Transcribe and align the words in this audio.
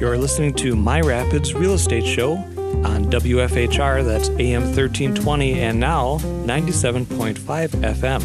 You're 0.00 0.16
listening 0.16 0.54
to 0.54 0.74
My 0.74 1.02
Rapids 1.02 1.52
Real 1.52 1.74
Estate 1.74 2.06
Show 2.06 2.36
on 2.36 3.10
WFHR, 3.10 4.02
that's 4.02 4.30
AM 4.30 4.62
1320, 4.62 5.60
and 5.60 5.78
now 5.78 6.16
97.5 6.16 7.34
FM. 7.34 8.24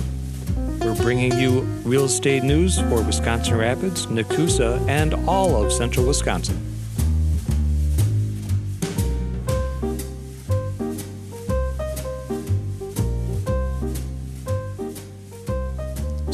We're 0.79 0.95
bringing 1.03 1.37
you 1.37 1.63
real 1.83 2.05
estate 2.05 2.43
news 2.43 2.79
for 2.79 3.03
Wisconsin 3.03 3.57
Rapids, 3.57 4.05
Nekoosa, 4.05 4.87
and 4.87 5.15
all 5.27 5.61
of 5.61 5.73
central 5.73 6.07
Wisconsin. 6.07 6.64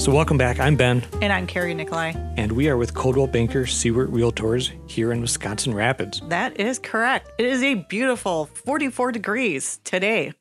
So, 0.02 0.11
welcome 0.11 0.35
back. 0.35 0.59
I'm 0.59 0.75
Ben, 0.75 1.03
And 1.21 1.31
I'm 1.31 1.45
Carrie 1.45 1.75
Nikolai. 1.75 2.13
and 2.35 2.52
we 2.53 2.67
are 2.70 2.75
with 2.77 2.95
Coldwell 2.95 3.27
Banker 3.27 3.67
Seward 3.67 4.09
Realtors 4.09 4.71
here 4.89 5.12
in 5.12 5.21
Wisconsin 5.21 5.75
Rapids. 5.75 6.23
That 6.30 6.59
is 6.59 6.80
correct. 6.80 7.30
It 7.38 7.45
is 7.45 7.62
a 7.62 7.75
beautiful 7.75 8.48
44 8.48 9.11
degrees 9.11 9.80
today. 9.84 10.34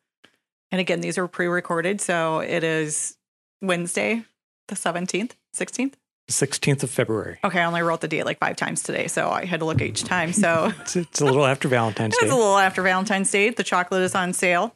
And 0.71 0.81
again, 0.81 1.03
these 1.03 1.19
are 1.19 1.29
pre 1.29 1.47
recorded. 1.47 2.01
So 2.01 2.39
it 2.39 2.65
is 2.65 3.19
Wednesday, 3.61 4.25
the 4.69 4.77
17th, 4.77 5.33
16th. 5.55 5.93
16th 6.31 6.83
of 6.83 6.91
February. 6.91 7.39
Okay, 7.45 7.61
I 7.61 7.67
only 7.67 7.83
wrote 7.83 8.01
the 8.01 8.09
date 8.09 8.25
like 8.25 8.39
five 8.39 8.57
times 8.57 8.83
today. 8.83 9.09
So 9.09 9.29
I 9.29 9.45
had 9.45 9.61
to 9.61 9.67
look 9.67 9.83
each 9.83 10.05
time. 10.05 10.33
So 10.33 10.73
It's, 10.81 10.97
it's 10.97 11.21
a 11.21 11.27
little 11.27 11.45
after 11.45 11.69
Valentine's 11.69 12.17
Day. 12.19 12.25
it's 12.25 12.33
a 12.33 12.37
little 12.37 12.57
after 12.57 12.81
Valentine's 12.81 13.31
Day. 13.31 13.51
The 13.51 13.65
chocolate 13.65 14.01
is 14.03 14.15
on 14.15 14.33
sale 14.33 14.75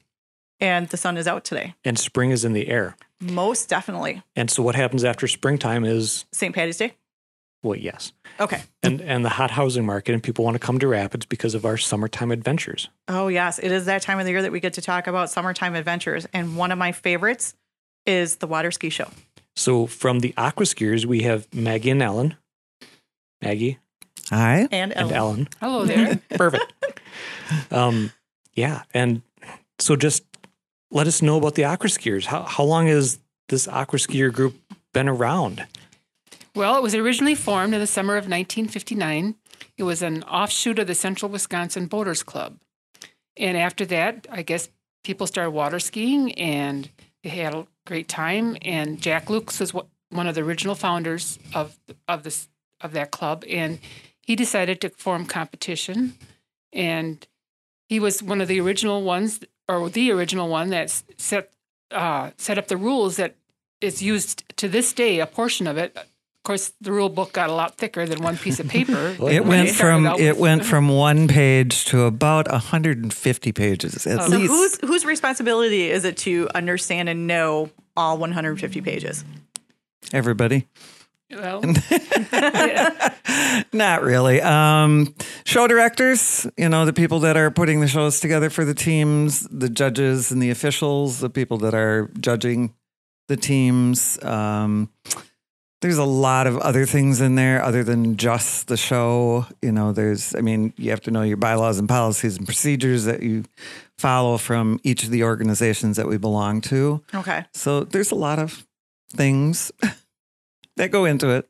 and 0.61 0.89
the 0.91 0.99
sun 0.99 1.17
is 1.17 1.27
out 1.27 1.45
today. 1.45 1.75
and 1.87 1.99
spring 1.99 2.31
is 2.33 2.45
in 2.45 2.53
the 2.53 2.69
air. 2.69 2.97
Most 3.33 3.69
definitely. 3.69 4.23
And 4.37 4.51
so, 4.51 4.63
what 4.63 4.75
happens 4.75 5.05
after 5.05 5.27
springtime 5.27 5.85
is, 5.85 6.25
St. 6.33 6.55
Patty's 6.55 6.77
Day. 6.77 6.95
well, 7.63 7.77
yes, 7.79 8.13
Okay. 8.39 8.63
and 8.83 9.01
and 9.01 9.25
the 9.25 9.29
hot 9.31 9.51
housing 9.51 9.87
market, 9.87 10.13
and 10.13 10.23
people 10.23 10.45
want 10.45 10.55
to 10.55 10.59
come 10.59 10.79
to 10.79 10.87
Rapids 10.87 11.25
because 11.27 11.55
of 11.55 11.65
our 11.65 11.77
summertime 11.77 12.31
adventures. 12.31 12.89
Oh, 13.09 13.29
yes. 13.29 13.59
It 13.59 13.73
is 13.73 13.87
that 13.87 14.03
time 14.03 14.19
of 14.19 14.25
the 14.27 14.31
year 14.33 14.43
that 14.43 14.53
we 14.53 14.61
get 14.61 14.75
to 14.75 14.83
talk 14.83 15.07
about 15.07 15.31
summertime 15.31 15.75
adventures. 15.75 16.27
And 16.33 16.57
one 16.57 16.71
of 16.73 16.79
my 16.79 16.93
favorites 16.93 17.55
is 18.07 18.37
the 18.37 18.47
water 18.47 18.71
ski 18.71 18.91
show. 18.91 19.09
So, 19.57 19.87
from 19.87 20.21
the 20.21 20.35
aqua 20.37 20.67
skiers, 20.67 21.07
we 21.07 21.23
have 21.23 21.47
Maggie 21.55 21.91
and 21.91 22.03
Ellen. 22.03 22.37
Maggie 23.43 23.79
Hi. 24.31 24.69
And 24.73 24.93
and 24.93 25.13
Ellen. 25.13 25.15
Ellen. 25.15 25.49
Hello 25.61 25.85
there. 25.85 26.21
Perfect. 26.31 26.73
um, 27.71 28.11
yeah, 28.55 28.83
and 28.95 29.23
so 29.79 29.97
just 29.97 30.23
let 30.95 31.07
us 31.07 31.21
know 31.21 31.37
about 31.37 31.55
the 31.57 31.65
aqua 31.65 31.91
skiers. 31.91 32.25
How 32.27 32.43
how 32.45 32.65
long 32.65 32.87
has 32.87 33.19
this 33.49 33.69
aqua 33.69 33.99
skier 33.99 34.33
group 34.33 34.57
been 34.95 35.09
around? 35.09 35.67
well, 36.55 36.77
it 36.77 36.83
was 36.83 36.95
originally 36.95 37.35
formed 37.35 37.75
in 37.75 37.81
the 37.81 37.87
summer 37.87 38.15
of 38.15 38.25
1959. 38.25 39.35
It 39.77 39.83
was 39.83 40.03
an 40.03 40.23
offshoot 40.23 40.79
of 40.79 40.87
the 40.87 40.95
Central 40.95 41.31
Wisconsin 41.31 41.87
Boaters 41.87 42.23
Club. 42.23 42.59
And 43.37 43.57
after 43.57 43.85
that, 43.87 44.29
I 44.31 44.43
guess 44.43 44.69
people 45.03 45.27
started 45.27 45.51
water 45.51 45.81
skiing 45.81 46.33
and 46.35 46.89
they 47.25 47.31
had 47.31 47.55
a 47.55 47.67
great 47.87 48.09
time. 48.09 48.57
And 48.63 49.01
Jack 49.01 49.27
Lukes 49.27 49.59
was 49.59 49.73
one 50.11 50.29
of 50.29 50.37
the 50.37 50.43
original 50.43 50.77
founders 50.77 51.39
of 51.55 51.77
of 52.07 52.23
this 52.23 52.49
of 52.81 52.93
that 52.93 53.11
club, 53.11 53.45
and 53.49 53.81
he 54.21 54.37
decided 54.37 54.81
to 54.81 54.91
form 54.91 55.27
competition. 55.27 56.15
And 56.73 57.27
he 57.89 57.99
was 57.99 58.23
one 58.23 58.41
of 58.41 58.49
the 58.49 58.61
original 58.61 59.03
ones, 59.03 59.41
or 59.69 59.89
the 59.91 60.11
original 60.13 60.49
one 60.49 60.71
that 60.71 60.91
set 61.17 61.51
uh, 61.91 62.31
set 62.37 62.59
up 62.59 62.69
the 62.69 62.77
rules 62.77 63.17
that 63.17 63.37
is 63.81 64.03
used 64.03 64.43
to 64.57 64.69
this 64.69 64.93
day. 64.93 65.21
A 65.21 65.27
portion 65.27 65.67
of 65.67 65.77
it, 65.77 65.97
of 65.97 66.43
course, 66.43 66.73
the 66.81 66.93
rule 66.93 67.09
book 67.09 67.33
got 67.33 67.51
a 67.51 67.53
lot 67.55 67.77
thicker 67.77 68.07
than 68.07 68.23
one 68.23 68.37
piece 68.37 68.59
of 68.61 68.69
paper. 68.69 69.17
It 69.21 69.45
went 69.45 69.69
they 69.69 69.75
from 69.75 70.07
out 70.07 70.21
it 70.21 70.37
went 70.37 70.65
from 70.65 70.89
one 70.89 71.29
page 71.29 71.85
to 71.87 72.03
about 72.03 72.51
150 72.51 73.53
pages 73.53 74.07
at 74.07 74.23
So 74.23 74.29
least. 74.37 74.51
whose 74.51 74.81
whose 74.81 75.05
responsibility 75.05 75.91
is 75.91 76.05
it 76.05 76.17
to 76.19 76.49
understand 76.55 77.09
and 77.09 77.27
know 77.27 77.71
all 77.97 78.19
150 78.19 78.81
pages? 78.81 79.25
Everybody. 80.13 80.67
Well, 81.31 81.63
Not 83.73 84.03
really. 84.03 84.41
Um, 84.41 85.15
show 85.45 85.67
directors, 85.67 86.47
you 86.57 86.69
know, 86.69 86.85
the 86.85 86.93
people 86.93 87.21
that 87.21 87.37
are 87.37 87.51
putting 87.51 87.81
the 87.81 87.89
shows 87.89 88.21
together 88.21 88.51
for 88.51 88.65
the 88.65 88.75
teams, 88.75 89.41
the 89.51 89.69
judges 89.69 90.31
and 90.31 90.43
the 90.43 90.51
officials, 90.51 91.21
the 91.21 91.31
people 91.31 91.59
that 91.59 91.75
are 91.75 92.11
judging 92.21 92.75
the 93.29 93.37
teams. 93.37 94.23
Um, 94.23 94.91
there's 95.81 95.99
a 95.99 96.05
lot 96.05 96.47
of 96.47 96.57
other 96.59 96.87
things 96.87 97.21
in 97.21 97.35
there 97.35 97.63
other 97.63 97.85
than 97.85 98.17
just 98.17 98.69
the 98.69 98.77
show. 98.77 99.47
You 99.61 99.73
know, 99.73 99.93
there's, 99.93 100.35
I 100.35 100.41
mean, 100.41 100.73
you 100.77 100.91
have 100.91 101.03
to 101.03 101.11
know 101.11 101.23
your 101.23 101.37
bylaws 101.37 101.79
and 101.79 101.89
policies 101.89 102.39
and 102.39 102.47
procedures 102.47 103.05
that 103.05 103.23
you 103.23 103.45
follow 103.99 104.39
from 104.39 104.81
each 104.83 105.05
of 105.05 105.11
the 105.11 105.25
organizations 105.25 105.99
that 105.99 106.09
we 106.09 106.17
belong 106.17 106.63
to. 106.63 107.03
Okay. 107.15 107.45
So 107.53 107.85
there's 107.85 108.11
a 108.11 108.15
lot 108.15 108.39
of 108.39 108.67
things 109.11 109.73
that 110.77 110.91
go 110.91 111.05
into 111.05 111.29
it. 111.31 111.49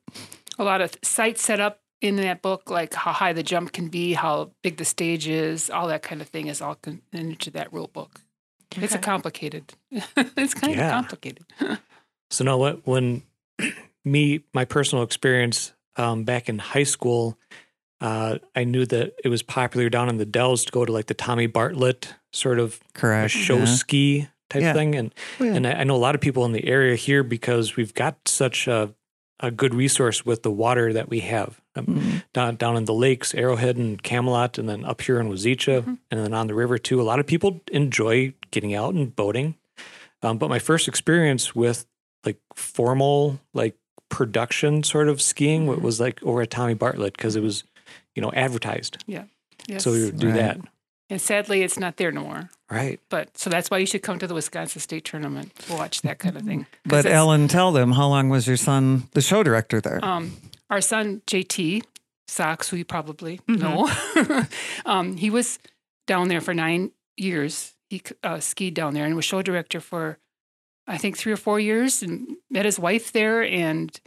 a 0.58 0.64
lot 0.64 0.80
of 0.80 0.94
sites 1.02 1.42
set 1.42 1.60
up 1.60 1.80
in 2.00 2.16
that 2.16 2.42
book, 2.42 2.70
like 2.70 2.92
how 2.94 3.12
high 3.12 3.32
the 3.32 3.42
jump 3.42 3.72
can 3.72 3.88
be, 3.88 4.12
how 4.12 4.50
big 4.62 4.76
the 4.76 4.84
stage 4.84 5.26
is, 5.26 5.70
all 5.70 5.88
that 5.88 6.02
kind 6.02 6.20
of 6.20 6.28
thing 6.28 6.48
is 6.48 6.60
all 6.60 6.74
con- 6.74 7.00
into 7.12 7.50
that 7.52 7.72
rule 7.72 7.88
book. 7.92 8.20
It's 8.76 8.94
a 8.94 8.98
complicated. 8.98 9.72
it's 9.90 10.52
kind 10.54 10.74
Yeah. 10.74 10.86
of 10.88 10.92
complicated. 10.92 11.44
So 12.30 12.42
now, 12.44 12.56
what 12.56 12.84
when 12.86 13.22
me 14.04 14.40
my 14.52 14.64
personal 14.64 15.04
experience 15.04 15.72
um, 15.96 16.24
back 16.24 16.48
in 16.48 16.58
high 16.58 16.82
school, 16.82 17.38
uh, 18.00 18.38
I 18.56 18.64
knew 18.64 18.86
that 18.86 19.14
it 19.24 19.28
was 19.28 19.42
popular 19.42 19.88
down 19.88 20.08
in 20.08 20.16
the 20.16 20.24
Dells 20.26 20.64
to 20.64 20.72
go 20.72 20.84
to 20.84 20.90
like 20.92 21.06
the 21.06 21.14
Tommy 21.14 21.46
Bartlett 21.46 22.14
sort 22.32 22.58
of 22.58 22.80
a 22.94 22.98
Correct. 22.98 23.30
show 23.32 23.58
Yeah. 23.58 23.64
ski 23.66 24.28
type 24.50 24.62
Yeah. 24.62 24.72
thing, 24.72 24.94
and 24.96 25.14
Oh, 25.38 25.44
yeah. 25.44 25.54
and 25.54 25.66
I, 25.66 25.72
I 25.72 25.84
know 25.84 25.94
a 25.94 25.98
lot 25.98 26.14
of 26.16 26.20
people 26.20 26.44
in 26.44 26.52
the 26.52 26.64
area 26.66 26.96
here 26.96 27.22
because 27.22 27.76
we've 27.76 27.94
got 27.94 28.16
such 28.26 28.66
a 28.66 28.92
a 29.46 29.50
good 29.50 29.74
resource 29.74 30.24
with 30.24 30.42
the 30.42 30.50
water 30.50 30.92
that 30.92 31.08
we 31.08 31.20
have 31.20 31.60
um, 31.76 31.86
Mhm. 31.86 32.24
down 32.32 32.56
down 32.56 32.76
in 32.76 32.84
the 32.84 32.94
lakes, 32.94 33.34
Arrowhead 33.34 33.76
and 33.76 34.02
Camelot, 34.02 34.58
and 34.58 34.68
then 34.68 34.84
up 34.84 35.00
here 35.00 35.18
in 35.20 35.28
Wazeecha, 35.28 35.82
Mhm. 35.82 35.98
and 36.10 36.20
then 36.20 36.32
on 36.34 36.46
the 36.46 36.54
river 36.54 36.78
too. 36.78 37.00
A 37.00 37.02
lot 37.04 37.18
of 37.20 37.26
people 37.26 37.60
enjoy 37.72 38.32
getting 38.50 38.74
out 38.74 38.94
and 38.94 39.14
boating, 39.14 39.56
um, 40.22 40.38
but 40.38 40.48
my 40.48 40.58
first 40.58 40.86
experience 40.88 41.54
with 41.54 41.86
like 42.24 42.38
formal 42.54 43.40
like 43.52 43.76
production 44.08 44.82
sort 44.82 45.08
of 45.08 45.20
skiing 45.20 45.66
wa- 45.66 45.74
Mhm. 45.76 45.82
was 45.82 46.00
like 46.00 46.22
over 46.22 46.42
at 46.42 46.50
Tommy 46.50 46.74
Bartlett 46.74 47.16
because 47.16 47.34
it 47.36 47.42
was 47.42 47.64
you 48.14 48.22
know 48.22 48.30
advertised, 48.32 49.02
Yes. 49.06 49.26
so 49.78 49.90
we 49.92 50.04
would 50.04 50.18
do 50.18 50.28
Right. 50.28 50.36
that. 50.36 50.58
and 51.10 51.20
sadly, 51.20 51.62
it's 51.62 51.78
not 51.78 51.96
there 51.98 52.10
no 52.12 52.22
more. 52.22 52.50
Right. 52.74 53.00
But 53.08 53.36
so 53.38 53.48
that's 53.50 53.70
why 53.70 53.78
you 53.78 53.86
should 53.86 54.02
come 54.02 54.18
to 54.18 54.26
the 54.26 54.34
Wisconsin 54.34 54.80
State 54.80 55.04
Tournament 55.04 55.54
to 55.66 55.72
watch 55.74 56.02
that 56.02 56.18
kind 56.18 56.36
of 56.36 56.42
thing. 56.42 56.66
But 56.84 57.06
Ellen, 57.06 57.48
tell 57.48 57.72
them 57.72 57.92
how 57.92 58.08
long 58.08 58.28
was 58.28 58.46
your 58.46 58.56
son 58.56 59.08
the 59.12 59.20
show 59.22 59.42
director 59.42 59.80
there? 59.80 60.04
Um, 60.04 60.36
our 60.70 60.80
son 60.80 61.22
JT 61.26 61.82
Socks, 62.26 62.68
who 62.70 62.76
you 62.76 62.84
probably 62.84 63.38
Mhm. 63.48 63.58
know, 63.60 64.46
um, 64.90 65.16
he 65.16 65.30
was 65.30 65.58
down 66.06 66.28
there 66.28 66.40
for 66.40 66.54
nine 66.54 66.90
years. 67.16 67.72
He 67.90 68.02
uh, 68.22 68.40
skied 68.40 68.74
down 68.74 68.94
there 68.94 69.04
and 69.04 69.14
was 69.14 69.24
show 69.24 69.42
director 69.42 69.78
for, 69.80 70.18
I 70.86 70.96
think, 70.98 71.16
three 71.16 71.32
or 71.32 71.36
four 71.36 71.60
years, 71.60 72.02
and 72.02 72.36
met 72.50 72.64
his 72.64 72.78
wife 72.78 73.12
there. 73.12 73.42
And 73.44 73.98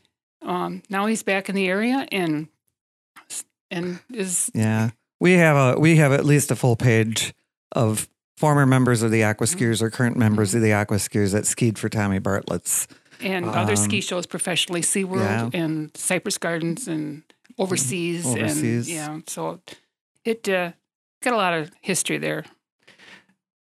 um, 0.41 0.81
now 0.89 1.05
he's 1.05 1.23
back 1.23 1.47
in 1.47 1.55
the 1.55 1.67
area 1.67 2.07
and 2.11 2.47
and 3.71 3.99
is 4.13 4.49
yeah, 4.53 4.91
we 5.19 5.33
have 5.33 5.55
a 5.75 5.79
we 5.79 5.97
have 5.97 6.11
at 6.11 6.25
least 6.25 6.51
a 6.51 6.55
full 6.55 6.75
page 6.75 7.33
of 7.73 8.07
former 8.37 8.65
members 8.65 9.01
of 9.03 9.11
the 9.11 9.23
Aqua 9.23 9.47
Mm-hmm. 9.47 9.59
Skiers 9.59 9.81
or 9.81 9.89
current 9.89 10.15
members 10.17 10.53
of 10.55 10.61
the 10.61 10.71
Aqua 10.73 10.97
Skiers 10.97 11.31
that 11.33 11.45
skied 11.45 11.77
for 11.77 11.89
Tommy 11.89 12.19
Bartlett's. 12.19 12.87
and 13.19 13.45
other 13.45 13.75
ski 13.75 13.97
Um, 13.97 14.01
shows 14.01 14.25
professionally, 14.27 14.81
SeaWorld 14.81 15.53
and 15.55 15.91
Cypress 15.95 16.37
Gardens 16.37 16.87
and 16.87 17.23
overseas. 17.57 18.25
Overseas. 18.25 18.87
And, 18.87 18.95
yeah, 18.95 19.19
so 19.27 19.59
it 20.23 20.47
uh, 20.47 20.71
got 21.23 21.33
a 21.33 21.37
lot 21.37 21.53
of 21.53 21.71
history 21.81 22.17
there. 22.19 22.45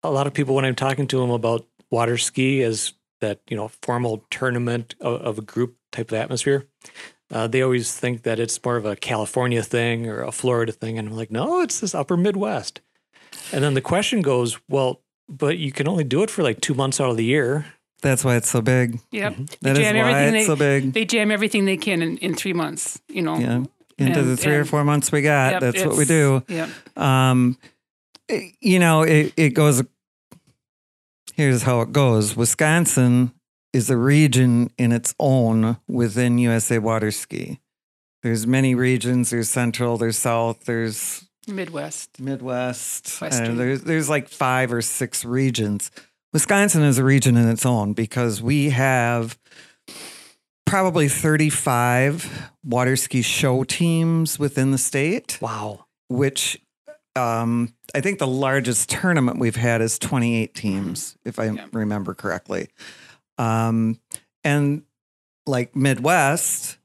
a 0.02 0.10
lot 0.10 0.26
of 0.26 0.34
people 0.34 0.54
when 0.54 0.64
I'm 0.64 0.74
talking 0.74 1.06
to 1.08 1.18
them 1.18 1.30
about 1.30 1.66
water 1.90 2.16
ski 2.18 2.62
as 2.62 2.92
that 3.20 3.40
you 3.48 3.56
know 3.56 3.68
formal 3.82 4.24
tournament 4.30 4.94
of, 5.00 5.20
of 5.22 5.38
a 5.38 5.42
group 5.42 5.76
type 5.92 6.10
of 6.12 6.18
atmosphere, 6.18 6.66
uh, 7.32 7.46
they 7.46 7.62
always 7.62 7.96
think 7.96 8.22
that 8.22 8.38
it's 8.38 8.62
more 8.64 8.76
of 8.76 8.84
a 8.84 8.94
California 8.96 9.62
thing 9.62 10.06
or 10.08 10.22
a 10.22 10.32
Florida 10.32 10.72
thing, 10.72 10.98
and 10.98 11.08
I'm 11.08 11.16
like, 11.16 11.30
no, 11.30 11.60
it's 11.62 11.80
this 11.80 11.94
Upper 11.94 12.16
Midwest. 12.16 12.80
And 13.52 13.62
then 13.62 13.74
the 13.74 13.80
question 13.80 14.22
goes, 14.22 14.58
well, 14.68 15.00
but 15.28 15.58
you 15.58 15.72
can 15.72 15.88
only 15.88 16.04
do 16.04 16.22
it 16.22 16.30
for 16.30 16.42
like 16.42 16.60
two 16.60 16.74
months 16.74 17.00
out 17.00 17.10
of 17.10 17.16
the 17.16 17.24
year. 17.24 17.66
That's 18.02 18.24
why 18.24 18.36
it's 18.36 18.50
so 18.50 18.60
big. 18.60 19.00
Yep. 19.10 19.32
Mm-hmm. 19.32 19.44
That 19.62 19.78
is 19.78 19.92
why 19.94 20.22
it's 20.22 20.32
they, 20.32 20.44
so 20.44 20.56
big. 20.56 20.92
They 20.92 21.04
jam 21.04 21.30
everything 21.30 21.64
they 21.64 21.76
can 21.78 22.02
in, 22.02 22.18
in 22.18 22.34
three 22.34 22.52
months, 22.52 23.00
you 23.08 23.22
know. 23.22 23.36
Yeah, 23.38 23.64
into 23.98 24.22
the 24.22 24.30
And- 24.30 24.40
three 24.40 24.54
or 24.54 24.64
four 24.64 24.84
months 24.84 25.10
we 25.10 25.22
got. 25.22 25.52
Yep, 25.52 25.60
that's 25.60 25.84
what 25.84 25.96
we 25.96 26.04
do. 26.04 26.42
Yep. 26.48 26.68
Um, 26.96 27.58
it- 28.28 28.54
you 28.60 28.78
know, 28.78 29.02
it, 29.02 29.32
it 29.36 29.50
goes. 29.50 29.82
Here's 31.34 31.62
how 31.62 31.80
it 31.82 31.92
goes. 31.92 32.36
Wisconsin 32.36 33.32
is 33.72 33.90
a 33.90 33.96
region 33.96 34.70
in 34.78 34.92
its 34.92 35.14
own 35.20 35.76
within 35.86 36.38
USA 36.38 36.78
Water 36.78 37.10
Ski. 37.10 37.60
there's 38.22 38.46
many 38.46 38.74
regions. 38.74 39.30
There's 39.30 39.48
Central. 39.50 39.98
There's 39.98 40.16
South. 40.16 40.64
There's 40.64 41.25
Midwest. 41.46 42.20
Midwest. 42.20 43.20
Western. 43.20 43.46
And 43.50 43.58
there's 43.60 43.82
there's 43.82 44.08
like 44.08 44.28
five 44.28 44.72
or 44.72 44.82
six 44.82 45.24
regions. 45.24 45.90
Wisconsin 46.32 46.82
is 46.82 46.98
a 46.98 47.04
region 47.04 47.36
in 47.36 47.48
its 47.48 47.64
own 47.64 47.92
because 47.92 48.42
we 48.42 48.70
have 48.70 49.38
probably 50.66 51.08
35 51.08 52.50
water 52.64 52.96
ski 52.96 53.22
show 53.22 53.62
teams 53.64 54.38
within 54.38 54.72
the 54.72 54.78
state, 54.78 55.38
Wow. 55.40 55.86
which 56.08 56.60
um, 57.14 57.72
I 57.94 58.00
think 58.00 58.18
the 58.18 58.26
largest 58.26 58.90
tournament 58.90 59.38
we've 59.38 59.56
had 59.56 59.80
is 59.80 59.98
28 59.98 60.54
teams, 60.54 61.16
if 61.24 61.38
I 61.38 61.46
Yeah. 61.50 61.66
remember 61.72 62.12
correctly. 62.14 62.68
Um, 63.38 64.00
and 64.44 64.82
like 65.46 65.74
Midwest, 65.76 66.76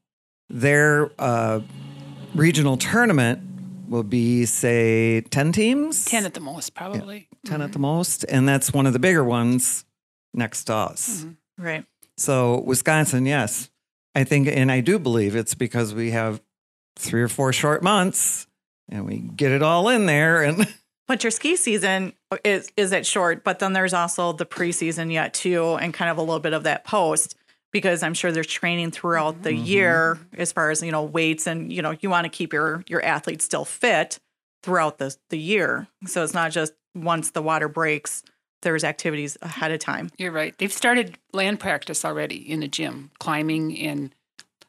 their 0.50 1.12
uh, 1.20 1.62
regional 2.36 2.78
tournament 2.78 3.51
will 3.92 4.04
be, 4.04 4.46
say, 4.46 5.22
10 5.22 5.52
teams? 5.52 6.06
10 6.06 6.26
at 6.26 6.34
the 6.34 6.40
most, 6.40 6.74
probably. 6.74 7.28
10 7.46 7.62
at 7.62 7.74
the 7.74 7.80
most. 7.80 8.24
And 8.24 8.48
that's 8.48 8.74
one 8.74 8.88
of 8.88 8.94
the 8.94 9.00
bigger 9.00 9.24
ones 9.24 9.86
next 10.34 10.64
to 10.66 10.74
us. 10.74 11.24
Mhm. 11.26 11.36
Right. 11.58 11.86
So, 12.18 12.62
Wisconsin, 12.62 13.26
yes. 13.26 13.70
I 14.16 14.24
think, 14.24 14.48
and 14.48 14.72
I 14.72 14.80
do 14.80 14.98
believe 14.98 15.36
it's 15.36 15.56
because 15.56 15.94
we 15.94 16.12
have 16.12 16.42
three 16.96 17.22
or 17.22 17.28
four 17.28 17.52
short 17.54 17.84
months 17.84 18.48
and 18.90 19.06
we 19.06 19.18
get 19.20 19.52
it 19.52 19.62
all 19.62 19.90
in 19.90 20.06
there. 20.06 20.42
And 20.42 20.68
But 21.08 21.24
your 21.26 21.32
ski 21.32 21.58
season 21.58 22.14
is 22.46 22.72
is 22.78 22.94
it 22.94 23.06
short, 23.06 23.44
but 23.44 23.60
then 23.60 23.74
there's 23.74 23.94
also 23.94 24.32
the 24.32 24.46
preseason 24.46 25.12
yet 25.12 25.34
too, 25.34 25.76
and 25.76 25.94
kind 25.94 26.10
of 26.10 26.18
a 26.18 26.22
little 26.22 26.40
bit 26.40 26.54
of 26.54 26.64
that 26.64 26.86
post 26.86 27.36
because 27.72 28.04
I'm 28.04 28.14
sure 28.14 28.32
there's 28.32 28.48
training 28.48 28.92
throughout 28.92 29.44
the 29.44 29.52
mm-hmm. 29.52 29.66
year 29.66 30.20
as 30.38 30.52
far 30.52 30.72
as 30.72 30.82
you 30.82 30.92
know 30.92 31.04
weights 31.04 31.48
and 31.48 31.72
you 31.72 31.82
know 31.82 31.96
you 32.00 32.10
want 32.10 32.26
to 32.26 32.30
keep 32.30 32.54
your 32.54 32.84
your 32.88 33.04
athletes 33.04 33.46
still 33.46 33.66
fit 33.66 34.20
throughout 34.64 34.98
the 34.98 35.16
the 35.30 35.38
year. 35.38 35.88
So 36.06 36.24
it's 36.24 36.34
not 36.34 36.52
just 36.52 36.74
once 36.94 37.32
the 37.32 37.42
water 37.42 37.68
breaks, 37.68 38.24
there's 38.62 38.84
activities 38.84 39.38
ahead 39.42 39.72
of 39.72 39.80
time. 39.80 40.10
You're 40.18 40.32
right. 40.32 40.58
They've 40.58 40.72
started 40.72 41.18
land 41.34 41.60
practice 41.60 42.06
already 42.06 42.38
in 42.38 42.60
the 42.60 42.68
gym, 42.68 43.12
climbing 43.20 43.78
and 43.80 44.14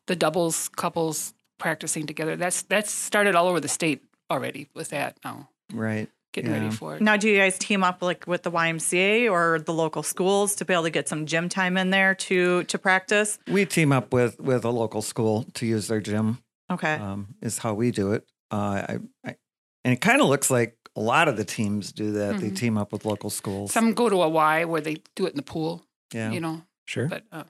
the 0.06 0.16
doubles, 0.16 0.68
couples 0.68 1.34
practicing 1.58 2.06
together. 2.06 2.36
That's 2.36 2.62
that's 2.62 2.90
started 2.90 3.34
all 3.34 3.48
over 3.48 3.60
the 3.60 3.68
state 3.68 4.02
already 4.30 4.68
with 4.74 4.90
that 4.90 5.18
now, 5.24 5.48
right. 5.72 6.08
Getting 6.32 6.50
Yeah. 6.50 6.62
ready 6.64 6.74
for 6.74 6.96
it. 6.96 7.02
Now, 7.02 7.16
do 7.16 7.28
you 7.28 7.36
guys 7.38 7.58
team 7.58 7.84
up 7.84 8.02
like 8.02 8.26
with 8.26 8.42
the 8.42 8.50
YMCA 8.50 9.30
or 9.30 9.58
the 9.60 9.72
local 9.74 10.02
schools 10.02 10.54
to 10.56 10.64
be 10.64 10.72
able 10.72 10.84
to 10.84 10.90
get 10.90 11.08
some 11.08 11.26
gym 11.26 11.48
time 11.48 11.76
in 11.76 11.90
there 11.90 12.14
to 12.14 12.64
to 12.64 12.78
practice? 12.78 13.38
We 13.46 13.66
team 13.66 13.92
up 13.92 14.12
with, 14.12 14.40
with 14.40 14.64
a 14.64 14.70
local 14.70 15.02
school 15.02 15.44
to 15.54 15.66
use 15.66 15.88
their 15.88 16.00
gym, 16.00 16.38
Okay. 16.70 16.94
um, 16.94 17.34
is 17.42 17.58
how 17.58 17.74
we 17.74 17.90
do 17.90 18.12
it. 18.12 18.26
Uh, 18.50 18.56
I, 18.88 18.98
I, 19.24 19.36
and 19.84 19.92
it 19.94 20.00
kind 20.00 20.20
of 20.20 20.28
looks 20.28 20.50
like 20.50 20.76
a 20.96 21.00
lot 21.00 21.28
of 21.28 21.36
the 21.36 21.44
teams 21.44 21.92
do 21.92 22.12
that. 22.12 22.38
They 22.40 22.50
Mhm. 22.50 22.56
team 22.56 22.78
up 22.78 22.92
with 22.92 23.04
local 23.04 23.30
schools. 23.30 23.72
Some 23.72 23.94
go 23.94 24.08
to 24.08 24.22
a 24.22 24.28
Y 24.28 24.64
where 24.64 24.80
they 24.80 25.02
do 25.16 25.26
it 25.26 25.30
in 25.30 25.36
the 25.36 25.42
pool, 25.42 25.84
yeah. 26.14 26.30
you 26.30 26.40
know, 26.40 26.62
Sure. 26.86 27.08
but 27.08 27.24
uh, 27.32 27.44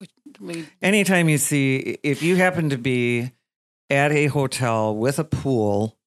we, 0.00 0.06
we 0.40 0.66
anytime 0.82 1.28
you 1.28 1.38
see 1.38 1.98
if 2.02 2.22
you 2.22 2.36
happen 2.36 2.70
to 2.70 2.78
be 2.78 3.32
at 3.90 4.12
a 4.12 4.26
hotel 4.26 4.94
with 4.94 5.18
a 5.18 5.24
pool 5.24 5.97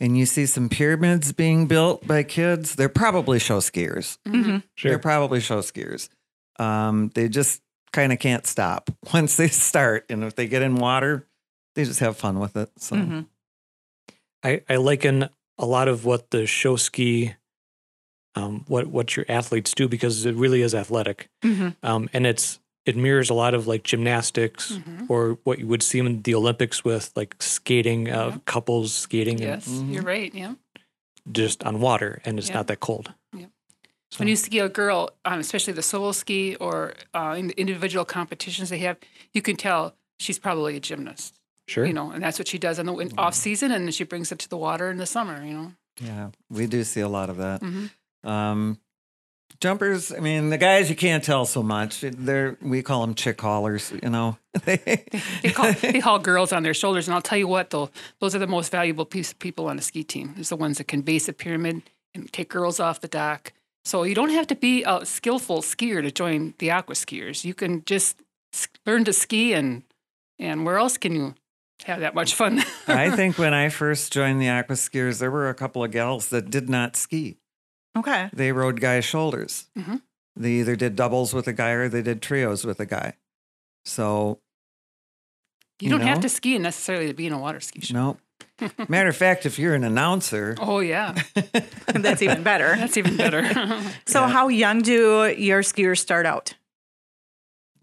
and 0.00 0.16
you 0.16 0.26
see 0.26 0.46
some 0.46 0.68
pyramids 0.68 1.32
being 1.32 1.66
built 1.66 2.06
by 2.06 2.22
kids, 2.22 2.74
they're 2.76 2.88
probably 2.88 3.38
show 3.38 3.58
skiers. 3.58 4.18
Mhm. 4.26 4.62
Sure. 4.76 4.90
They're 4.90 4.98
probably 4.98 5.40
show 5.40 5.58
skiers. 5.60 6.08
Um, 6.58 7.10
they 7.14 7.28
just 7.28 7.62
kind 7.92 8.12
of 8.12 8.18
can't 8.18 8.46
stop 8.46 8.90
once 9.12 9.36
they 9.36 9.48
start, 9.48 10.06
and 10.10 10.22
if 10.24 10.34
they 10.36 10.46
get 10.46 10.62
in 10.62 10.76
water, 10.76 11.26
they 11.74 11.84
just 11.84 12.00
have 12.00 12.16
fun 12.16 12.38
with 12.38 12.56
it. 12.56 12.70
So 12.78 12.96
Mhm. 12.96 13.26
I, 14.44 14.62
I 14.68 14.76
liken 14.76 15.28
a 15.58 15.66
lot 15.66 15.88
of 15.88 16.04
what 16.04 16.30
the 16.30 16.46
show 16.46 16.76
ski, 16.76 17.34
um, 18.34 18.64
what 18.68 18.86
what 18.86 19.16
your 19.16 19.26
athletes 19.28 19.72
do 19.74 19.88
because 19.88 20.24
it 20.26 20.34
really 20.36 20.62
is 20.62 20.74
athletic, 20.74 21.28
Mhm. 21.44 21.74
um, 21.82 22.08
and 22.12 22.26
it's 22.26 22.60
it 22.88 22.96
mirrors 22.96 23.28
a 23.30 23.34
lot 23.34 23.52
of 23.54 23.66
like 23.72 23.82
gymnastics 23.90 24.72
Mhm. 24.72 25.10
or 25.12 25.38
what 25.46 25.58
you 25.60 25.66
would 25.72 25.82
see 25.82 25.98
in 25.98 26.22
the 26.22 26.34
Olympics 26.34 26.84
with 26.84 27.04
like 27.20 27.32
skating, 27.40 28.08
uh, 28.08 28.14
Yeah. 28.30 28.38
couples 28.54 28.88
skating, 29.04 29.38
yes, 29.38 29.66
Mhm. 29.68 29.92
you're 29.92 30.08
right. 30.14 30.32
Yeah. 30.34 30.54
just 31.30 31.62
on 31.64 31.74
water, 31.80 32.12
and 32.24 32.38
it's 32.38 32.48
Yeah. 32.48 32.56
not 32.58 32.66
that 32.68 32.80
cold. 32.80 33.12
Yeah. 33.36 33.48
So, 34.10 34.18
When 34.20 34.28
you 34.28 34.36
ski 34.36 34.60
a 34.60 34.68
girl, 34.70 35.10
um, 35.26 35.40
especially 35.40 35.74
the 35.74 35.82
solo 35.82 36.12
ski 36.12 36.56
or 36.56 36.94
uh, 37.12 37.34
in 37.38 37.48
the 37.48 37.54
individual 37.60 38.06
competitions 38.06 38.70
they 38.70 38.78
have, 38.88 38.96
you 39.34 39.42
can 39.42 39.56
tell 39.56 39.82
she's 40.18 40.38
probably 40.38 40.76
a 40.76 40.80
gymnast. 40.80 41.34
sure, 41.66 41.84
You 41.84 41.92
know, 41.92 42.10
and 42.12 42.22
that's 42.24 42.38
what 42.38 42.48
she 42.48 42.56
does 42.58 42.78
in 42.78 42.86
the 42.86 42.94
in 42.96 43.12
off 43.18 43.34
season, 43.34 43.70
and 43.72 43.84
then 43.84 43.92
she 43.92 44.04
brings 44.04 44.32
it 44.32 44.38
to 44.38 44.48
the 44.48 44.56
water 44.56 44.90
in 44.90 44.96
the 44.96 45.04
summer. 45.06 45.44
You 45.44 45.52
know. 45.58 45.72
yeah, 46.00 46.30
we 46.48 46.66
do 46.66 46.82
see 46.82 47.02
a 47.02 47.08
lot 47.18 47.28
of 47.28 47.36
that. 47.36 47.60
hmm 47.60 47.86
Um, 48.24 48.78
jumpers, 49.60 50.12
I 50.12 50.20
mean, 50.20 50.50
the 50.50 50.58
guys 50.58 50.88
you 50.88 50.96
can't 50.96 51.22
tell 51.22 51.44
so 51.44 51.62
much. 51.62 52.00
They're 52.00 52.56
we 52.60 52.82
call 52.82 53.02
them 53.02 53.14
chick 53.14 53.40
haulers. 53.40 53.92
You 54.02 54.10
know, 54.10 54.38
They 54.64 55.52
call 55.54 55.72
they 55.72 56.00
haul 56.00 56.18
girls 56.18 56.52
on 56.52 56.62
their 56.62 56.74
shoulders, 56.74 57.08
and 57.08 57.14
I'll 57.14 57.22
tell 57.22 57.38
you 57.38 57.48
what, 57.48 57.70
though, 57.70 57.90
those 58.20 58.34
are 58.34 58.38
the 58.38 58.46
most 58.46 58.70
valuable 58.70 59.04
piece 59.04 59.32
of 59.32 59.38
people 59.38 59.66
on 59.66 59.78
a 59.78 59.82
ski 59.82 60.04
team. 60.04 60.34
Is 60.38 60.48
the 60.48 60.56
ones 60.56 60.78
that 60.78 60.84
can 60.88 61.02
base 61.02 61.28
a 61.28 61.32
pyramid 61.32 61.82
and 62.14 62.32
take 62.32 62.48
girls 62.48 62.80
off 62.80 63.00
the 63.00 63.08
dock. 63.08 63.52
So 63.84 64.02
you 64.02 64.14
don't 64.14 64.30
have 64.30 64.46
to 64.48 64.54
be 64.54 64.84
a 64.84 65.04
skillful 65.06 65.62
skier 65.62 66.02
to 66.02 66.10
join 66.10 66.54
the 66.58 66.70
aqua 66.70 66.94
skiers. 66.94 67.44
You 67.44 67.54
can 67.54 67.84
just 67.84 68.20
learn 68.86 69.04
to 69.04 69.12
ski, 69.12 69.52
and 69.54 69.82
and 70.38 70.64
where 70.64 70.78
else 70.78 70.96
can 70.96 71.14
you 71.14 71.34
have 71.84 72.00
that 72.00 72.14
much 72.14 72.34
fun? 72.34 72.62
I 72.88 73.10
think 73.10 73.38
when 73.38 73.54
I 73.54 73.68
first 73.68 74.12
joined 74.12 74.40
the 74.40 74.48
aqua 74.48 74.76
skiers, 74.76 75.20
there 75.20 75.30
were 75.30 75.48
a 75.48 75.54
couple 75.54 75.82
of 75.82 75.90
gals 75.90 76.28
that 76.28 76.50
did 76.50 76.68
not 76.68 76.96
ski. 76.96 77.37
Okay. 77.98 78.30
They 78.32 78.52
rode 78.52 78.80
guys' 78.80 79.04
shoulders. 79.04 79.66
Mhm. 79.76 80.02
They 80.36 80.52
either 80.52 80.76
did 80.76 80.94
doubles 80.96 81.34
with 81.34 81.46
a 81.48 81.52
guy 81.52 81.70
or 81.70 81.88
they 81.88 82.02
did 82.02 82.22
trios 82.22 82.64
with 82.64 82.80
a 82.80 82.86
guy. 82.86 83.14
So 83.84 84.40
you 85.80 85.90
don't 85.90 86.00
have 86.02 86.20
to 86.20 86.28
ski 86.28 86.58
necessarily 86.58 87.08
to 87.08 87.14
be 87.14 87.26
in 87.26 87.32
a 87.32 87.38
water 87.38 87.60
ski 87.60 87.80
show. 87.80 87.94
no. 87.94 88.16
Matter 88.88 89.08
of 89.08 89.16
fact, 89.16 89.46
if 89.46 89.58
you're 89.58 89.74
an 89.74 89.84
announcer, 89.84 90.56
Oh 90.60 90.80
yeah, 90.80 91.14
That's 91.94 92.22
even 92.22 92.42
better. 92.42 92.74
that's 92.76 92.96
even 92.96 93.16
better. 93.16 93.42
So, 94.06 94.20
Yeah. 94.22 94.28
how 94.28 94.48
young 94.48 94.82
do 94.82 95.26
your 95.36 95.62
skiers 95.62 95.98
start 95.98 96.26
out? 96.26 96.54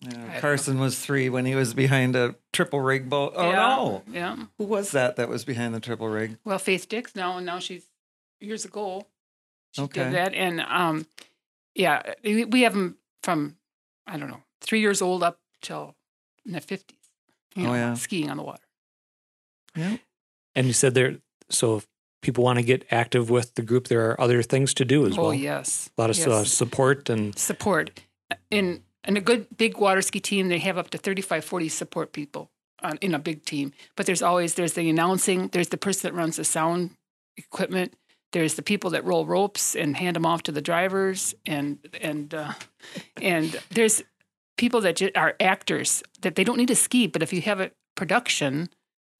uh. 0.05 0.39
Carson 0.39 0.79
was 0.79 0.99
three 0.99 1.29
when 1.29 1.45
he 1.45 1.55
was 1.55 1.73
behind 1.73 2.15
a 2.15 2.35
triple 2.53 2.79
rig 2.81 3.09
boat. 3.09 3.33
Oh 3.35 3.49
yeah. 3.49 3.55
no, 3.55 4.03
Yeah. 4.11 4.35
who 4.57 4.65
was 4.65 4.91
that 4.91 5.15
that 5.15 5.29
was 5.29 5.45
behind 5.45 5.73
the 5.73 5.79
triple 5.79 6.07
rig? 6.09 6.37
Well, 6.45 6.59
Faith 6.59 6.87
Dix 6.89 7.15
now, 7.15 7.37
and 7.37 7.45
now 7.45 7.59
she's 7.59 7.85
years 8.39 8.65
ago. 8.65 9.07
She 9.75 9.81
Okay. 9.83 10.03
did 10.05 10.13
that, 10.13 10.33
and 10.33 10.61
um, 10.61 11.05
yeah, 11.73 12.01
we 12.23 12.45
we 12.45 12.61
have 12.61 12.73
them 12.73 12.97
from 13.23 13.57
I 14.07 14.17
don't 14.17 14.29
know 14.29 14.43
three 14.61 14.79
years 14.79 15.01
old 15.01 15.21
up 15.23 15.39
till 15.61 15.95
in 16.45 16.53
the 16.53 16.61
fifties. 16.61 16.99
Oh, 17.57 17.73
yeah. 17.73 17.93
skiing 17.93 18.29
on 18.29 18.37
the 18.37 18.43
water. 18.43 18.63
Yeah. 19.75 19.97
and 20.55 20.67
you 20.67 20.73
said 20.73 20.93
there. 20.93 21.17
So 21.49 21.77
if 21.77 21.87
people 22.21 22.43
want 22.43 22.59
to 22.59 22.63
get 22.65 22.85
active 22.91 23.29
with 23.29 23.55
the 23.55 23.61
group, 23.61 23.87
there 23.87 24.09
are 24.09 24.19
other 24.19 24.41
things 24.43 24.73
to 24.73 24.85
do 24.85 25.05
as 25.05 25.17
oh 25.17 25.21
well. 25.21 25.27
Oh 25.27 25.31
yes, 25.33 25.89
A 25.97 26.01
lot 26.01 26.09
of 26.09 26.17
yes. 26.17 26.27
uh, 26.27 26.43
support 26.43 27.09
and 27.09 27.37
support 27.37 27.91
in 28.51 28.83
in 29.07 29.17
a 29.17 29.21
good 29.21 29.47
big 29.57 29.77
water 29.77 30.01
ski 30.01 30.19
team. 30.19 30.49
They 30.49 30.59
have 30.59 30.77
up 30.77 30.89
to 30.91 30.97
35, 30.97 31.45
40 31.45 31.69
support 31.69 32.11
people 32.13 32.49
on, 32.81 32.97
in 33.01 33.13
a 33.13 33.19
big 33.19 33.43
team. 33.45 33.71
But 33.95 34.05
there's 34.05 34.21
always 34.21 34.53
there's 34.55 34.73
the 34.73 34.89
announcing. 34.89 35.49
There's 35.49 35.69
the 35.69 35.77
person 35.77 36.09
that 36.11 36.17
runs 36.17 36.35
the 36.37 36.43
sound 36.45 36.91
equipment. 37.37 37.93
There's 38.35 38.55
the 38.55 38.61
people 38.61 38.89
that 38.89 39.05
roll 39.05 39.25
ropes 39.25 39.75
and 39.77 39.95
hand 39.95 40.13
them 40.17 40.25
off 40.25 40.43
to 40.43 40.51
the 40.51 40.61
drivers, 40.61 41.33
and 41.45 41.79
and 42.01 42.33
uh, 42.33 42.51
and 43.21 43.57
there's 43.71 44.03
people 44.57 44.81
that 44.81 45.01
are 45.15 45.35
actors 45.39 46.03
that 46.19 46.35
they 46.35 46.43
don't 46.43 46.57
need 46.57 46.67
to 46.67 46.75
ski, 46.75 47.07
but 47.07 47.23
if 47.23 47.31
you 47.31 47.39
have 47.43 47.61
a 47.61 47.71
production, 47.95 48.67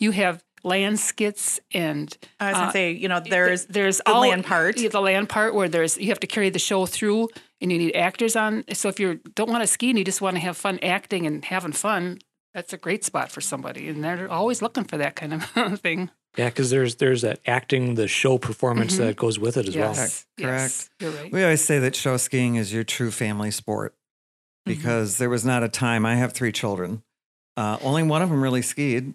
you 0.02 0.12
have 0.12 0.44
land 0.66 1.00
skits 1.00 1.62
and 1.74 2.18
I 2.42 2.48
was 2.50 2.56
gonna 2.56 2.68
Uh, 2.68 2.72
say, 2.74 2.92
you 2.92 3.08
know, 3.08 3.22
there's 3.22 3.66
there's 3.68 3.98
the 4.00 4.12
all, 4.12 4.22
land 4.22 4.44
part. 4.46 4.76
the 4.76 5.00
land 5.02 5.30
part 5.30 5.54
where 5.56 5.70
there's 5.70 5.98
you 5.98 6.08
have 6.10 6.20
to 6.20 6.28
carry 6.28 6.50
the 6.50 6.60
show 6.60 6.86
through, 6.86 7.30
and 7.62 7.72
you 7.72 7.78
need 7.78 7.96
actors 7.96 8.36
on. 8.36 8.66
So 8.74 8.90
if 8.90 9.00
you 9.00 9.22
don't 9.36 9.50
want 9.50 9.64
to 9.64 9.68
ski 9.68 9.92
and 9.92 9.98
you 9.98 10.04
just 10.04 10.20
want 10.22 10.36
to 10.36 10.42
have 10.42 10.58
fun 10.58 10.78
acting 10.84 11.26
and 11.26 11.46
having 11.46 11.72
fun, 11.72 12.20
that's 12.54 12.74
a 12.74 12.78
great 12.78 13.06
spot 13.06 13.32
for 13.32 13.40
somebody, 13.40 13.88
and 13.88 14.04
they're 14.04 14.30
always 14.30 14.62
looking 14.62 14.84
for 14.84 14.98
that 14.98 15.16
kind 15.16 15.34
of 15.34 15.80
thing. 15.88 16.10
Yeah, 16.38 16.50
because 16.50 16.70
there's 16.70 16.96
there's 16.96 17.22
that 17.22 17.39
acting, 17.46 17.96
the 17.96 18.08
show 18.08 18.38
performance 18.38 18.96
Mhm. 18.96 18.98
that 19.00 19.15
goes 19.15 19.38
with 19.39 19.58
it 19.58 19.68
as 19.68 19.75
well. 19.75 19.94
yes, 19.94 20.25
Correct. 20.39 20.62
yes, 20.62 20.89
you're 21.00 21.12
right. 21.12 21.32
We 21.32 21.44
always 21.44 21.63
say 21.63 21.80
that 21.80 21.96
show 21.96 22.18
skiing 22.18 22.56
is 22.56 22.74
your 22.74 22.84
true 22.84 23.12
family 23.12 23.51
sport 23.51 23.94
Mm-hmm. 24.68 24.80
because 24.80 25.18
there 25.20 25.30
was 25.30 25.46
not 25.46 25.62
a 25.63 25.70
time. 25.70 26.06
I 26.06 26.15
have 26.15 26.34
three 26.34 26.51
children. 26.51 27.04
Uh, 27.56 27.77
only 27.82 28.01
one 28.04 28.22
of 28.24 28.30
them 28.30 28.42
really 28.42 28.62
skied. 28.63 29.13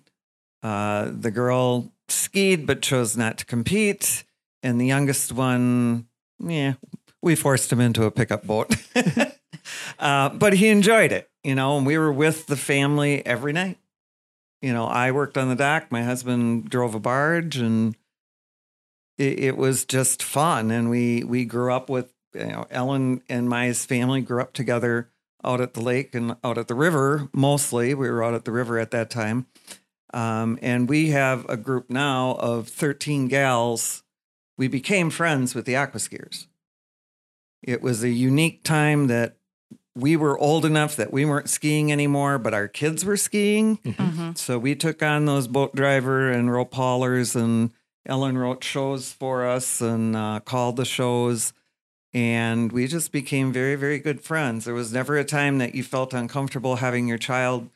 Uh, 0.62 1.10
the 1.12 1.30
girl 1.30 1.92
skied 2.08 2.66
but 2.66 2.82
chose 2.82 3.16
not 3.16 3.38
to 3.38 3.44
compete, 3.44 4.24
and 4.62 4.80
the 4.80 4.86
youngest 4.86 5.32
one, 5.32 6.06
yeah, 6.38 6.74
we 7.22 7.34
forced 7.34 7.72
him 7.72 7.80
into 7.80 8.04
a 8.04 8.10
pickup 8.10 8.46
boat. 8.46 8.74
uh, 9.98 10.28
but 10.30 10.54
he 10.54 10.68
enjoyed 10.68 11.12
it, 11.12 11.28
you 11.42 11.54
know. 11.54 11.76
And 11.76 11.86
we 11.86 11.98
were 11.98 12.12
with 12.12 12.46
the 12.46 12.56
family 12.56 13.24
every 13.26 13.52
night. 13.52 13.78
You 14.62 14.72
know, 14.72 14.86
I 14.86 15.10
worked 15.12 15.38
on 15.38 15.48
the 15.48 15.56
dock. 15.56 15.90
My 15.90 16.02
husband 16.02 16.68
drove 16.68 16.94
a 16.94 17.00
barge, 17.00 17.56
and 17.56 17.96
it, 19.18 19.38
it 19.38 19.56
was 19.56 19.84
just 19.84 20.22
fun. 20.22 20.70
And 20.70 20.90
we 20.90 21.24
we 21.24 21.44
grew 21.44 21.72
up 21.72 21.88
with 21.88 22.12
you 22.34 22.46
know 22.46 22.66
Ellen 22.70 23.22
and 23.28 23.48
my 23.48 23.72
family 23.72 24.20
grew 24.20 24.40
up 24.40 24.52
together 24.52 25.10
out 25.42 25.60
at 25.60 25.74
the 25.74 25.80
lake 25.80 26.14
and 26.14 26.36
out 26.44 26.58
at 26.58 26.68
the 26.68 26.74
river. 26.74 27.28
Mostly, 27.32 27.94
we 27.94 28.10
were 28.10 28.22
out 28.22 28.34
at 28.34 28.44
the 28.44 28.52
river 28.52 28.78
at 28.78 28.90
that 28.90 29.10
time. 29.10 29.46
Um, 30.12 30.58
and 30.60 30.88
we 30.88 31.10
have 31.10 31.48
a 31.48 31.56
group 31.56 31.88
now 31.88 32.32
of 32.40 32.68
13 32.68 33.28
gals. 33.28 34.02
We 34.58 34.68
became 34.68 35.08
friends 35.08 35.54
with 35.54 35.66
the 35.66 35.74
aquaskiers. 35.74 36.46
It 37.62 37.80
was 37.80 38.02
a 38.02 38.08
unique 38.08 38.64
time 38.64 39.06
that 39.06 39.36
we 39.97 40.16
were 40.16 40.38
old 40.38 40.64
enough 40.64 40.97
that 40.97 41.12
we 41.12 41.25
weren't 41.25 41.50
skiing 41.50 41.90
anymore, 41.90 42.38
but 42.38 42.54
our 42.54 42.68
kids 42.68 43.04
were 43.04 43.16
skiing. 43.16 43.78
Mm-hmm. 43.78 44.32
So 44.35 44.59
we 44.59 44.75
took 44.75 45.02
on 45.02 45.25
those 45.25 45.49
boat 45.49 45.75
driver 45.75 46.30
and 46.30 46.52
rope 46.52 46.75
haulers, 46.75 47.35
and 47.35 47.70
Ellen 48.06 48.38
wrote 48.38 48.62
shows 48.62 49.12
for 49.12 49.47
us 49.47 49.80
and 49.80 50.16
uh, 50.16 50.40
called 50.40 50.76
the 50.76 50.85
shows. 50.85 51.52
And 52.12 52.73
we 52.73 52.87
just 52.87 53.12
became 53.12 53.52
very, 53.52 53.76
very 53.76 53.99
good 53.99 54.20
friends. 54.20 54.64
There 54.64 54.75
was 54.75 54.92
never 54.92 55.16
a 55.16 55.25
time 55.25 55.59
that 55.59 55.75
you 55.75 55.82
felt 55.82 56.12
uncomfortable 56.12 56.76
having 56.76 57.06
your 57.06 57.18
child 57.18 57.70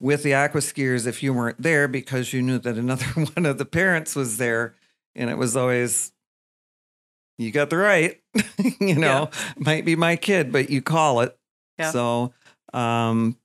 with 0.00 0.22
the 0.22 0.34
aqua 0.34 0.60
skiers 0.60 1.06
if 1.06 1.22
you 1.22 1.34
weren't 1.34 1.60
there 1.60 1.88
because 1.88 2.32
you 2.32 2.40
knew 2.40 2.58
that 2.58 2.76
another 2.76 3.04
one 3.34 3.46
of 3.46 3.58
the 3.58 3.64
parents 3.64 4.14
was 4.14 4.38
there. 4.38 4.74
And 5.14 5.28
it 5.28 5.36
was 5.36 5.56
always, 5.56 6.12
you 7.36 7.50
got 7.50 7.70
the 7.70 7.76
right, 7.76 8.20
you 8.80 8.94
know, 8.94 9.30
might 9.56 9.84
be 9.84 9.96
my 9.96 10.16
kid, 10.16 10.52
but 10.52 10.70
you 10.70 10.80
call 10.80 11.20
it. 11.20 11.37
Yeah. 11.78 11.90
So 11.90 12.32
um, 12.72 13.36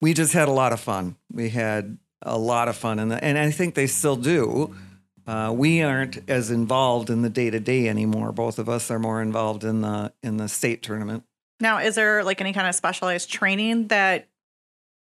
we 0.00 0.14
just 0.14 0.32
had 0.32 0.48
a 0.48 0.52
lot 0.52 0.72
of 0.72 0.80
fun. 0.80 1.16
We 1.32 1.50
had 1.50 1.98
a 2.22 2.38
lot 2.38 2.68
of 2.68 2.76
fun, 2.76 2.98
and 2.98 3.12
and 3.12 3.38
I 3.38 3.50
think 3.50 3.74
they 3.74 3.86
still 3.86 4.16
do. 4.16 4.74
Uh, 5.26 5.52
we 5.56 5.82
aren't 5.82 6.28
as 6.28 6.50
involved 6.50 7.08
in 7.08 7.22
the 7.22 7.30
day 7.30 7.48
to 7.48 7.58
day 7.58 7.88
anymore. 7.88 8.32
Both 8.32 8.58
of 8.58 8.68
us 8.68 8.90
are 8.90 8.98
more 8.98 9.22
involved 9.22 9.64
in 9.64 9.80
the 9.80 10.12
in 10.22 10.36
the 10.36 10.48
state 10.48 10.82
tournament. 10.82 11.24
Now, 11.60 11.78
is 11.78 11.94
there 11.94 12.24
like 12.24 12.40
any 12.40 12.52
kind 12.52 12.66
of 12.66 12.74
specialized 12.74 13.30
training 13.30 13.88
that 13.88 14.28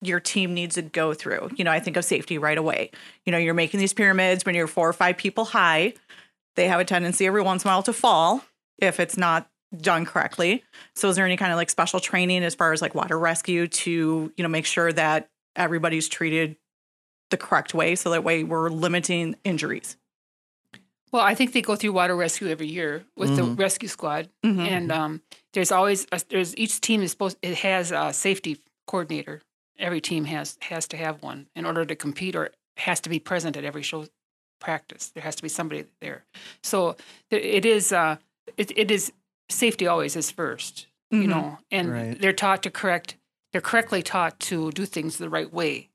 your 0.02 0.20
team 0.20 0.54
needs 0.54 0.76
to 0.76 0.82
go 0.82 1.14
through? 1.14 1.50
You 1.56 1.64
know, 1.64 1.72
I 1.72 1.80
think 1.80 1.96
of 1.96 2.04
safety 2.04 2.38
right 2.38 2.58
away. 2.58 2.90
You 3.24 3.32
know, 3.32 3.38
you're 3.38 3.54
making 3.54 3.80
these 3.80 3.94
pyramids 3.94 4.44
when 4.44 4.54
you're 4.54 4.66
four 4.66 4.88
or 4.88 4.92
five 4.92 5.16
people 5.16 5.46
high. 5.46 5.94
They 6.56 6.68
have 6.68 6.78
a 6.78 6.84
tendency 6.84 7.26
every 7.26 7.42
once 7.42 7.64
in 7.64 7.68
a 7.68 7.72
while 7.72 7.82
to 7.84 7.92
fall 7.92 8.44
if 8.78 9.00
it's 9.00 9.16
not 9.16 9.48
done 9.78 10.04
correctly. 10.06 10.62
So, 10.94 11.08
is 11.08 11.16
there 11.16 11.24
any 11.26 11.36
kind 11.36 11.52
of 11.52 11.56
like 11.56 11.70
special 11.70 12.00
training 12.00 12.42
as 12.44 12.54
far 12.54 12.72
as 12.72 12.80
like 12.82 12.94
water 12.94 13.18
rescue 13.18 13.66
to, 13.68 14.32
you 14.36 14.42
know, 14.42 14.48
make 14.48 14.66
sure 14.66 14.92
that 14.92 15.28
everybody's 15.56 16.08
treated 16.08 16.56
the 17.30 17.36
correct 17.36 17.74
way 17.74 17.94
so 17.94 18.10
that 18.10 18.24
way 18.24 18.44
we're 18.44 18.68
limiting 18.70 19.36
injuries? 19.44 19.96
Well, 21.12 21.22
I 21.22 21.34
think 21.36 21.52
they 21.52 21.62
go 21.62 21.76
through 21.76 21.92
water 21.92 22.16
rescue 22.16 22.48
every 22.48 22.66
year 22.66 23.04
with 23.16 23.36
the 23.36 23.42
Mhm. 23.42 23.58
rescue 23.58 23.88
squad, 23.88 24.30
Mhm. 24.44 24.66
and 24.66 24.90
um, 24.92 25.22
there's 25.52 25.70
always 25.70 26.06
a, 26.10 26.20
there's 26.28 26.56
each 26.56 26.80
team 26.80 27.02
is 27.02 27.12
supposed 27.12 27.38
it 27.40 27.58
has 27.58 27.92
a 27.92 28.12
safety 28.12 28.60
coordinator. 28.86 29.40
Every 29.78 30.00
team 30.00 30.24
has 30.24 30.58
has 30.62 30.88
to 30.88 30.96
have 30.96 31.22
one 31.22 31.48
in 31.54 31.66
order 31.66 31.84
to 31.84 31.94
compete, 31.94 32.34
or 32.34 32.50
has 32.78 33.00
to 33.00 33.08
be 33.08 33.20
present 33.20 33.56
at 33.56 33.64
every 33.64 33.82
show 33.82 34.06
practice. 34.60 35.10
There 35.10 35.22
has 35.22 35.36
to 35.36 35.42
be 35.42 35.48
somebody 35.48 35.84
there. 36.00 36.24
So 36.62 36.96
it 37.30 37.64
is 37.64 37.92
uh, 37.92 38.16
it, 38.56 38.76
it 38.76 38.90
is 38.90 39.12
safety 39.48 39.86
always 39.86 40.16
is 40.16 40.30
1st 40.30 40.86
you 41.10 41.22
Mhm. 41.24 41.28
know, 41.28 41.58
and 41.70 41.92
Right. 41.92 42.20
they're 42.20 42.32
taught 42.32 42.62
to 42.64 42.70
correct. 42.70 43.16
They're 43.52 43.60
correctly 43.60 44.02
taught 44.02 44.40
to 44.40 44.72
do 44.72 44.84
things 44.84 45.18
the 45.18 45.28
right 45.30 45.52
way, 45.52 45.90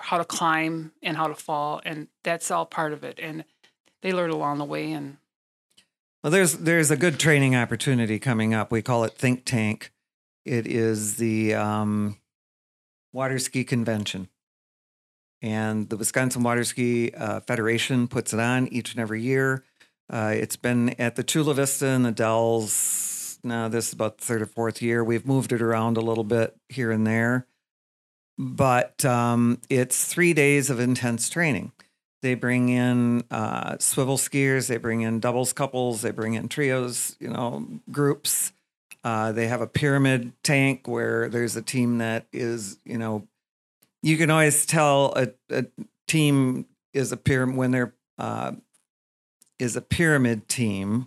how 0.00 0.18
to 0.18 0.24
climb 0.24 0.92
and 1.00 1.16
how 1.16 1.28
to 1.28 1.34
fall, 1.34 1.80
and 1.84 2.08
that's 2.24 2.50
all 2.50 2.66
part 2.66 2.92
of 2.92 3.04
it. 3.04 3.20
And 3.20 3.44
they 4.00 4.12
learn 4.12 4.30
along 4.30 4.58
the 4.58 4.64
way, 4.64 4.90
and 4.92 5.18
Well, 6.24 6.32
there's 6.32 6.54
there's 6.58 6.90
a 6.90 6.96
good 6.96 7.20
training 7.20 7.54
opportunity 7.54 8.18
coming 8.18 8.52
up. 8.52 8.72
We 8.72 8.82
call 8.82 9.04
it 9.04 9.14
Think 9.16 9.44
Tank. 9.44 9.92
It 10.44 10.66
is 10.66 11.16
the 11.18 11.54
um, 11.54 12.16
water 13.12 13.38
ski 13.38 13.62
convention, 13.62 14.28
and 15.40 15.88
the 15.88 15.96
Wisconsin 15.96 16.42
Water 16.42 16.64
Ski 16.64 17.12
uh, 17.12 17.40
Federation 17.40 18.08
puts 18.08 18.32
it 18.32 18.40
on 18.40 18.66
each 18.68 18.92
and 18.92 19.00
every 19.00 19.22
year. 19.22 19.64
Uh, 20.12 20.34
it's 20.36 20.56
been 20.56 20.90
at 21.00 21.16
the 21.16 21.24
Chula 21.24 21.54
Vista 21.54 21.86
and 21.86 22.04
the 22.04 22.12
Dells. 22.12 23.38
Now 23.42 23.68
this 23.68 23.88
is 23.88 23.92
about 23.94 24.18
the 24.18 24.24
third 24.24 24.42
or 24.42 24.46
fourth 24.46 24.82
year. 24.82 25.02
We've 25.02 25.26
moved 25.26 25.52
it 25.52 25.62
around 25.62 25.96
a 25.96 26.02
little 26.02 26.22
bit 26.22 26.54
here 26.68 26.90
and 26.90 27.06
there, 27.06 27.46
but 28.38 29.04
um, 29.06 29.58
it's 29.70 30.04
three 30.04 30.34
days 30.34 30.68
of 30.68 30.78
intense 30.78 31.30
training. 31.30 31.72
They 32.20 32.34
bring 32.34 32.68
in 32.68 33.24
uh, 33.30 33.78
swivel 33.78 34.18
skiers, 34.18 34.68
they 34.68 34.76
bring 34.76 35.00
in 35.00 35.18
doubles 35.18 35.54
couples, 35.54 36.02
they 36.02 36.12
bring 36.12 36.34
in 36.34 36.48
trios, 36.48 37.16
you 37.18 37.28
know, 37.28 37.66
groups. 37.90 38.52
Uh, 39.02 39.32
they 39.32 39.48
have 39.48 39.62
a 39.62 39.66
pyramid 39.66 40.32
tank 40.44 40.86
where 40.86 41.28
there's 41.30 41.56
a 41.56 41.62
team 41.62 41.98
that 41.98 42.26
is, 42.32 42.78
you 42.84 42.98
know, 42.98 43.26
you 44.02 44.18
can 44.18 44.30
always 44.30 44.66
tell 44.66 45.14
a, 45.16 45.28
a 45.50 45.64
team 46.06 46.66
is 46.92 47.12
a 47.12 47.16
pyramid 47.16 47.56
when 47.56 47.70
they're 47.70 47.94
uh, 48.18 48.52
is 49.62 49.76
a 49.76 49.80
pyramid 49.80 50.48
team 50.48 51.06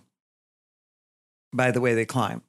by 1.52 1.70
the 1.70 1.80
way 1.80 1.94
they 1.94 2.04
climb 2.06 2.42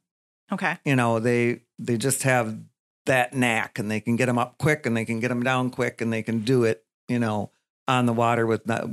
Okay. 0.50 0.78
you 0.84 0.96
know 0.96 1.18
they 1.20 1.60
they 1.78 1.96
just 1.98 2.22
have 2.22 2.58
that 3.06 3.32
knack 3.34 3.78
and 3.78 3.90
they 3.90 4.00
can 4.00 4.16
get 4.16 4.26
them 4.26 4.38
up 4.38 4.58
quick 4.58 4.86
and 4.86 4.96
they 4.96 5.04
can 5.04 5.20
get 5.20 5.28
them 5.28 5.42
down 5.42 5.70
quick 5.70 6.00
and 6.00 6.12
they 6.12 6.22
can 6.22 6.40
do 6.40 6.64
it 6.64 6.84
you 7.08 7.18
know 7.18 7.50
on 7.86 8.04
the 8.06 8.12
water 8.12 8.46
with 8.46 8.66
not, 8.66 8.84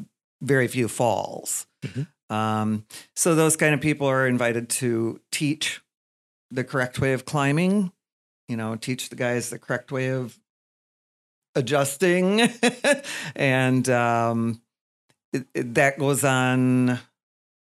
very 0.41 0.67
few 0.67 0.87
falls 0.87 1.67
Mhm. 1.83 2.07
um, 2.29 2.85
so 3.15 3.35
those 3.35 3.55
kind 3.55 3.73
of 3.73 3.81
people 3.81 4.07
are 4.07 4.27
invited 4.27 4.69
to 4.81 5.19
teach 5.31 5.81
the 6.51 6.63
correct 6.63 6.99
way 6.99 7.13
of 7.13 7.25
climbing 7.25 7.91
you 8.47 8.57
know 8.57 8.75
teach 8.75 9.09
the 9.09 9.15
guys 9.15 9.49
the 9.49 9.59
correct 9.59 9.91
way 9.91 10.09
of 10.09 10.37
adjusting 11.55 12.41
and 13.35 13.87
um, 13.89 14.61
it, 15.35 15.47
it- 15.53 15.73
that 15.75 15.99
goes 15.99 16.23
on 16.23 16.99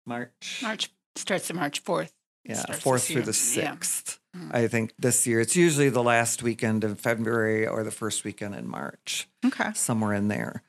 march 0.07 0.61
March 0.63 0.91
starts 1.17 1.51
on 1.51 1.57
March 1.57 1.81
fourth. 1.81 2.13
yeah, 2.45 2.65
fourth 2.73 3.05
through 3.07 3.23
the 3.23 3.33
sixth. 3.33 4.19
Mhm. 4.37 4.55
I 4.55 4.69
think 4.69 4.95
this 4.99 5.27
year 5.27 5.41
it's 5.41 5.57
usually 5.57 5.89
the 5.89 6.03
last 6.03 6.43
weekend 6.43 6.85
of 6.85 6.99
February 7.01 7.67
or 7.67 7.83
the 7.83 7.91
first 7.91 8.23
weekend 8.25 8.55
in 8.55 8.67
March, 8.69 9.29
Okay. 9.45 9.73
somewhere 9.75 10.15
in 10.15 10.29
there. 10.29 10.63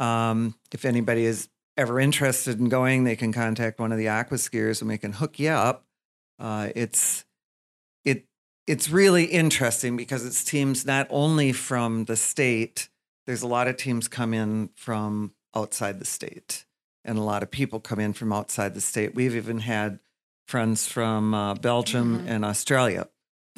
Um, 0.00 0.56
if 0.72 0.84
anybody 0.84 1.24
is 1.24 1.48
ever 1.76 2.00
interested 2.00 2.58
in 2.58 2.68
going, 2.68 3.04
they 3.04 3.14
can 3.16 3.32
contact 3.32 3.78
one 3.78 3.92
of 3.92 3.98
the 3.98 4.08
aqua 4.08 4.36
skiers 4.36 4.80
and 4.80 4.88
we 4.88 4.98
can 4.98 5.12
hook 5.12 5.38
you 5.38 5.50
up. 5.50 5.86
Uh, 6.40 6.70
it's 6.74 7.24
it 8.04 8.26
it's 8.66 8.88
really 8.90 9.24
interesting 9.26 9.96
because 9.96 10.24
it's 10.26 10.42
teams 10.44 10.84
not 10.84 11.06
only 11.10 11.52
from 11.52 12.04
the 12.06 12.16
state. 12.16 12.88
There's 13.26 13.42
a 13.42 13.46
lot 13.48 13.68
of 13.68 13.76
teams 13.76 14.08
come 14.08 14.34
in 14.34 14.70
from 14.74 15.32
outside 15.54 15.98
the 15.98 16.04
state, 16.04 16.64
and 17.04 17.18
a 17.18 17.22
lot 17.22 17.42
of 17.42 17.50
people 17.50 17.80
come 17.80 18.00
in 18.00 18.12
from 18.12 18.32
outside 18.32 18.74
the 18.74 18.80
state. 18.80 19.14
We've 19.14 19.36
even 19.36 19.60
had 19.60 20.00
friends 20.46 20.86
from 20.86 21.32
uh, 21.34 21.54
Belgium 21.54 22.20
Mhm. 22.20 22.28
and 22.28 22.44
Australia 22.44 23.08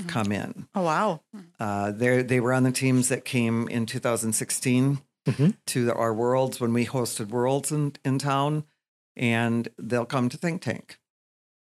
Mhm. 0.01 0.09
come 0.09 0.33
in. 0.33 0.69
Oh, 0.75 0.83
wow. 0.83 1.23
Uh, 1.59 1.91
they 1.93 2.23
they 2.23 2.39
were 2.41 2.53
on 2.53 2.63
the 2.65 2.73
teams 2.73 3.09
that 3.09 3.25
came 3.25 3.67
in 3.69 3.87
2016 3.87 5.01
Mhm. 5.27 5.57
to 5.67 5.85
the, 5.87 5.95
our 5.95 6.15
worlds 6.15 6.61
when 6.61 6.73
we 6.73 6.87
hosted 6.87 7.29
worlds 7.29 7.73
in, 7.73 7.95
in 8.05 8.19
town, 8.19 8.65
and 9.17 9.69
they'll 9.79 10.05
come 10.07 10.29
to 10.29 10.37
Think 10.37 10.63
Tank. 10.63 10.99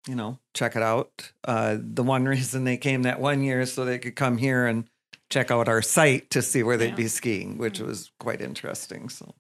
You 0.06 0.14
know, 0.14 0.38
check 0.54 0.76
it 0.76 0.82
out. 0.82 1.32
Uh, 1.44 1.76
the 1.80 2.02
one 2.04 2.24
reason 2.28 2.64
they 2.64 2.76
came 2.76 3.02
that 3.02 3.20
one 3.20 3.42
year 3.42 3.60
is 3.60 3.72
so 3.72 3.84
they 3.84 3.98
could 3.98 4.14
come 4.16 4.38
here 4.38 4.66
and 4.66 4.88
check 5.30 5.50
out 5.50 5.68
our 5.68 5.82
site 5.82 6.30
to 6.30 6.40
see 6.40 6.62
where 6.62 6.76
they'd 6.76 6.90
Yeah. 6.90 6.94
be 6.94 7.08
skiing, 7.08 7.58
which 7.58 7.80
was 7.80 8.10
quite 8.20 8.40
interesting. 8.40 9.08
So, 9.08 9.34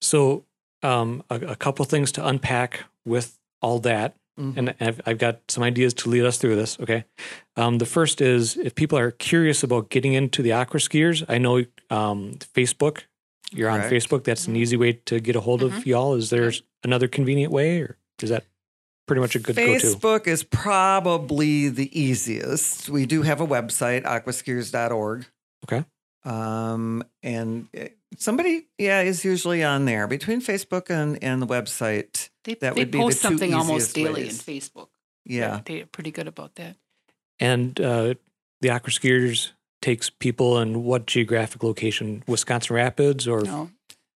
So, 0.00 0.44
um, 0.82 1.22
a, 1.30 1.36
a 1.36 1.56
couple 1.56 1.84
things 1.84 2.12
to 2.12 2.26
unpack 2.26 2.84
with 3.04 3.38
all 3.60 3.78
that, 3.80 4.14
mhm. 4.38 4.56
and 4.56 4.74
I've, 4.80 5.00
I've 5.06 5.18
got 5.18 5.40
some 5.48 5.62
ideas 5.62 5.94
to 5.94 6.08
lead 6.08 6.24
us 6.24 6.38
through 6.38 6.56
this. 6.56 6.78
Okay, 6.80 7.04
um, 7.56 7.78
the 7.78 7.86
first 7.86 8.20
is 8.20 8.56
if 8.56 8.74
people 8.74 8.98
are 8.98 9.10
curious 9.10 9.62
about 9.62 9.90
getting 9.90 10.12
into 10.12 10.42
the 10.42 10.52
aqua 10.52 10.80
skiers, 10.80 11.24
I 11.28 11.38
know 11.38 11.64
um, 11.90 12.34
Facebook. 12.54 13.02
You're 13.50 13.70
on 13.70 13.80
Facebook. 13.80 14.24
That's 14.24 14.46
an 14.46 14.56
easy 14.56 14.76
way 14.76 14.92
to 15.06 15.20
get 15.20 15.34
a 15.34 15.40
hold 15.40 15.62
of 15.62 15.86
y'all. 15.86 16.14
Is 16.14 16.28
there 16.28 16.52
another 16.84 17.08
convenient 17.08 17.50
way, 17.50 17.80
or 17.80 17.96
is 18.20 18.28
that 18.28 18.44
pretty 19.06 19.20
much 19.20 19.34
a 19.34 19.38
good 19.40 19.56
go-to? 19.56 19.72
Facebook 19.72 20.26
is 20.28 20.44
probably 20.44 21.68
the 21.68 21.98
easiest. 21.98 22.88
We 22.88 23.06
do 23.06 23.22
have 23.22 23.40
a 23.40 23.46
website, 23.46 24.04
aquaskiers.org. 24.04 25.26
Okay. 25.64 25.84
Um, 26.28 27.04
and 27.22 27.68
uh, 27.78 27.84
somebody, 28.16 28.66
yeah, 28.78 29.00
is 29.02 29.24
usually 29.24 29.64
on 29.64 29.84
there 29.86 30.06
between 30.06 30.40
Facebook 30.42 30.90
and, 30.90 31.22
and 31.22 31.40
the 31.40 31.46
website. 31.46 32.28
They, 32.44 32.54
That 32.54 32.74
they 32.74 32.82
would 32.82 32.90
be 32.90 32.98
the 32.98 33.04
post 33.04 33.18
two 33.22 33.28
something 33.28 33.54
almost 33.54 33.94
daily 33.94 34.24
ways. 34.24 34.46
in 34.46 34.54
Facebook. 34.54 34.88
Yeah. 35.24 35.60
they're 35.64 35.86
pretty 35.86 36.10
good 36.10 36.28
about 36.28 36.54
that. 36.56 36.76
And 37.40 37.80
uh, 37.80 38.14
the 38.60 38.70
aqua 38.70 38.90
skiers 38.90 39.52
takes 39.80 40.10
people 40.10 40.58
in 40.60 40.84
what 40.84 41.06
geographic 41.06 41.62
location? 41.62 42.24
Wisconsin 42.26 42.74
Rapids 42.76 43.28
or 43.28 43.42
No, 43.42 43.70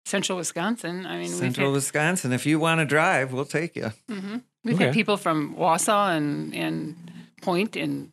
central 0.06 0.38
Wisconsin. 0.38 1.06
I 1.06 1.18
mean, 1.18 1.30
Central 1.30 1.68
we've 1.68 1.75
Wisconsin. 1.75 2.34
If 2.34 2.46
you 2.46 2.60
want 2.60 2.80
to 2.80 2.86
drive, 2.86 3.32
we'll 3.32 3.46
take 3.46 3.75
you. 3.75 3.84
had, 3.84 3.94
mhm. 4.10 4.41
we've 4.63 4.75
Okay. 4.75 4.86
had 4.86 4.94
people 4.94 5.18
from 5.18 5.56
Wausau 5.56 6.15
and 6.18 6.53
and 6.56 6.96
Point 7.41 7.75
and 7.75 8.12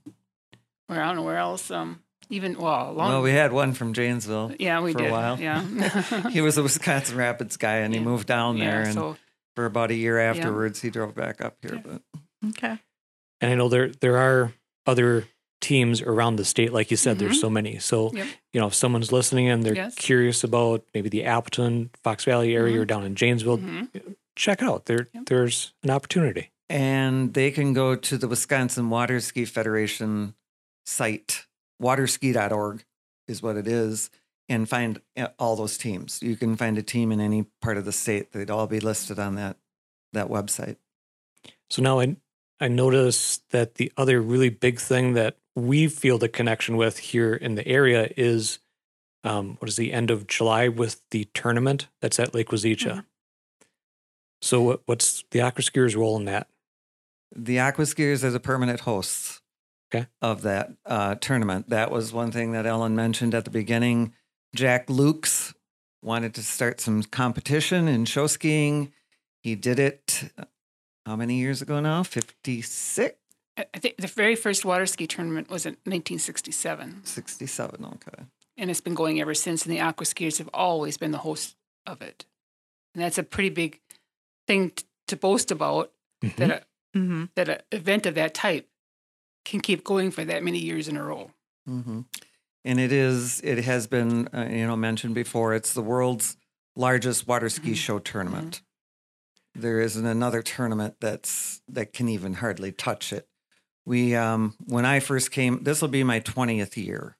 where 0.88 1.02
I 1.02 1.06
don't 1.06 1.16
know 1.16 1.22
where 1.22 1.36
else. 1.38 1.70
Um, 1.70 2.00
even 2.30 2.58
well, 2.58 2.92
long, 2.92 3.08
Well, 3.10 3.22
we 3.22 3.32
had 3.32 3.52
one 3.52 3.72
from 3.74 3.92
Janesville. 3.94 4.52
yeah, 4.58 4.80
we 4.80 4.92
for 4.92 5.06
a 5.06 5.10
while. 5.10 5.38
Yeah, 5.40 5.62
He 6.30 6.40
was 6.40 6.58
a 6.58 6.62
Wisconsin 6.62 7.16
Rapids 7.16 7.56
guy, 7.56 7.76
and 7.78 7.92
he 7.94 8.00
Yeah. 8.00 8.04
moved 8.06 8.26
down 8.26 8.58
there. 8.58 8.80
yeah. 8.80 8.84
and 8.86 8.94
So 8.94 9.16
for 9.56 9.64
about 9.66 9.90
a 9.90 9.94
year 9.94 10.18
afterwards, 10.18 10.80
he 10.82 10.90
drove 10.90 11.14
back 11.14 11.40
up 11.40 11.56
here. 11.62 11.82
But 11.84 12.02
Okay. 12.50 12.78
And 13.40 13.50
I 13.52 13.54
know 13.54 13.68
there 13.68 13.88
there 13.88 14.16
are 14.18 14.52
other 14.86 15.24
teams 15.60 16.00
around 16.00 16.36
the 16.36 16.44
state, 16.44 16.72
like 16.72 16.90
you 16.92 16.96
said. 16.96 17.18
There's 17.18 17.38
Mhm. 17.38 17.40
so 17.40 17.50
many. 17.50 17.78
So 17.80 18.12
Yep. 18.14 18.26
you 18.52 18.60
know, 18.60 18.68
if 18.68 18.74
someone's 18.74 19.10
listening 19.10 19.48
and 19.48 19.64
they're 19.64 19.74
Yes. 19.74 19.94
curious 19.96 20.44
about 20.44 20.84
maybe 20.94 21.08
the 21.08 21.24
Appleton, 21.24 21.90
Fox 22.04 22.24
Valley 22.24 22.54
area, 22.54 22.80
or 22.80 22.84
down 22.84 23.04
in 23.04 23.16
Janesville, 23.16 23.58
mhm. 23.58 23.88
check 24.36 24.62
out 24.62 24.84
there. 24.86 25.08
Yep. 25.12 25.24
There's 25.26 25.72
an 25.82 25.90
opportunity. 25.90 26.50
and 26.70 27.32
they 27.34 27.50
can 27.50 27.72
go 27.72 27.96
to 27.96 28.18
the 28.18 28.28
Wisconsin 28.28 28.90
Water 28.90 29.18
Ski 29.20 29.44
Federation 29.46 30.34
site, 30.86 31.46
waterski.org 31.82 32.84
is 33.26 33.42
what 33.42 33.56
it 33.56 33.66
is, 33.66 34.10
and 34.48 34.68
find 34.68 35.00
uh, 35.16 35.28
all 35.38 35.56
those 35.56 35.76
teams. 35.76 36.22
You 36.22 36.36
can 36.36 36.56
find 36.56 36.78
a 36.78 36.82
team 36.82 37.12
in 37.12 37.20
any 37.20 37.44
part 37.60 37.76
of 37.76 37.84
the 37.84 37.92
state. 37.92 38.32
They'd 38.32 38.50
all 38.50 38.66
be 38.66 38.80
listed 38.80 39.18
on 39.18 39.34
that 39.36 39.56
that 40.12 40.28
website. 40.28 40.76
So 41.70 41.82
now 41.82 42.00
I 42.00 42.16
I 42.60 42.68
notice 42.68 43.40
that 43.50 43.76
the 43.76 43.92
other 43.96 44.20
really 44.20 44.48
big 44.48 44.80
thing 44.80 45.14
that 45.14 45.36
we 45.54 45.88
feel 45.88 46.18
the 46.18 46.28
connection 46.28 46.76
with 46.76 46.98
here 46.98 47.34
in 47.34 47.54
the 47.54 47.66
area 47.66 48.10
is 48.16 48.58
um, 49.24 49.56
what 49.58 49.68
is 49.68 49.76
the 49.76 49.92
end 49.92 50.10
of 50.10 50.26
July 50.26 50.68
with 50.68 51.00
the 51.10 51.28
tournament 51.34 51.88
that's 52.00 52.18
at 52.18 52.34
Lake 52.34 52.48
Wazeecha. 52.48 53.04
So 54.40 54.62
what, 54.62 54.82
what's 54.86 55.24
the 55.30 55.40
aqua 55.40 55.62
skiers 55.62 55.96
role 55.96 56.16
in 56.16 56.24
that? 56.26 56.48
The 57.34 57.56
Aquaskiers 57.56 58.24
are 58.24 58.30
the 58.30 58.40
permanent 58.40 58.80
hosts 58.80 59.40
Okay. 59.92 60.06
of 60.20 60.42
that 60.42 60.72
uh, 60.84 61.14
tournament. 61.14 61.70
That 61.70 61.90
was 61.90 62.12
one 62.12 62.30
thing 62.30 62.52
that 62.52 62.66
Ellen 62.66 62.94
mentioned 62.94 63.34
at 63.34 63.44
the 63.44 63.50
beginning. 63.50 64.12
Jack 64.54 64.86
Lukes 64.88 65.54
wanted 66.02 66.34
to 66.34 66.42
start 66.42 66.80
some 66.80 67.02
competition 67.02 67.88
in 67.88 68.04
show 68.04 68.26
skiing. 68.26 68.92
He 69.42 69.54
did 69.54 69.78
it 69.78 70.30
uh, 70.38 70.44
how 71.06 71.16
many 71.16 71.36
years 71.38 71.62
ago 71.62 71.80
now? 71.80 72.02
56? 72.02 73.16
I 73.56 73.66
I 73.74 73.78
think 73.78 73.96
the 73.96 74.06
very 74.06 74.36
first 74.36 74.64
water 74.64 74.86
ski 74.86 75.06
tournament 75.06 75.48
was 75.50 75.64
in 75.66 75.72
1967, 75.84 77.00
67. 77.04 77.84
Okay. 77.84 78.24
and 78.56 78.70
it's 78.70 78.80
been 78.80 78.94
going 78.94 79.20
ever 79.20 79.34
since. 79.34 79.64
And 79.64 79.72
the 79.74 79.80
aqua 79.80 80.04
skiers 80.06 80.38
have 80.38 80.50
always 80.52 80.96
been 80.98 81.10
the 81.12 81.18
host 81.18 81.56
of 81.86 82.02
it, 82.02 82.24
and 82.94 83.02
that's 83.02 83.18
a 83.18 83.22
pretty 83.22 83.48
big 83.50 83.80
thing 84.46 84.70
t- 84.70 84.84
to 85.08 85.16
boast 85.16 85.50
about. 85.50 85.92
That 86.36 86.50
a, 86.50 86.62
Mm-hmm. 86.96 87.24
that 87.36 87.48
an 87.50 87.58
event 87.70 88.06
of 88.06 88.14
that 88.14 88.32
type 88.34 88.66
can 89.48 89.60
keep 89.60 89.84
going 89.84 90.10
for 90.10 90.24
that 90.24 90.42
many 90.42 90.58
years 90.58 90.88
in 90.88 90.96
a 90.96 91.02
row. 91.02 91.30
hmm 91.66 92.02
And 92.64 92.80
it 92.80 92.92
is, 92.92 93.40
it 93.42 93.64
has 93.64 93.86
been, 93.86 94.28
uh, 94.34 94.48
you 94.50 94.66
know, 94.66 94.76
mentioned 94.76 95.14
before, 95.14 95.54
it's 95.54 95.72
the 95.72 95.82
world's 95.82 96.36
largest 96.76 97.26
water 97.26 97.48
ski 97.48 97.72
Mhm. 97.72 97.76
show 97.76 97.98
tournament. 97.98 98.62
There 99.54 99.80
isn't 99.80 100.06
another 100.06 100.42
tournament 100.42 100.96
that's, 101.00 101.62
that 101.68 101.92
can 101.92 102.08
even 102.08 102.34
hardly 102.34 102.72
touch 102.72 103.12
it. 103.12 103.28
We, 103.84 104.14
um, 104.14 104.54
when 104.66 104.84
I 104.84 105.00
first 105.00 105.30
came, 105.30 105.64
this 105.64 105.80
will 105.80 105.88
be 105.88 106.04
my 106.04 106.20
20th 106.20 106.76
year 106.76 107.16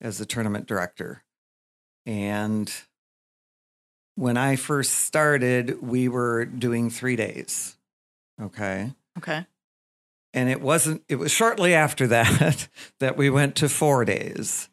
as 0.00 0.18
the 0.18 0.26
tournament 0.26 0.66
director. 0.66 1.24
And 2.06 2.72
when 4.14 4.36
I 4.36 4.56
first 4.56 4.92
started, 4.92 5.82
we 5.82 6.08
were 6.08 6.44
doing 6.44 6.90
three 6.90 7.16
days. 7.16 7.76
Okay 8.40 8.92
Okay. 9.18 9.46
And 10.34 10.48
it 10.48 10.60
wasn't 10.60 11.02
it 11.08 11.16
was 11.16 11.30
shortly 11.30 11.74
after 11.74 12.06
that 12.06 12.68
that 13.00 13.16
we 13.16 13.28
went 13.30 13.56
to 13.56 13.68
four 13.68 14.04
days 14.04 14.68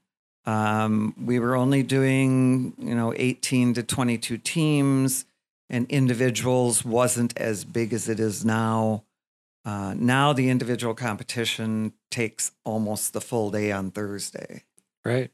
um, 0.45 1.13
we 1.23 1.37
were 1.39 1.55
only 1.55 1.83
doing 1.83 2.73
you 2.77 2.95
know 2.95 3.13
18 3.15 3.73
to 3.75 3.83
22 3.83 4.37
teams 4.37 5.25
and 5.69 5.85
individuals 5.89 6.83
wasn't 6.85 7.37
as 7.37 7.63
big 7.65 7.93
as 7.93 8.07
it 8.09 8.19
is 8.19 8.43
now 8.45 9.03
uh, 9.65 9.93
now 9.97 10.33
the 10.33 10.49
individual 10.49 10.93
competition 10.93 11.93
takes 12.09 12.51
almost 12.63 13.13
the 13.13 13.21
full 13.21 13.49
day 13.51 13.71
on 13.71 13.91
thursday 13.91 14.63
Right. 15.05 15.31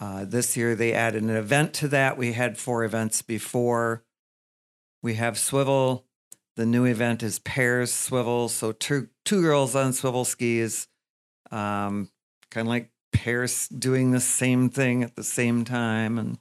uh, 0.00 0.24
this 0.24 0.56
year 0.56 0.74
they 0.74 0.92
added 0.92 1.22
an 1.22 1.30
event 1.30 1.72
to 1.74 1.88
that. 1.88 2.16
We 2.16 2.32
had 2.32 2.56
four 2.56 2.84
events 2.84 3.20
before. 3.22 4.04
We 5.02 5.14
have 5.14 5.36
swivel. 5.38 6.05
The 6.56 6.66
new 6.66 6.84
event 6.84 7.22
is 7.22 7.38
pairs 7.38 7.92
swivel. 7.92 8.48
So 8.48 8.72
two 8.72 9.08
two 9.24 9.42
girls 9.42 9.74
on 9.74 9.92
swivel 9.92 10.24
skis, 10.24 10.88
um, 11.50 12.10
kind 12.50 12.66
of 12.66 12.70
like 12.70 12.90
pairs 13.12 13.68
doing 13.68 14.10
the 14.10 14.20
same 14.20 14.68
thing 14.68 15.02
at 15.02 15.16
the 15.16 15.24
same 15.24 15.64
time, 15.64 16.18
and 16.18 16.38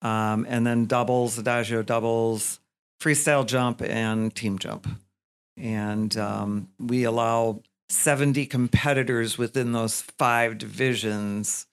um, 0.00 0.46
and 0.48 0.66
then 0.66 0.86
doubles, 0.86 1.38
adagio 1.38 1.82
doubles, 1.82 2.60
freestyle 3.00 3.46
jump, 3.46 3.82
and 3.82 4.34
team 4.34 4.58
jump. 4.58 4.88
And 5.56 6.16
um, 6.16 6.68
we 6.78 7.04
allow 7.04 7.60
70 7.90 8.46
competitors 8.46 9.36
within 9.36 9.72
those 9.72 10.00
five 10.00 10.56
divisions 10.56 11.66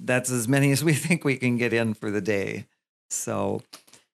that's 0.00 0.30
as 0.30 0.48
many 0.48 0.70
as 0.70 0.84
we 0.84 0.92
think 0.94 1.24
we 1.24 1.36
can 1.36 1.56
get 1.56 1.72
in 1.72 1.94
for 1.94 2.10
the 2.10 2.20
day. 2.20 2.66
So 3.10 3.62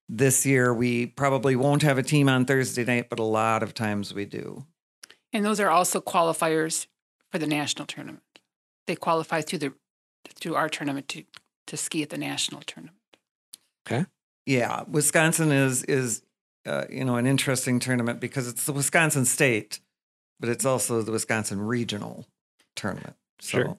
this 0.09 0.45
year 0.45 0.73
we 0.73 1.07
probably 1.07 1.57
won't 1.57 1.83
have 1.83 1.99
a 1.99 2.03
team 2.03 2.29
on 2.29 2.45
Thursday 2.45 2.85
night, 2.85 3.09
but 3.09 3.19
a 3.19 3.25
lot 3.25 3.63
of 3.63 3.75
times 3.75 4.15
we 4.15 4.25
do. 4.25 4.67
And 5.33 5.45
those 5.45 5.61
are 5.61 5.71
also 5.71 6.01
qualifiers 6.01 6.87
for 7.31 7.39
the 7.39 7.47
national 7.47 7.87
tournament. 7.87 8.23
They 8.87 8.97
qualify 8.97 9.41
through 9.41 9.59
the 9.61 9.75
through 10.29 10.55
our 10.55 10.69
tournament 10.69 11.09
to 11.09 11.25
to 11.67 11.77
ski 11.77 12.03
at 12.03 12.11
the 12.11 12.19
national 12.19 12.63
tournament. 12.63 12.99
Okay. 13.87 14.07
Yeah, 14.47 14.85
Wisconsin 14.89 15.51
is 15.51 15.83
is 15.85 16.23
uh, 16.67 16.85
you 16.91 17.05
know 17.05 17.17
an 17.17 17.27
interesting 17.27 17.81
tournament 17.81 18.21
because 18.21 18.47
it's 18.47 18.67
the 18.67 18.73
Wisconsin 18.73 19.25
state, 19.25 19.81
but 20.39 20.49
it's 20.49 20.65
also 20.65 21.03
the 21.03 21.13
Wisconsin 21.13 21.61
regional 21.61 22.27
tournament. 22.77 23.17
So 23.41 23.59
Sure. 23.59 23.79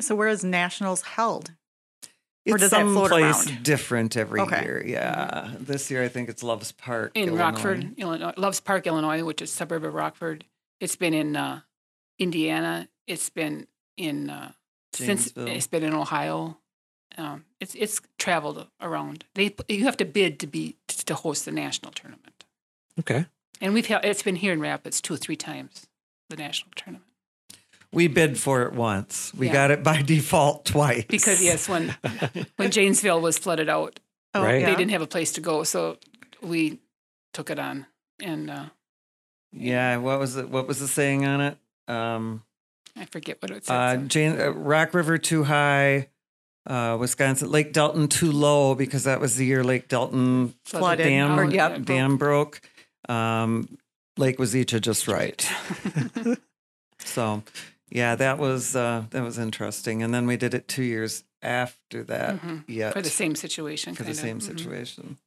So 0.00 0.14
where 0.14 0.28
is 0.28 0.42
nationals 0.42 1.02
held? 1.02 1.52
It's 2.44 2.54
Or 2.54 2.58
does 2.58 2.70
that 2.70 2.82
float 2.82 3.10
someplace 3.10 3.46
around? 3.48 3.62
different 3.62 4.16
every 4.16 4.40
Okay. 4.40 4.62
year. 4.62 4.82
Yeah, 4.86 5.52
this 5.58 5.90
year 5.90 6.02
I 6.02 6.08
think 6.08 6.28
it's 6.28 6.42
Loves 6.42 6.72
Park 6.72 7.12
In 7.14 7.28
Illinois. 7.28 7.38
Rockford, 7.44 7.94
Illinois, 7.98 8.32
Loves 8.36 8.60
Park, 8.60 8.86
Illinois, 8.86 9.22
which 9.24 9.40
is 9.42 9.50
a 9.50 9.54
suburb 9.54 9.84
of 9.84 9.94
Rockford. 9.94 10.44
It's 10.80 10.96
been 10.96 11.14
in 11.14 11.36
uh, 11.36 11.60
Indiana. 12.18 12.88
It's 13.06 13.30
been 13.30 13.66
in 13.96 14.30
uh, 14.30 14.52
since 14.92 15.32
it's 15.36 15.66
been 15.66 15.82
in 15.82 15.94
Ohio. 15.94 16.58
Um, 17.18 17.44
it's 17.60 17.74
it's 17.74 18.00
traveled 18.18 18.66
around. 18.80 19.24
They 19.34 19.54
you 19.68 19.84
have 19.84 19.96
to 19.98 20.04
bid 20.04 20.40
to 20.40 20.46
be 20.46 20.76
to 20.88 21.14
host 21.14 21.44
the 21.44 21.52
national 21.52 21.92
tournament. 21.92 22.44
Okay. 22.98 23.26
And 23.60 23.74
we've 23.74 23.86
had, 23.86 24.04
it's 24.04 24.22
been 24.24 24.36
here 24.36 24.52
in 24.52 24.60
Rapids 24.60 25.00
two 25.00 25.14
or 25.14 25.16
three 25.16 25.36
times, 25.36 25.86
the 26.28 26.36
national 26.36 26.72
tournament. 26.74 27.08
We 27.92 28.08
bid 28.08 28.38
for 28.38 28.62
it 28.62 28.72
once. 28.72 29.32
We 29.34 29.46
Yeah. 29.48 29.52
got 29.52 29.70
it 29.70 29.82
by 29.82 30.00
default 30.06 30.64
twice. 30.64 31.04
Because 31.08 31.42
yes, 31.42 31.68
when 31.68 31.94
when 32.56 32.70
Janesville 32.70 33.20
was 33.20 33.38
flooded 33.38 33.68
out, 33.68 34.00
Oh, 34.34 34.42
Right. 34.42 34.60
yeah. 34.60 34.66
they 34.70 34.76
didn't 34.76 34.92
have 34.92 35.02
a 35.02 35.06
place 35.06 35.32
to 35.32 35.40
go, 35.42 35.62
so 35.62 35.98
we 36.40 36.78
took 37.34 37.50
it 37.50 37.58
on. 37.58 37.86
And 38.22 38.48
uh, 38.50 38.64
Yeah, 39.52 39.98
what 39.98 40.18
was 40.18 40.36
it? 40.36 40.48
What 40.48 40.66
was 40.66 40.78
the 40.80 40.88
saying 40.88 41.26
on 41.26 41.40
it? 41.42 41.58
Um, 41.86 42.42
I 42.96 43.04
forget 43.06 43.42
what 43.42 43.50
it 43.50 43.66
said. 43.66 43.74
uh, 43.74 43.94
so- 44.00 44.06
Jane, 44.06 44.40
uh, 44.40 44.50
Rock 44.52 44.94
River 44.94 45.18
too 45.18 45.44
high, 45.44 46.08
uh, 46.66 46.96
Wisconsin 46.98 47.50
Lake 47.50 47.72
Delton 47.74 48.08
too 48.08 48.32
low 48.32 48.74
because 48.74 49.04
that 49.04 49.20
was 49.20 49.36
the 49.36 49.44
year 49.44 49.62
Lake 49.62 49.88
Delton 49.88 50.54
Flooded. 50.64 51.04
dam 51.04 51.38
Or- 51.38 51.44
Oh, 51.44 51.48
yep. 51.48 51.54
yeah, 51.54 51.68
broke. 51.76 51.84
dam 51.84 52.16
broke. 52.16 52.60
Um, 53.08 53.76
Lake 54.16 54.38
Wazeecha 54.38 54.80
just 54.80 55.08
right. 55.08 55.46
So, 57.04 57.42
yeah, 57.94 58.14
that 58.16 58.38
was 58.38 58.74
uh, 58.74 59.04
that 59.10 59.22
was 59.22 59.38
interesting. 59.38 60.02
And 60.02 60.12
then 60.14 60.26
we 60.26 60.36
did 60.36 60.54
it 60.54 60.66
two 60.68 60.82
years 60.82 61.24
after 61.42 62.02
that. 62.04 62.40
Mhm. 62.40 62.64
Yet 62.66 62.92
for 62.94 63.02
the 63.02 63.10
same 63.10 63.34
situation. 63.34 63.94
for 63.94 64.02
the 64.04 64.10
of. 64.10 64.16
same 64.16 64.38
Mhm. 64.38 64.42
situation. 64.42 65.18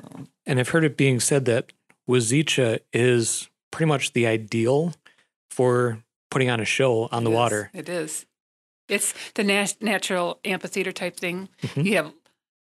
So, 0.00 0.26
And 0.46 0.60
I've 0.60 0.68
heard 0.68 0.84
it 0.84 0.96
being 0.96 1.18
said 1.20 1.44
that 1.46 1.72
Wazeecha 2.08 2.80
is 2.92 3.48
pretty 3.70 3.88
much 3.88 4.12
the 4.12 4.26
ideal 4.26 4.94
for 5.50 6.02
putting 6.30 6.50
on 6.50 6.60
a 6.60 6.64
show 6.64 7.08
on 7.10 7.24
the 7.24 7.30
It 7.30 7.34
is. 7.34 7.36
water. 7.36 7.70
It 7.74 7.88
is. 7.88 8.26
It's 8.88 9.14
the 9.34 9.44
nat- 9.44 9.80
natural 9.82 10.40
amphitheater 10.44 10.92
type 10.92 11.16
thing. 11.16 11.48
Mhm. 11.62 11.84
You 11.84 11.96
have 11.96 12.12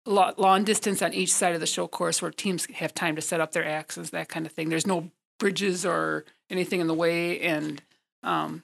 lo- 0.07 0.33
long 0.39 0.65
distance 0.65 1.03
on 1.03 1.13
each 1.13 1.33
side 1.33 1.55
of 1.55 1.61
the 1.61 1.67
show 1.67 1.87
course 1.89 2.23
where 2.23 2.31
teams 2.31 2.67
have 2.67 2.95
time 2.95 3.17
to 3.17 3.23
set 3.23 3.41
up 3.41 3.53
their 3.53 3.65
axes, 3.65 4.11
that 4.11 4.29
kind 4.29 4.47
of 4.47 4.53
thing. 4.53 4.69
There's 4.69 4.87
no 4.87 5.11
bridges 5.39 5.85
or 5.85 6.25
anything 6.51 6.81
in 6.81 6.87
the 6.87 6.95
way, 6.95 7.41
and 7.41 7.83
um, 8.23 8.63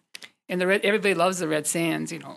And 0.50 0.60
the 0.60 0.66
red, 0.66 0.80
everybody 0.84 1.14
loves 1.14 1.38
the 1.38 1.46
red 1.48 1.66
sands, 1.66 2.10
you 2.12 2.18
know. 2.18 2.34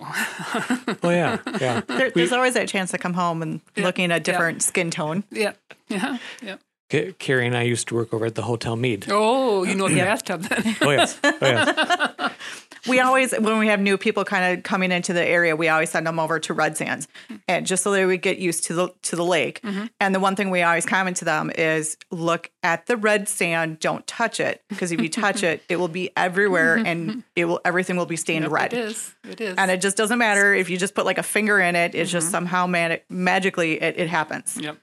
Oh 1.01 1.09
yeah, 1.09 1.39
yeah. 1.59 1.81
There, 1.87 2.11
there's 2.11 2.31
always 2.31 2.53
that 2.53 2.67
chance 2.69 2.91
to 2.91 2.97
come 2.99 3.13
home 3.15 3.41
and 3.41 3.59
looking 3.75 4.11
at 4.11 4.17
a 4.17 4.19
different 4.19 4.61
skin 4.61 4.91
tone. 4.91 5.23
yeah, 5.31 5.53
yeah, 5.89 6.17
yeah. 6.41 6.57
Ca- 6.91 7.13
Carrie 7.17 7.47
and 7.47 7.57
I 7.57 7.63
used 7.63 7.87
to 7.87 7.95
work 7.95 8.13
over 8.13 8.27
at 8.27 8.35
the 8.35 8.43
Hotel 8.43 8.75
Mead. 8.75 9.07
Oh, 9.09 9.63
you 9.63 9.73
know 9.73 9.89
the 9.89 9.95
bathtub 9.95 10.43
then. 10.43 10.75
Oh 10.81 10.91
yes, 10.91 11.19
oh 11.23 11.33
yes. 11.41 12.31
We 12.87 12.99
always, 12.99 13.31
when 13.31 13.59
we 13.59 13.67
have 13.67 13.79
new 13.79 13.97
people 13.97 14.25
kind 14.25 14.57
of 14.57 14.63
coming 14.63 14.91
into 14.91 15.13
the 15.13 15.23
area, 15.25 15.55
we 15.55 15.69
always 15.69 15.89
send 15.89 16.05
them 16.05 16.19
over 16.19 16.39
to 16.41 16.53
Red 16.53 16.75
Sands, 16.77 17.07
and 17.47 17.65
just 17.65 17.83
so 17.83 17.91
they 17.91 18.05
would 18.05 18.21
get 18.21 18.39
used 18.39 18.65
to 18.65 18.73
the 18.73 18.89
to 19.03 19.15
the 19.15 19.23
lake. 19.23 19.61
And 19.99 20.13
the 20.13 20.19
one 20.19 20.35
thing 20.35 20.49
we 20.49 20.61
always 20.61 20.85
comment 20.85 21.17
to 21.17 21.25
them 21.25 21.49
is, 21.55 21.97
look 22.11 22.51
at 22.61 22.85
the 22.87 22.97
red 22.97 23.29
sand, 23.29 23.79
don't 23.79 24.05
touch 24.05 24.39
it, 24.39 24.61
because 24.67 24.91
if 24.91 24.99
you 24.99 25.09
touch 25.09 25.43
it, 25.43 25.63
it 25.69 25.77
will 25.77 25.87
be 25.87 26.09
everywhere, 26.17 26.75
and 26.85 27.23
it 27.35 27.45
will 27.45 27.61
everything 27.63 27.95
will 27.95 28.05
be 28.05 28.17
stained 28.17 28.43
Yep, 28.43 28.51
red. 28.51 28.73
It 28.73 28.79
is. 28.79 29.15
It 29.29 29.39
is. 29.41 29.55
And 29.57 29.71
it 29.71 29.79
just 29.81 29.95
doesn't 29.95 30.19
matter 30.19 30.53
if 30.53 30.69
you 30.69 30.77
just 30.77 30.93
put 30.95 31.05
like 31.05 31.17
a 31.17 31.23
finger 31.23 31.59
in 31.59 31.75
it; 31.75 31.95
it's 31.95 32.11
just 32.11 32.31
somehow 32.31 32.67
man- 32.67 32.99
magically 33.09 33.81
it, 33.81 33.97
it 33.97 34.09
happens. 34.09 34.57
yep. 34.59 34.77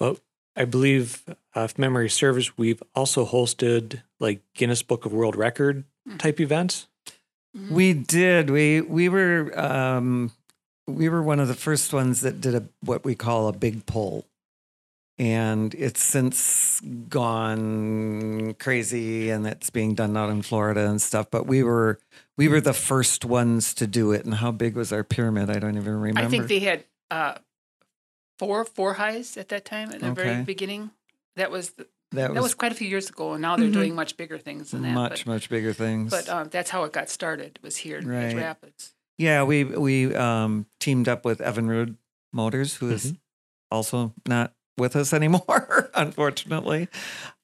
Well, 0.00 0.16
I 0.56 0.64
believe, 0.64 1.22
uh, 1.54 1.60
if 1.62 1.78
memory 1.78 2.08
serves, 2.08 2.56
we've 2.56 2.82
also 2.94 3.24
hosted 3.26 4.02
like 4.20 4.42
Guinness 4.54 4.82
Book 4.82 5.04
of 5.04 5.12
World 5.12 5.36
Record 5.36 5.84
type 6.18 6.40
event? 6.40 6.86
We 7.70 7.92
did. 7.92 8.50
We 8.50 8.80
we 8.80 9.08
were 9.08 9.52
um, 9.58 10.32
we 10.86 11.08
were 11.08 11.22
one 11.22 11.38
of 11.40 11.48
the 11.48 11.54
first 11.54 11.92
ones 11.92 12.20
that 12.22 12.40
did 12.40 12.54
a 12.54 12.64
what 12.80 13.04
we 13.04 13.14
call 13.14 13.46
a 13.48 13.52
big 13.52 13.86
pull, 13.86 14.26
and 15.18 15.72
it's 15.74 16.02
since 16.02 16.80
gone 17.08 18.54
crazy, 18.58 19.30
and 19.30 19.46
it's 19.46 19.70
being 19.70 19.94
done 19.94 20.16
out 20.16 20.30
in 20.30 20.42
Florida 20.42 20.88
and 20.88 21.00
stuff. 21.00 21.30
But 21.30 21.46
we 21.46 21.62
were 21.62 22.00
we 22.36 22.48
were 22.48 22.60
the 22.60 22.72
first 22.72 23.24
ones 23.24 23.72
to 23.74 23.86
do 23.86 24.10
it. 24.12 24.24
And 24.24 24.34
how 24.34 24.50
big 24.50 24.74
was 24.74 24.92
our 24.92 25.04
pyramid? 25.04 25.48
I 25.48 25.58
don't 25.60 25.76
even 25.76 25.94
remember. 26.00 26.20
I 26.20 26.26
think 26.28 26.48
they 26.48 26.58
had 26.58 26.84
uh, 27.12 27.36
four 28.38 28.64
four 28.64 28.94
highs 28.94 29.36
at 29.36 29.48
that 29.50 29.64
time 29.64 29.90
at 29.90 30.00
the 30.00 30.08
Okay. 30.10 30.22
very 30.24 30.42
beginning. 30.42 30.90
That 31.36 31.50
was 31.50 31.70
the, 31.70 31.86
that 32.14 32.34
that 32.34 32.42
was 32.42 32.54
quite 32.54 32.72
a 32.72 32.74
few 32.74 32.88
years 32.88 33.08
ago, 33.08 33.32
and 33.32 33.42
now 33.42 33.56
they're 33.56 33.70
doing 33.70 33.94
much 33.94 34.16
bigger 34.16 34.38
things 34.38 34.70
than 34.70 34.82
that. 34.82 34.92
much 34.94 35.24
but 35.24 35.32
much 35.32 35.48
bigger 35.48 35.72
things. 35.72 36.10
but 36.10 36.28
um, 36.28 36.48
that's 36.48 36.70
how 36.70 36.84
it 36.84 36.92
got 36.92 37.08
started. 37.08 37.58
Was 37.62 37.76
here 37.76 37.98
in 37.98 38.08
Right. 38.08 38.24
Ridge 38.26 38.34
Rapids. 38.34 38.94
Yeah, 39.18 39.44
we 39.44 39.64
we 39.64 40.14
um, 40.14 40.66
teamed 40.80 41.08
up 41.08 41.24
with 41.24 41.40
Evan 41.40 41.66
Evinrude 41.66 41.96
Motors, 42.32 42.74
who 42.76 42.90
is 42.90 43.14
also 43.70 44.12
not 44.26 44.52
with 44.76 44.96
us 44.96 45.12
anymore, 45.20 45.90
unfortunately. 45.94 46.88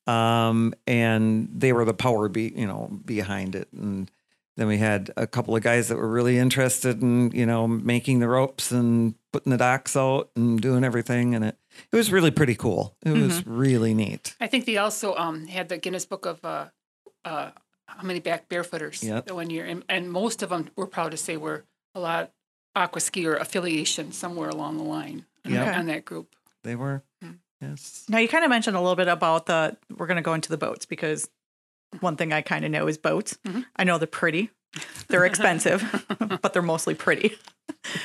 Um, 0.07 0.75
and 0.87 1.49
they 1.55 1.73
were 1.73 1.85
the 1.85 1.95
power 1.95 2.29
be 2.29 2.53
you 2.57 2.67
know 2.67 2.91
behind 3.05 3.55
it, 3.55 3.69
and 3.73 4.11
then 4.57 4.67
we 4.67 4.79
had 4.79 5.11
a 5.17 5.27
couple 5.27 5.55
of 5.55 5.63
guys 5.63 5.89
that 5.89 5.97
were 5.97 6.09
really 6.11 6.39
interested 6.39 7.03
in 7.03 7.31
you 7.31 7.47
know 7.47 7.69
making 7.69 8.19
the 8.19 8.29
ropes 8.29 8.73
and 8.73 9.15
putting 9.33 9.51
the 9.51 9.57
docks 9.59 9.97
out 9.97 10.31
and 10.35 10.61
doing 10.61 10.83
everything, 10.83 11.35
and 11.37 11.45
it 11.45 11.57
it 11.93 11.97
was 11.97 12.11
really 12.13 12.31
pretty 12.31 12.55
cool. 12.55 12.97
It 13.05 13.13
was 13.13 13.47
really 13.47 13.95
neat. 13.95 14.35
I 14.41 14.47
think 14.47 14.65
they 14.67 14.77
also 14.77 15.15
um, 15.17 15.47
had 15.47 15.69
the 15.69 15.79
Guinness 15.79 16.07
Book 16.07 16.27
of 16.27 16.45
uh, 16.45 16.67
uh, 17.25 17.51
how 17.87 18.03
many 18.03 18.21
back 18.21 18.49
barefooters 18.49 19.03
Yep. 19.03 19.27
the 19.27 19.35
one 19.35 19.51
year, 19.51 19.65
and, 19.65 19.85
and 19.89 20.11
most 20.11 20.43
of 20.43 20.51
them 20.51 20.69
we're 20.77 20.87
proud 20.87 21.11
to 21.11 21.17
say 21.17 21.37
were 21.37 21.65
a 21.95 22.01
lot 22.01 22.33
aqua 22.77 23.01
ski 23.01 23.27
or 23.27 23.35
affiliation 23.35 24.13
somewhere 24.13 24.49
along 24.49 24.77
the 24.77 24.85
line 24.85 25.27
on, 25.45 25.53
Yep. 25.53 25.65
that, 25.67 25.79
on 25.79 25.87
that 25.87 26.05
group. 26.05 26.35
They 26.63 26.77
were, 26.77 27.03
Mm. 27.25 27.39
yes. 27.61 28.05
Now 28.09 28.19
you 28.19 28.29
kind 28.29 28.45
of 28.45 28.51
mentioned 28.51 28.77
a 28.77 28.81
little 28.81 28.97
bit 28.97 29.09
about 29.09 29.47
the. 29.47 29.77
We're 29.97 30.07
going 30.07 30.17
to 30.17 30.23
go 30.23 30.35
into 30.35 30.49
the 30.51 30.57
boats 30.59 30.87
because 30.87 31.29
one 32.01 32.17
thing 32.17 32.33
I 32.33 32.43
kind 32.43 32.65
of 32.65 32.71
know 32.71 32.87
is 32.87 32.97
boats. 32.99 33.37
Mhm. 33.47 33.65
I 33.77 33.85
know 33.85 33.99
they're 33.99 34.07
pretty, 34.07 34.51
they're 35.09 35.25
expensive, 35.27 36.07
but 36.43 36.53
they're 36.53 36.63
mostly 36.63 36.95
pretty. 36.95 37.37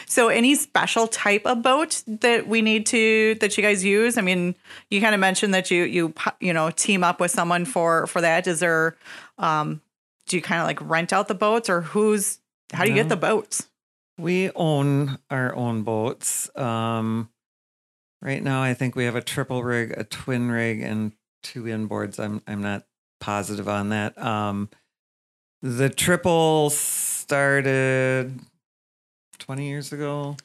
So, 0.06 0.30
any 0.30 0.56
special 0.56 1.08
type 1.08 1.46
of 1.46 1.62
boat 1.62 2.04
that 2.08 2.48
we 2.48 2.62
need 2.62 2.86
to 2.88 3.36
that 3.36 3.58
you 3.58 3.64
guys 3.64 3.84
use? 3.84 4.18
I 4.18 4.22
mean, 4.22 4.56
you 4.90 5.02
kind 5.02 5.14
of 5.14 5.20
mentioned 5.20 5.54
that 5.54 5.70
you 5.72 5.84
you 5.84 6.14
you 6.40 6.54
know 6.54 6.70
team 6.72 7.04
up 7.04 7.20
with 7.20 7.32
someone 7.32 7.66
for 7.66 8.08
for 8.08 8.22
that. 8.22 8.48
Is 8.48 8.60
there? 8.60 8.96
Um, 9.38 9.82
do 10.28 10.38
you 10.38 10.42
kind 10.42 10.62
of 10.62 10.68
like 10.68 10.80
rent 10.82 11.14
out 11.14 11.28
the 11.28 11.36
boats, 11.36 11.70
or 11.70 11.82
who's? 11.82 12.40
How 12.74 12.84
do 12.84 12.90
you 12.90 12.96
No. 12.96 13.02
get 13.04 13.10
the 13.10 13.18
boats? 13.18 13.68
We 14.18 14.50
own 14.56 15.18
our 15.30 15.54
own 15.56 15.84
boats. 15.84 16.50
Um, 16.56 17.30
right 18.22 18.42
now, 18.42 18.64
I 18.64 18.74
think 18.74 18.96
we 18.96 19.06
have 19.06 19.16
a 19.16 19.22
triple 19.22 19.64
rig, 19.64 19.94
a 19.98 20.04
twin 20.04 20.50
rig, 20.50 20.82
and 20.82 21.12
two 21.44 21.64
inboards. 21.64 22.18
I'm 22.20 22.42
I'm 22.48 22.62
not 22.62 22.86
positive 23.20 23.68
on 23.68 23.90
that. 23.90 24.18
Um, 24.18 24.70
the 25.66 25.90
triple 25.90 26.70
started 26.70 28.40
twenty 29.40 29.68
years 29.68 29.92
ago. 29.92 30.38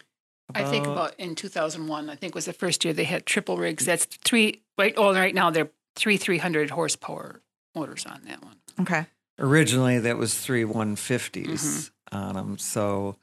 I 0.55 0.65
think 0.65 0.87
about 0.87 1.15
in 1.19 1.37
2001. 1.37 2.11
I 2.11 2.17
think 2.17 2.35
was 2.35 2.47
the 2.47 2.53
first 2.53 2.85
year 2.85 2.93
they 2.93 3.05
had 3.05 3.25
triple 3.27 3.57
rigs. 3.57 3.85
That's 3.87 4.05
three. 4.07 4.63
Right. 4.77 4.95
Oh, 4.97 5.13
right 5.15 5.35
now 5.35 5.51
they're 5.51 5.71
three 5.95 6.17
300 6.17 6.71
horsepower 6.71 7.41
motors 7.75 8.05
on 8.07 8.23
that 8.27 8.43
one. 8.43 8.57
Okay. 8.81 9.07
originally 9.39 9.99
that 10.01 10.17
was 10.17 10.35
three 10.39 10.65
150s 10.65 11.45
Mm-hmm. 11.47 12.17
on 12.17 12.35
them. 12.35 12.59
So, 12.59 13.17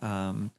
um, 0.00 0.52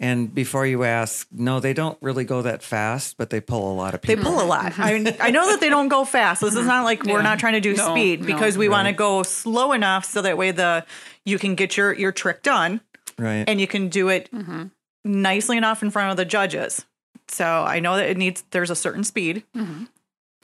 and 0.00 0.34
before 0.34 0.66
you 0.66 0.82
ask, 0.84 1.26
no, 1.30 1.60
they 1.60 1.72
don't 1.72 1.96
really 2.02 2.24
go 2.24 2.42
that 2.42 2.62
fast, 2.62 3.16
but 3.16 3.30
they 3.30 3.40
pull 3.40 3.72
a 3.72 3.74
lot 3.74 3.94
of 3.94 4.02
people. 4.02 4.24
They 4.24 4.28
pull 4.30 4.40
a 4.42 4.44
lot. 4.44 4.78
I 4.78 5.16
I 5.20 5.30
know 5.30 5.46
that 5.50 5.60
they 5.60 5.68
don't 5.70 5.88
go 5.88 6.04
fast. 6.04 6.40
This 6.40 6.56
is 6.56 6.66
not 6.66 6.84
like 6.84 7.04
we're 7.04 7.22
not 7.22 7.38
trying 7.38 7.52
to 7.54 7.60
do 7.60 7.74
No, 7.76 7.90
speed 7.92 8.20
no. 8.20 8.26
because 8.26 8.58
we 8.58 8.68
want 8.68 8.88
to 8.88 8.92
go 8.94 9.22
slow 9.22 9.72
enough 9.72 10.04
so 10.04 10.22
that 10.22 10.36
way 10.36 10.50
the 10.50 10.84
you 11.24 11.38
can 11.38 11.54
get 11.54 11.76
your 11.76 11.92
your 11.92 12.12
trick 12.12 12.42
done 12.42 12.80
right. 13.18 13.44
and 13.48 13.60
you 13.60 13.66
can 13.68 13.88
do 13.88 14.08
it 14.08 14.28
Mm-hmm. 14.32 14.64
nicely 15.04 15.56
enough 15.56 15.82
in 15.82 15.90
front 15.90 16.10
of 16.10 16.16
the 16.16 16.24
judges. 16.24 16.84
So 17.28 17.44
I 17.46 17.78
know 17.80 17.96
that 17.96 18.10
it 18.10 18.16
needs 18.16 18.42
there's 18.50 18.70
a 18.70 18.76
certain 18.76 19.04
speed 19.04 19.44
Mm-hmm. 19.56 19.84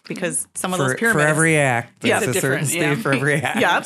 because 0.06 0.46
some 0.54 0.72
of 0.72 0.78
for, 0.78 0.88
those 0.88 0.94
pyramids 0.96 1.24
for 1.24 1.28
every 1.28 1.56
act, 1.58 2.04
Yeah. 2.04 2.20
there's 2.20 2.36
a 2.36 2.40
certain 2.40 2.64
Different, 2.64 2.68
speed 2.68 2.80
yeah. 2.82 2.94
for 2.96 3.12
every 3.12 3.34
act. 3.42 3.60
Yep. 3.60 3.84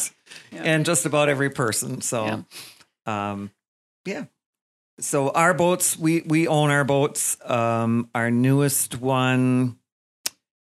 Yeah. 0.52 0.62
And 0.72 0.84
just 0.84 1.06
about 1.06 1.28
every 1.30 1.50
person. 1.50 2.00
So, 2.02 2.44
um, 3.06 3.50
yeah. 4.04 4.24
So 5.00 5.30
our 5.30 5.54
boats, 5.54 5.98
we 5.98 6.20
we 6.22 6.46
own 6.46 6.70
our 6.70 6.84
boats. 6.84 7.36
Um, 7.44 8.08
our 8.14 8.30
newest 8.30 9.00
one 9.00 9.78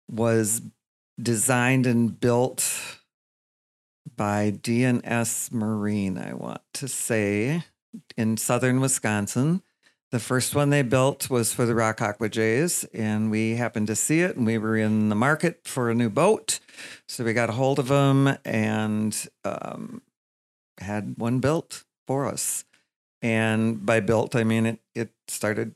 was 0.09 0.61
designed 1.21 1.85
and 1.85 2.19
built 2.19 2.67
by 4.15 4.51
DNS 4.51 5.51
Marine. 5.51 6.17
I 6.17 6.33
want 6.33 6.61
to 6.73 6.87
say 6.87 7.63
in 8.17 8.37
southern 8.37 8.81
Wisconsin. 8.81 9.61
The 10.11 10.19
first 10.19 10.55
one 10.55 10.69
they 10.69 10.81
built 10.81 11.29
was 11.29 11.51
for 11.53 11.65
the 11.65 11.75
Rock 11.75 12.01
Aqua 12.01 12.29
Jays, 12.29 12.83
and 12.93 13.29
we 13.29 13.55
happened 13.55 13.87
to 13.87 13.95
see 13.95 14.21
it, 14.21 14.37
and 14.37 14.45
we 14.45 14.57
were 14.57 14.77
in 14.77 15.09
the 15.09 15.15
market 15.15 15.61
for 15.65 15.89
a 15.89 15.95
new 15.95 16.09
boat, 16.09 16.59
so 17.07 17.23
we 17.23 17.33
got 17.33 17.49
a 17.49 17.53
hold 17.53 17.79
of 17.79 17.89
them 17.89 18.37
and 18.45 19.27
um, 19.43 20.01
had 20.77 21.15
one 21.17 21.39
built 21.39 21.83
for 22.07 22.27
us. 22.27 22.63
And 23.25 23.83
by 23.83 24.01
built, 24.01 24.35
I 24.35 24.43
mean 24.43 24.67
it. 24.67 24.79
It 24.93 25.09
started 25.27 25.73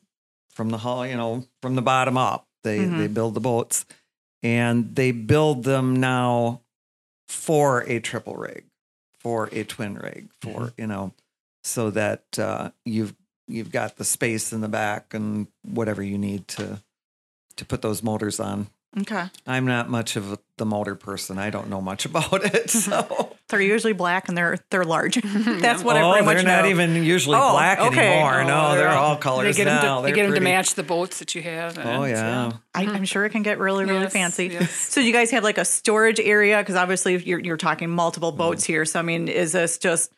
from 0.51 0.69
the 0.69 0.77
hull, 0.77 1.05
you 1.07 1.15
know, 1.17 1.47
from 1.63 1.73
the 1.75 1.81
bottom 1.81 2.15
up. 2.15 2.47
They 2.63 2.79
Mhm. 2.85 2.97
they 2.97 3.07
build 3.07 3.33
the 3.33 3.39
boats, 3.39 3.85
and 4.43 4.95
they 4.95 5.12
build 5.12 5.63
them 5.63 5.95
now 5.99 6.62
for 7.27 7.81
a 7.89 7.99
triple 7.99 8.35
rig, 8.35 8.65
for 9.19 9.49
a 9.51 9.63
twin 9.63 9.95
rig, 9.95 10.29
for 10.41 10.73
you 10.77 10.85
know, 10.85 11.13
so 11.63 11.89
that 11.89 12.38
uh, 12.38 12.69
you've 12.85 13.15
you've 13.47 13.71
got 13.71 13.95
the 13.97 14.05
space 14.05 14.53
in 14.53 14.62
the 14.62 14.67
back 14.67 15.13
and 15.15 15.47
whatever 15.63 16.03
you 16.03 16.17
need 16.19 16.47
to 16.49 16.83
to 17.55 17.65
put 17.65 17.81
those 17.81 18.03
motors 18.03 18.39
on. 18.39 18.67
okay. 18.95 19.29
I'm 19.47 19.65
not 19.65 19.89
much 19.89 20.15
of 20.15 20.33
a, 20.33 20.39
the 20.57 20.65
motor 20.67 20.93
person. 20.95 21.39
I 21.39 21.49
don't 21.49 21.69
know 21.69 21.81
much 21.81 22.05
about 22.09 22.43
it. 22.55 22.69
So 22.69 23.35
They're 23.49 23.62
usually 23.62 23.93
black 23.93 24.29
and 24.29 24.38
they're 24.38 24.57
they're 24.69 24.85
large. 24.85 25.15
That's 25.23 25.83
what 25.83 25.97
I 25.97 26.01
oh, 26.01 26.12
pretty 26.12 26.25
much 26.25 26.38
they're 26.38 26.45
not 26.45 26.65
even 26.67 27.03
usually 27.03 27.35
Oh, 27.35 27.51
black 27.51 27.79
okay. 27.79 28.13
anymore. 28.13 28.41
Oh, 28.41 28.47
no, 28.47 28.69
they're, 28.69 28.79
they're 28.79 28.89
all 28.89 29.12
all- 29.12 29.17
colors 29.17 29.55
they 29.55 29.63
get 29.63 29.71
now. 29.71 29.81
them 29.81 29.97
to, 29.97 30.01
they 30.03 30.07
They're 30.09 30.15
get 30.15 30.25
'em 30.27 30.35
to 30.35 30.41
match 30.41 30.75
the 30.75 30.83
boats 30.83 31.19
that 31.19 31.35
you 31.35 31.41
have. 31.41 31.77
Oh 31.77 32.03
and, 32.03 32.12
yeah. 32.12 32.51
I, 32.73 32.85
I'm 32.85 33.05
sure 33.05 33.25
it 33.25 33.31
can 33.31 33.43
get 33.43 33.59
really, 33.59 33.85
really 33.85 34.01
Yes, 34.01 34.13
fancy. 34.13 34.47
yes. 34.47 34.71
So 34.71 35.01
you 35.01 35.12
guys 35.12 35.31
have 35.31 35.43
like 35.43 35.57
a 35.57 35.65
storage 35.65 36.19
area 36.19 36.59
because 36.59 36.75
obviously 36.75 37.17
you're 37.23 37.39
you're 37.39 37.57
talking 37.57 37.89
multiple 37.89 38.31
mm. 38.31 38.38
boats 38.38 38.63
here. 38.63 38.85
So 38.85 38.99
I 38.99 39.01
mean, 39.03 39.27
is 39.27 39.51
this 39.51 39.77
just 39.77 40.12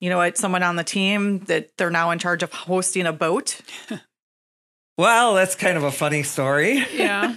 you 0.00 0.10
know 0.10 0.16
what 0.18 0.36
someone 0.38 0.62
on 0.62 0.76
the 0.76 0.84
team 0.84 1.40
that 1.40 1.76
they're 1.76 1.90
now 1.90 2.10
in 2.10 2.18
charge 2.18 2.42
of 2.42 2.52
hosting 2.52 3.06
a 3.06 3.12
boat? 3.12 3.60
Well, 4.98 5.34
that's 5.34 5.54
kind 5.54 5.76
of 5.76 5.84
a 5.84 5.92
funny 5.92 6.24
story. 6.24 6.84
Yeah. 6.92 7.36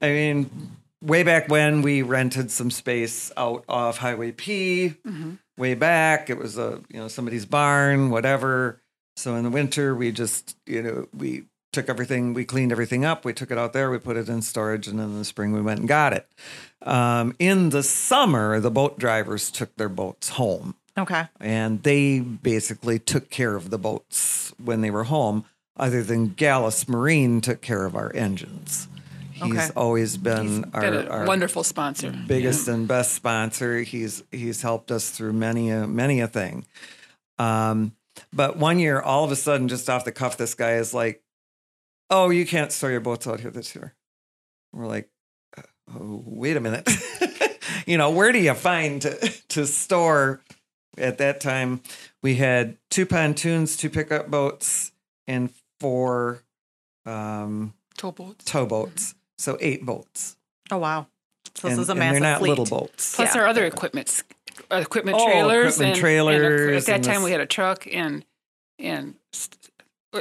I 0.00 0.08
mean, 0.10 0.75
way 1.06 1.22
back 1.22 1.48
when 1.48 1.82
we 1.82 2.02
rented 2.02 2.50
some 2.50 2.70
space 2.70 3.32
out 3.36 3.64
off 3.68 3.98
Highway 3.98 4.32
P. 4.32 4.94
Way 5.56 5.74
back, 5.74 6.28
it 6.28 6.36
was 6.38 6.58
a 6.58 6.82
you 6.88 6.98
know 6.98 7.08
somebody's 7.08 7.46
barn, 7.46 8.10
whatever. 8.10 8.80
So 9.16 9.34
in 9.36 9.44
the 9.44 9.50
winter, 9.50 9.94
we 9.94 10.12
just 10.12 10.56
you 10.66 10.82
know 10.82 11.08
we 11.16 11.44
took 11.72 11.88
everything, 11.88 12.32
we 12.34 12.44
cleaned 12.44 12.72
everything 12.72 13.04
up, 13.04 13.24
we 13.24 13.32
took 13.34 13.50
it 13.50 13.58
out 13.58 13.72
there, 13.72 13.90
we 13.90 13.98
put 13.98 14.16
it 14.16 14.28
in 14.28 14.40
storage, 14.42 14.86
and 14.88 14.98
then 14.98 15.06
in 15.08 15.18
the 15.18 15.24
spring 15.24 15.52
we 15.52 15.60
went 15.60 15.80
and 15.80 15.88
got 15.88 16.12
it. 16.12 16.26
Um, 16.82 17.34
in 17.38 17.70
the 17.70 17.82
summer, 17.82 18.60
the 18.60 18.70
boat 18.70 18.98
drivers 18.98 19.50
took 19.50 19.74
their 19.76 19.88
boats 19.88 20.30
home. 20.30 20.74
Okay. 20.98 21.28
and 21.40 21.82
they 21.82 22.20
basically 22.20 22.98
took 22.98 23.28
care 23.28 23.54
of 23.54 23.68
the 23.68 23.76
boats 23.78 24.54
when 24.62 24.80
they 24.80 24.90
were 24.90 25.04
home. 25.04 25.44
Other 25.76 26.02
than 26.02 26.28
Gallus 26.28 26.88
Marine 26.88 27.42
took 27.42 27.60
care 27.60 27.84
of 27.84 27.94
our 27.94 28.10
engines. 28.14 28.88
He's 29.36 29.52
Okay. 29.52 29.68
always 29.76 30.16
been 30.16 30.70
our, 30.72 30.80
Been 30.80 30.94
a 30.94 31.10
our 31.10 31.26
wonderful 31.26 31.62
sponsor. 31.62 32.10
biggest 32.26 32.68
and 32.68 32.88
best 32.88 33.12
sponsor. 33.12 33.80
He's 33.82 34.22
he's 34.32 34.62
helped 34.62 34.90
us 34.90 35.10
through 35.10 35.34
many 35.34 35.68
a 35.70 35.86
many 35.86 36.20
a 36.20 36.26
thing. 36.28 36.64
Um, 37.38 37.94
but 38.32 38.56
one 38.56 38.78
year, 38.78 38.98
all 39.00 39.24
of 39.24 39.30
a 39.30 39.36
sudden, 39.36 39.68
just 39.68 39.90
off 39.90 40.06
the 40.06 40.12
cuff, 40.12 40.38
this 40.38 40.54
guy 40.54 40.76
is 40.76 40.94
like, 40.94 41.22
"Oh, 42.08 42.30
you 42.30 42.46
can't 42.46 42.72
store 42.72 42.90
your 42.90 43.00
boats 43.00 43.26
out 43.26 43.40
here 43.40 43.50
this 43.50 43.74
year." 43.74 43.94
We're 44.72 44.86
like, 44.86 45.10
oh, 45.94 46.22
"Wait 46.24 46.56
a 46.56 46.60
minute, 46.60 46.88
you 47.86 47.98
know, 47.98 48.10
where 48.10 48.32
do 48.32 48.38
you 48.38 48.54
find 48.54 49.02
to 49.02 49.14
to 49.48 49.66
store?" 49.66 50.40
At 50.98 51.18
that 51.18 51.40
time, 51.42 51.82
we 52.22 52.36
had 52.36 52.78
two 52.90 53.04
pontoons, 53.04 53.76
two 53.76 53.90
pickup 53.90 54.30
boats, 54.30 54.92
and 55.28 55.50
four 55.78 56.42
um, 57.04 57.74
Towboats. 57.98 58.46
towboats. 58.46 59.14
So 59.38 59.56
eight 59.60 59.84
boats. 59.84 60.36
Oh 60.70 60.78
wow. 60.78 61.06
So 61.54 61.68
this 61.68 61.78
is 61.78 61.88
a 61.88 61.92
and 61.92 61.98
massive 62.00 62.20
they're 62.22 62.30
not 62.32 62.38
fleet. 62.40 62.48
little 62.50 62.64
boats. 62.66 63.16
Plus 63.16 63.34
Yeah. 63.34 63.40
our 63.40 63.46
other 63.46 63.64
equipment, 63.64 64.22
uh, 64.70 64.76
equipment 64.76 65.16
Oh, 65.20 65.24
trailers. 65.26 65.74
equipment 65.74 65.90
and, 65.92 66.00
trailers 66.00 66.60
And 66.60 66.70
a, 66.74 66.76
at 66.76 66.84
that 66.86 66.94
and 66.96 67.04
time, 67.04 67.14
this- 67.16 67.24
we 67.24 67.30
had 67.32 67.40
a 67.40 67.46
truck 67.46 67.86
and 67.90 68.24
and 68.78 69.14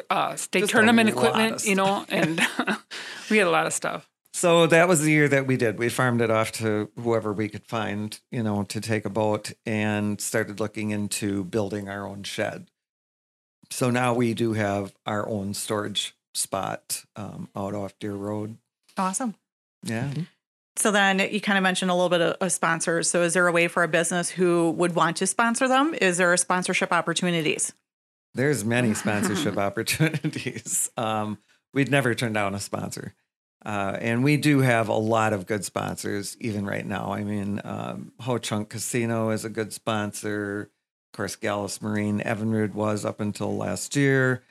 uh, 0.10 0.36
state 0.36 0.62
Just 0.62 0.72
tournament 0.72 1.10
equipment, 1.10 1.66
you 1.66 1.76
know, 1.76 2.06
and 2.10 2.40
we 3.30 3.38
had 3.38 3.48
a 3.48 3.52
lot 3.52 3.66
of 3.68 3.74
stuff. 3.74 4.10
So 4.34 4.68
that 4.68 4.90
was 4.90 5.02
the 5.02 5.12
year 5.12 5.30
that 5.30 5.48
we 5.48 5.56
did. 5.56 5.80
We 5.80 5.88
farmed 5.88 6.20
it 6.22 6.30
off 6.30 6.52
to 6.54 6.90
whoever 7.02 7.32
we 7.32 7.48
could 7.48 7.66
find, 7.66 8.20
you 8.32 8.44
know, 8.44 8.64
to 8.64 8.82
take 8.82 9.06
a 9.06 9.10
boat 9.10 9.54
and 9.66 10.20
started 10.20 10.60
looking 10.60 10.92
into 10.92 11.46
building 11.46 11.88
our 11.88 12.06
own 12.06 12.24
shed. 12.24 12.68
So 13.72 13.90
now 13.90 14.14
we 14.14 14.34
do 14.34 14.52
have 14.54 14.94
our 15.06 15.28
own 15.28 15.54
storage 15.54 16.16
spot 16.34 17.06
um, 17.16 17.48
out 17.56 17.74
off 17.74 17.98
Deer 18.00 18.14
Road. 18.16 18.58
Awesome. 18.98 19.36
Yeah. 19.84 20.12
So 20.78 20.92
then 20.92 21.20
you 21.20 21.40
kind 21.40 21.58
of 21.58 21.64
mentioned 21.64 21.90
a 21.90 21.94
little 21.94 22.10
bit 22.10 22.22
of, 22.22 22.36
of 22.42 22.52
sponsors. 22.52 23.10
So 23.10 23.22
is 23.22 23.34
there 23.34 23.48
a 23.48 23.52
way 23.52 23.68
for 23.68 23.84
a 23.84 23.88
business 23.88 24.30
who 24.30 24.72
would 24.72 24.96
want 24.96 25.18
to 25.18 25.28
sponsor 25.28 25.68
them? 25.68 25.96
Is 26.02 26.18
there 26.18 26.36
sponsorship 26.38 26.92
opportunities? 26.92 27.74
There's 28.34 28.66
many 28.66 28.94
sponsorship 28.94 29.58
opportunities. 29.58 30.90
Um, 30.98 31.38
we'd 31.74 31.90
never 31.90 32.14
turn 32.14 32.34
down 32.34 32.54
a 32.56 32.60
sponsor. 32.60 33.14
Uh, 33.66 33.98
and 34.00 34.24
we 34.24 34.38
do 34.38 34.60
have 34.60 34.90
a 34.90 34.94
lot 34.94 35.34
of 35.34 35.48
good 35.48 35.66
sponsors 35.66 36.38
even 36.40 36.66
right 36.66 36.86
now. 36.86 37.14
I 37.14 37.24
mean, 37.24 37.62
um, 37.64 38.12
Ho 38.20 38.38
Chunk 38.38 38.70
Casino 38.70 39.30
is 39.32 39.44
a 39.44 39.50
good 39.50 39.74
sponsor. 39.74 40.70
Of 41.14 41.18
course, 41.18 41.36
Gallus 41.36 41.82
Marine, 41.82 42.20
Evinrude 42.20 42.74
was 42.74 43.06
up 43.06 43.20
until 43.20 43.56
last 43.56 43.96
year. 43.96 44.44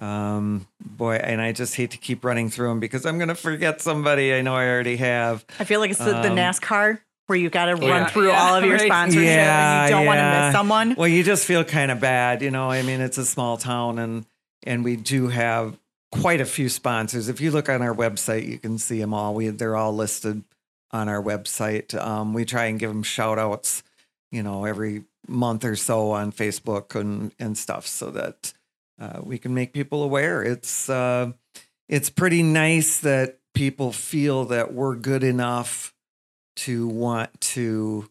Um, 0.00 0.66
boy, 0.80 1.16
and 1.16 1.40
I 1.40 1.52
just 1.52 1.74
hate 1.74 1.90
to 1.90 1.98
keep 1.98 2.24
running 2.24 2.48
through 2.48 2.68
them 2.68 2.80
because 2.80 3.04
I'm 3.04 3.18
going 3.18 3.28
to 3.28 3.34
forget 3.34 3.80
somebody 3.80 4.32
I 4.34 4.40
know 4.40 4.54
I 4.54 4.66
already 4.68 4.96
have. 4.96 5.44
I 5.58 5.64
feel 5.64 5.80
like 5.80 5.90
it's 5.90 5.98
the, 5.98 6.06
the 6.06 6.30
Um, 6.30 6.36
NASCAR 6.36 7.00
where 7.26 7.38
you 7.38 7.50
got 7.50 7.66
to 7.66 7.74
run 7.76 7.86
yeah, 7.86 8.06
through 8.08 8.28
yeah, 8.28 8.42
all 8.42 8.56
of 8.56 8.64
your 8.64 8.76
right. 8.76 8.86
sponsorship 8.86 9.24
Yeah, 9.24 9.82
and 9.82 9.90
you 9.90 9.96
don't 9.96 10.06
want 10.06 10.18
to 10.18 10.46
miss 10.46 10.52
someone. 10.52 10.94
Well, 10.96 11.08
you 11.08 11.22
just 11.22 11.44
feel 11.46 11.64
kind 11.64 11.90
of 11.90 12.00
bad, 12.00 12.42
you 12.42 12.50
know. 12.50 12.70
I 12.70 12.82
mean, 12.82 13.00
it's 13.00 13.18
a 13.18 13.24
small 13.24 13.56
town, 13.56 13.98
and 13.98 14.26
and 14.64 14.84
we 14.84 14.96
do 14.96 15.28
have 15.28 15.78
quite 16.10 16.40
a 16.40 16.44
few 16.44 16.68
sponsors. 16.68 17.28
If 17.28 17.40
you 17.40 17.50
look 17.50 17.68
on 17.68 17.82
our 17.82 17.94
website, 17.94 18.48
you 18.48 18.58
can 18.58 18.78
see 18.78 18.98
them 18.98 19.14
all. 19.14 19.34
We 19.34 19.48
they're 19.48 19.76
all 19.76 19.94
listed 19.94 20.42
on 20.90 21.08
our 21.08 21.22
website. 21.22 21.94
Um, 21.94 22.34
we 22.34 22.44
try 22.44 22.64
and 22.64 22.80
give 22.80 22.90
them 22.90 23.04
shout 23.04 23.38
outs, 23.38 23.84
you 24.32 24.42
know, 24.42 24.64
every 24.64 25.04
month 25.28 25.64
or 25.64 25.76
so 25.76 26.10
on 26.10 26.32
Facebook 26.32 26.98
and 26.98 27.32
and 27.38 27.56
stuff, 27.56 27.86
so 27.86 28.10
that 28.10 28.52
uh, 29.00 29.20
we 29.22 29.38
can 29.38 29.54
make 29.54 29.72
people 29.72 30.02
aware. 30.02 30.42
It's 30.42 30.88
uh, 30.88 31.32
it's 31.88 32.10
pretty 32.10 32.42
nice 32.42 33.00
that 33.00 33.38
people 33.54 33.92
feel 33.92 34.44
that 34.46 34.72
we're 34.72 34.94
good 34.96 35.24
enough 35.24 35.92
to 36.56 36.86
want 36.86 37.40
to, 37.40 38.08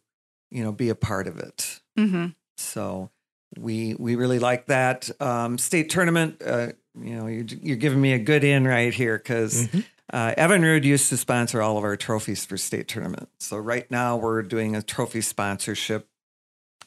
you 0.51 0.63
know, 0.63 0.71
be 0.71 0.89
a 0.89 0.95
part 0.95 1.27
of 1.27 1.37
it. 1.37 1.79
hmm 1.97 2.27
So 2.57 3.09
we 3.57 3.95
we 3.95 4.15
really 4.15 4.39
like 4.39 4.65
that 4.67 5.09
um, 5.21 5.57
state 5.57 5.89
tournament. 5.89 6.41
Uh, 6.45 6.69
you 6.99 7.15
know, 7.15 7.27
you're, 7.27 7.45
you're 7.61 7.77
giving 7.77 8.01
me 8.01 8.13
a 8.13 8.19
good 8.19 8.43
in 8.43 8.67
right 8.67 8.93
here 8.93 9.17
because 9.17 9.67
Mhm. 9.67 9.85
uh, 10.11 10.33
Evinrude 10.37 10.83
used 10.83 11.09
to 11.09 11.17
sponsor 11.17 11.61
all 11.61 11.77
of 11.77 11.83
our 11.83 11.95
trophies 11.95 12.45
for 12.45 12.57
state 12.57 12.87
tournament. 12.87 13.29
So 13.39 13.57
right 13.57 13.89
now 13.91 14.17
we're 14.17 14.41
doing 14.41 14.75
a 14.75 14.81
trophy 14.81 15.21
sponsorship 15.21 16.07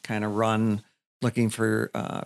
kind 0.03 0.23
of 0.25 0.35
run, 0.35 0.83
looking 1.21 1.49
for 1.49 1.89
uh, 1.95 2.23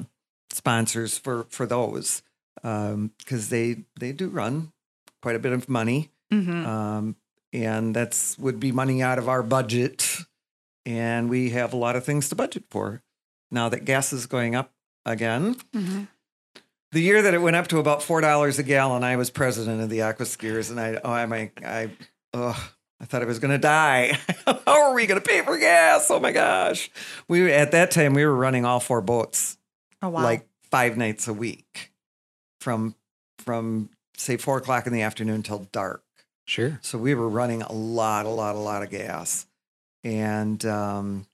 sponsors 0.58 1.18
for 1.18 1.46
for 1.50 1.66
those 1.66 2.22
because 2.56 3.50
they 3.50 3.84
they 4.00 4.12
do 4.12 4.28
run 4.28 4.72
quite 5.22 5.36
a 5.36 5.40
bit 5.40 5.54
of 5.54 5.70
money. 5.70 6.10
Hmm 6.32 6.66
um, 6.66 7.16
and 7.54 7.96
that's 7.96 8.38
would 8.38 8.60
be 8.60 8.72
money 8.72 9.02
out 9.02 9.18
of 9.18 9.30
our 9.30 9.42
budget. 9.42 10.18
And 10.86 11.30
we 11.30 11.52
have 11.52 11.74
a 11.74 11.78
lot 11.78 11.96
of 11.96 12.04
things 12.04 12.30
to 12.30 12.36
budget 12.36 12.66
for 12.70 13.02
now 13.52 13.70
that 13.70 13.86
gas 13.86 14.12
is 14.12 14.26
going 14.26 14.56
up 14.56 14.72
again. 15.06 15.56
Hmm 15.74 16.04
the 16.94 17.02
year 17.02 17.22
that 17.22 17.34
it 17.34 17.40
went 17.42 17.56
up 17.56 17.68
to 17.68 17.80
about 17.80 18.02
four 18.02 18.22
dollars 18.22 18.60
a 18.60 18.64
gallon 18.64 19.04
i 19.04 19.18
was 19.18 19.30
president 19.30 19.82
of 19.82 19.90
the 19.90 20.02
aqua 20.02 20.26
skiers 20.26 20.72
and 20.72 20.80
i 20.80 21.00
oh 21.04 21.12
i 21.12 21.26
my 21.26 21.52
i 21.66 21.90
oh 22.34 22.70
i 23.02 23.06
thought 23.06 23.22
i 23.22 23.26
was 23.26 23.40
going 23.40 23.52
to 23.52 23.58
die. 23.58 24.18
How 24.46 24.90
are 24.90 24.94
we 24.94 25.06
going 25.06 25.22
to 25.22 25.28
pay 25.28 25.42
for 25.42 25.58
gas? 25.58 26.10
Oh 26.10 26.20
my 26.20 26.32
gosh. 26.32 26.90
We 27.28 27.52
at 27.52 27.72
that 27.72 27.92
time 27.92 28.14
we 28.14 28.26
were 28.26 28.34
running 28.34 28.66
all 28.66 28.80
four 28.80 29.02
boats. 29.02 29.58
Oh 30.02 30.10
wow. 30.10 30.24
like 30.24 30.47
five 30.72 30.98
nights 30.98 31.28
a 31.28 31.34
week 31.34 31.92
from 32.60 32.96
from 33.40 33.90
say 34.16 34.38
four 34.38 34.58
o'clock 34.58 34.88
in 34.88 34.94
the 34.94 35.02
afternoon 35.02 35.44
till 35.44 35.68
dark 35.72 36.04
Sure. 36.46 36.80
so 36.82 36.98
we 36.98 37.14
were 37.14 37.28
running 37.28 37.62
a 37.62 37.72
lot, 37.72 38.26
a 38.26 38.30
lot, 38.30 38.56
a 38.56 38.60
lot 38.60 38.82
of 38.82 38.90
gas. 38.90 39.46
And 40.04 40.64
um, 40.66 41.28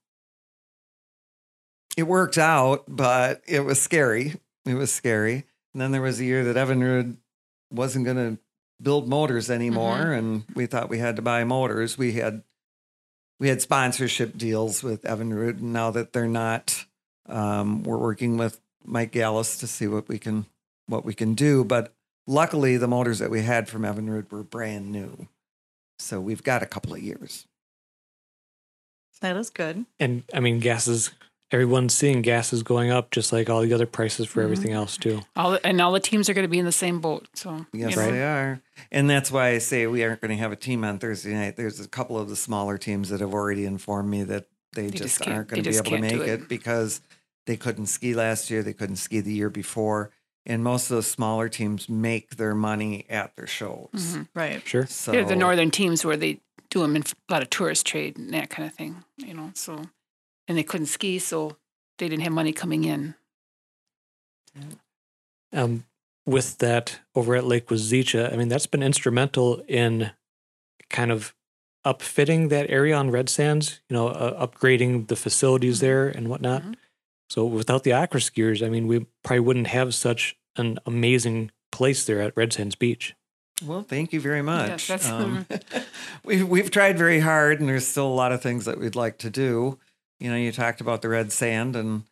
it 1.95 2.03
worked 2.03 2.39
out, 2.39 2.85
but 2.87 3.41
it 3.45 3.59
was 3.59 3.79
scary. 3.79 4.35
It 4.65 4.73
was 4.73 4.91
scary. 4.91 5.45
And 5.73 5.81
then 5.81 5.91
there 5.91 6.01
was 6.01 6.19
a 6.19 6.25
year 6.25 6.43
that 6.51 6.55
Evinrude 6.55 7.17
wasn't 7.71 8.05
going 8.05 8.17
to 8.17 8.41
build 8.81 9.07
motors 9.07 9.51
anymore, 9.51 10.11
and 10.11 10.45
we 10.55 10.65
thought 10.65 10.89
we 10.89 10.97
had 10.97 11.15
to 11.17 11.21
buy 11.21 11.43
motors. 11.43 11.97
We 11.97 12.13
had 12.13 12.43
we 13.39 13.49
had 13.49 13.61
sponsorship 13.61 14.37
deals 14.37 14.81
with 14.81 15.03
Evinrude, 15.03 15.59
and 15.59 15.73
now 15.73 15.91
that 15.91 16.13
they're 16.13 16.27
not, 16.27 16.85
um, 17.27 17.83
we're 17.83 17.97
working 17.97 18.37
with 18.37 18.59
Mike 18.85 19.11
Gallus 19.11 19.57
to 19.57 19.67
see 19.67 19.87
what 19.87 20.07
we 20.07 20.19
can 20.19 20.45
what 20.87 21.05
we 21.05 21.13
can 21.13 21.33
do. 21.33 21.63
But 21.63 21.93
luckily, 22.27 22.77
the 22.77 22.87
motors 22.87 23.19
that 23.19 23.29
we 23.31 23.41
had 23.43 23.67
from 23.69 23.83
Evinrude 23.83 24.31
were 24.31 24.43
brand 24.43 24.91
new, 24.91 25.27
so 25.99 26.19
we've 26.19 26.43
got 26.43 26.61
a 26.63 26.65
couple 26.67 26.93
of 26.93 27.01
years. 27.01 27.45
that 29.21 29.37
is 29.37 29.49
good. 29.49 29.85
And 30.01 30.23
I 30.33 30.41
mean, 30.41 30.59
gas 30.59 30.85
is 30.87 31.11
everyone's 31.51 31.93
seeing 31.93 32.21
gas 32.21 32.51
is 32.51 32.61
going 32.63 32.91
up, 32.91 33.09
just 33.11 33.31
like 33.31 33.49
all 33.49 33.61
the 33.61 33.71
other 33.73 33.85
prices 33.85 34.27
for 34.27 34.41
Mhm. 34.41 34.45
everything 34.45 34.71
else 34.73 34.97
too. 34.97 35.21
All 35.35 35.51
the, 35.51 35.65
and 35.65 35.79
all 35.79 35.93
the 35.93 35.99
teams 36.01 36.27
are 36.29 36.33
going 36.33 36.43
to 36.43 36.49
be 36.49 36.59
in 36.59 36.65
the 36.65 36.71
same 36.73 36.99
boat. 36.99 37.29
So 37.33 37.65
you 37.71 37.87
Yes, 37.87 37.95
know. 37.95 38.11
they 38.11 38.21
are. 38.23 38.61
And 38.91 39.09
that's 39.09 39.31
why 39.31 39.49
I 39.49 39.59
say 39.59 39.87
we 39.87 40.03
aren't 40.03 40.19
going 40.19 40.31
to 40.31 40.37
have 40.37 40.51
a 40.51 40.57
team 40.57 40.83
on 40.83 40.99
Thursday 40.99 41.31
night. 41.33 41.55
There's 41.55 41.79
a 41.79 41.87
couple 41.87 42.17
of 42.19 42.27
the 42.27 42.35
smaller 42.35 42.77
teams 42.77 43.07
that 43.09 43.21
have 43.21 43.33
already 43.33 43.63
informed 43.65 44.09
me 44.09 44.23
that 44.23 44.47
they, 44.73 44.87
They 44.87 44.97
just, 44.97 45.19
just 45.19 45.27
aren't 45.29 45.47
going 45.47 45.63
to 45.63 45.69
be 45.69 45.77
able 45.77 45.91
to 45.91 45.99
make 45.99 46.13
it. 46.15 46.41
it. 46.41 46.49
because 46.49 46.99
they 47.45 47.57
couldn't 47.57 47.87
ski 47.87 48.13
last 48.13 48.49
year, 48.49 48.63
they 48.63 48.73
couldn't 48.73 48.97
ski 48.97 49.19
the 49.19 49.33
year 49.33 49.49
before. 49.49 50.11
And 50.45 50.63
most 50.63 50.89
of 50.89 50.95
those 50.97 51.07
smaller 51.07 51.47
teams 51.47 51.87
make 51.87 52.35
their 52.35 52.53
money 52.53 53.05
at 53.09 53.35
their 53.35 53.47
shows. 53.47 53.89
Mhm. 53.93 54.27
Right. 54.35 54.61
Sure. 54.67 54.85
So 54.85 55.13
They're 55.13 55.23
the 55.25 55.35
northern 55.37 55.71
teams 55.71 56.03
where 56.03 56.17
they 56.17 56.41
do 56.69 56.81
them 56.81 56.95
in 56.95 57.03
a 57.03 57.31
lot 57.31 57.41
of 57.41 57.49
tourist 57.49 57.85
trade 57.85 58.17
and 58.17 58.33
that 58.33 58.49
kind 58.49 58.67
of 58.67 58.75
thing, 58.75 59.05
you 59.17 59.33
know. 59.33 59.51
So, 59.55 59.85
and 60.47 60.57
they 60.57 60.63
couldn't 60.63 60.87
ski, 60.87 61.19
so 61.19 61.57
they 61.97 62.09
didn't 62.09 62.23
have 62.23 62.33
money 62.33 62.51
coming 62.51 62.83
in. 62.83 63.15
Um, 65.51 65.85
with 66.25 66.57
that 66.59 66.99
over 67.15 67.35
at 67.35 67.45
Lake 67.45 67.67
Wazeecha, 67.67 68.31
I 68.33 68.35
mean, 68.35 68.47
that's 68.47 68.67
been 68.67 68.83
instrumental 68.83 69.63
in 69.67 70.11
kind 70.89 71.11
of 71.11 71.35
upfitting 71.85 72.49
that 72.49 72.69
area 72.69 72.95
on 72.95 73.11
Red 73.11 73.29
Sands, 73.29 73.81
you 73.89 73.93
know, 73.93 74.07
uh, 74.07 74.47
upgrading 74.47 75.07
the 75.07 75.15
facilities 75.15 75.79
there 75.79 76.07
and 76.07 76.29
whatnot. 76.29 76.63
Mhm. 76.63 76.75
So 77.33 77.45
without 77.45 77.83
the 77.83 77.93
aqua 77.93 78.19
skiers, 78.19 78.63
I 78.63 78.69
mean, 78.69 78.85
we 78.85 79.07
probably 79.23 79.39
wouldn't 79.39 79.65
have 79.65 79.95
such 79.95 80.37
an 80.55 80.77
amazing 80.85 81.49
place 81.71 82.05
there 82.05 82.21
at 82.21 82.37
Red 82.37 82.53
Sands 82.53 82.75
Beach. 82.75 83.15
Well, 83.65 83.81
thank 83.81 84.13
you 84.13 84.19
very 84.21 84.43
much. 84.43 84.87
that's- 84.87 85.09
um, 85.09 85.47
we've 86.23 86.47
we've 86.47 86.69
tried 86.69 86.95
very 86.95 87.21
hard, 87.21 87.59
and 87.59 87.67
there's 87.67 87.87
still 87.87 88.05
a 88.05 88.13
lot 88.13 88.33
of 88.33 88.43
things 88.43 88.65
that 88.65 88.77
we'd 88.79 88.95
like 88.95 89.17
to 89.19 89.31
do. 89.31 89.79
You 90.19 90.29
know, 90.29 90.37
you 90.37 90.51
talked 90.51 90.79
about 90.79 91.01
the 91.01 91.09
red 91.09 91.31
sand, 91.31 91.75
and 91.75 92.03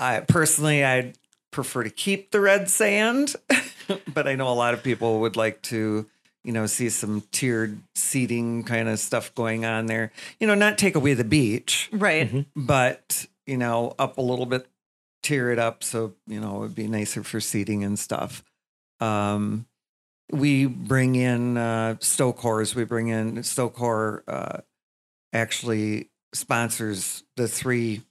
I 0.00 0.20
personally 0.26 0.84
I'd 0.84 1.16
prefer 1.52 1.84
to 1.84 1.90
keep 1.90 2.32
the 2.32 2.40
red 2.40 2.68
sand, 2.68 3.36
but 4.12 4.26
I 4.26 4.34
know 4.34 4.48
a 4.48 4.54
lot 4.58 4.74
of 4.74 4.82
people 4.82 5.20
would 5.20 5.36
like 5.36 5.62
to, 5.62 6.04
you 6.42 6.52
know, 6.52 6.66
see 6.66 6.88
some 6.88 7.22
tiered 7.30 7.78
seating 7.94 8.64
kind 8.64 8.88
of 8.88 8.98
stuff 8.98 9.32
going 9.36 9.64
on 9.64 9.86
there. 9.86 10.10
You 10.40 10.48
know, 10.48 10.56
not 10.56 10.78
take 10.78 10.96
away 10.96 11.14
the 11.14 11.22
beach, 11.22 11.88
Right. 11.92 12.44
but 12.56 13.26
you 13.46 13.56
know, 13.56 13.94
up 13.98 14.18
a 14.18 14.22
little 14.22 14.46
bit, 14.46 14.66
tear 15.22 15.50
it 15.50 15.58
up 15.58 15.82
so 15.82 16.14
you 16.26 16.40
know 16.40 16.56
it 16.56 16.60
would 16.60 16.74
be 16.74 16.86
nicer 16.86 17.22
for 17.22 17.40
seating 17.40 17.84
and 17.84 17.98
stuff. 17.98 18.44
Um, 19.00 19.66
we 20.30 20.66
bring 20.66 21.14
in 21.14 21.56
uh, 21.56 21.96
Stokors. 22.00 22.74
We 22.74 22.84
bring 22.84 23.08
in 23.08 23.42
Stokor. 23.42 24.24
Uh, 24.26 24.58
actually 25.32 26.10
sponsors 26.32 27.24
the 27.36 27.48
three 27.48 28.02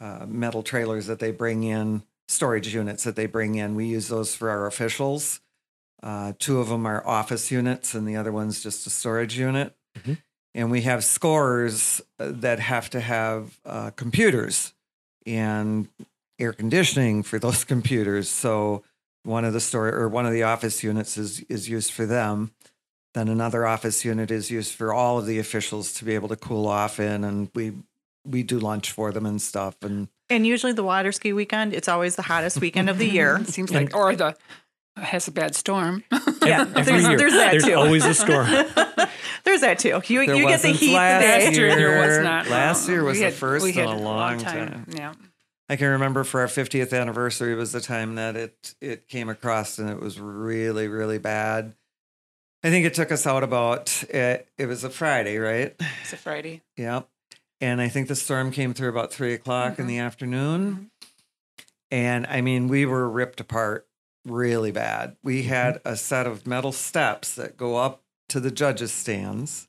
uh, 0.00 0.26
metal 0.26 0.62
trailers 0.62 1.06
that 1.06 1.18
they 1.18 1.30
bring 1.30 1.62
in, 1.64 2.02
storage 2.28 2.74
units 2.74 3.04
that 3.04 3.16
they 3.16 3.26
bring 3.26 3.54
in. 3.54 3.74
We 3.74 3.86
use 3.86 4.08
those 4.08 4.34
for 4.34 4.50
our 4.50 4.66
officials. 4.66 5.40
Uh, 6.02 6.32
two 6.38 6.60
of 6.60 6.68
them 6.68 6.86
are 6.86 7.04
office 7.06 7.50
units, 7.50 7.94
and 7.94 8.06
the 8.06 8.16
other 8.16 8.32
one's 8.32 8.62
just 8.62 8.86
a 8.86 8.90
storage 8.90 9.38
unit. 9.38 9.74
Mhm. 9.98 10.18
And 10.54 10.70
we 10.70 10.82
have 10.82 11.04
scores 11.04 12.00
uh, 12.18 12.32
that 12.34 12.58
have 12.58 12.90
to 12.90 13.00
have 13.00 13.58
uh, 13.64 13.90
computers 13.90 14.74
and 15.26 15.88
air 16.38 16.52
conditioning 16.52 17.22
for 17.22 17.38
those 17.46 17.64
computers. 17.64 18.28
So 18.28 18.82
one 19.24 19.44
of 19.44 19.52
the 19.52 19.60
store 19.60 19.88
or 19.88 20.08
one 20.08 20.26
of 20.26 20.32
the 20.32 20.42
office 20.42 20.82
units 20.82 21.18
is 21.18 21.40
is 21.48 21.68
used 21.68 21.92
for 21.92 22.06
them. 22.06 22.52
Then 23.14 23.28
another 23.28 23.66
office 23.66 24.04
unit 24.04 24.30
is 24.30 24.50
used 24.50 24.74
for 24.74 24.92
all 24.92 25.18
of 25.18 25.26
the 25.26 25.38
officials 25.38 25.92
to 25.94 26.04
be 26.04 26.14
able 26.14 26.28
to 26.28 26.36
cool 26.36 26.66
off 26.66 27.00
in, 27.00 27.24
and 27.24 27.50
we 27.54 27.72
we 28.24 28.42
do 28.42 28.58
lunch 28.58 28.92
for 28.92 29.12
them 29.12 29.26
and 29.26 29.40
stuff. 29.40 29.76
And 29.82 30.08
And 30.28 30.46
usually 30.46 30.72
the 30.72 30.84
water 30.84 31.12
ski 31.12 31.32
weekend, 31.32 31.72
it's 31.72 31.88
always 31.88 32.16
the 32.16 32.22
hottest 32.22 32.60
weekend 32.60 32.90
of 32.90 32.98
the 32.98 33.08
year. 33.08 33.38
It 33.38 33.48
seems 33.56 33.72
like, 33.72 33.94
or 33.94 34.14
the 34.14 34.36
has 35.00 35.28
a 35.28 35.32
bad 35.32 35.54
storm. 35.54 36.04
Yeah, 36.40 36.64
there's, 36.64 36.86
there's 36.86 37.32
that 37.34 37.50
there's 37.50 37.64
too. 37.64 37.74
always 37.74 38.06
a 38.06 38.14
storm. 38.14 38.46
there's 39.44 39.60
that 39.60 39.78
too. 39.78 40.00
You, 40.06 40.24
There 40.24 40.34
you 40.34 40.48
get 40.48 40.62
the 40.62 40.68
heat 40.68 40.94
last. 40.94 41.54
Year 41.54 41.76
there 41.76 42.00
was 42.00 42.24
not. 42.24 42.48
last 42.48 42.86
um, 42.86 42.94
year 42.94 43.04
was 43.04 43.16
We 43.16 43.18
the 43.18 43.24
had- 43.26 43.34
first 43.34 43.66
in 43.66 43.84
a 43.84 43.98
long 43.98 44.38
time. 44.38 44.86
Yeah. 44.88 45.12
I 45.68 45.76
can 45.76 45.88
remember 45.88 46.24
for 46.24 46.40
our 46.40 46.46
50th 46.46 46.98
anniversary 46.98 47.54
was 47.54 47.72
the 47.72 47.82
time 47.82 48.14
that 48.14 48.34
it 48.34 48.74
it 48.80 49.08
came 49.08 49.28
across, 49.28 49.78
and 49.78 49.90
it 49.90 50.00
was 50.00 50.18
really 50.18 50.88
really 50.88 51.18
bad. 51.18 51.74
I 52.62 52.70
think 52.70 52.86
it 52.86 52.94
took 52.94 53.12
us 53.12 53.26
out 53.26 53.42
about 53.42 54.04
it, 54.08 54.48
it 54.56 54.66
was 54.66 54.84
a 54.84 54.90
Friday, 54.90 55.36
right? 55.38 55.74
It's 56.02 56.12
a 56.12 56.16
Friday. 56.16 56.62
Yep. 56.76 57.08
And 57.60 57.80
I 57.80 57.88
think 57.88 58.08
the 58.08 58.16
storm 58.16 58.50
came 58.52 58.72
through 58.72 58.88
about 58.88 59.12
three 59.12 59.34
o'clock 59.34 59.78
in 59.78 59.84
mm-hmm. 59.84 59.88
the 59.88 59.98
afternoon. 59.98 60.72
Mm-hmm. 60.72 60.84
And 61.90 62.26
I 62.26 62.40
mean, 62.40 62.68
we 62.68 62.86
were 62.86 63.08
ripped 63.08 63.40
apart 63.40 63.87
really 64.24 64.70
bad. 64.72 65.16
We 65.22 65.44
had 65.44 65.80
a 65.84 65.96
set 65.96 66.26
of 66.26 66.46
metal 66.46 66.72
steps 66.72 67.34
that 67.36 67.56
go 67.56 67.76
up 67.76 68.02
to 68.28 68.40
the 68.40 68.50
judges' 68.50 68.92
stands. 68.92 69.68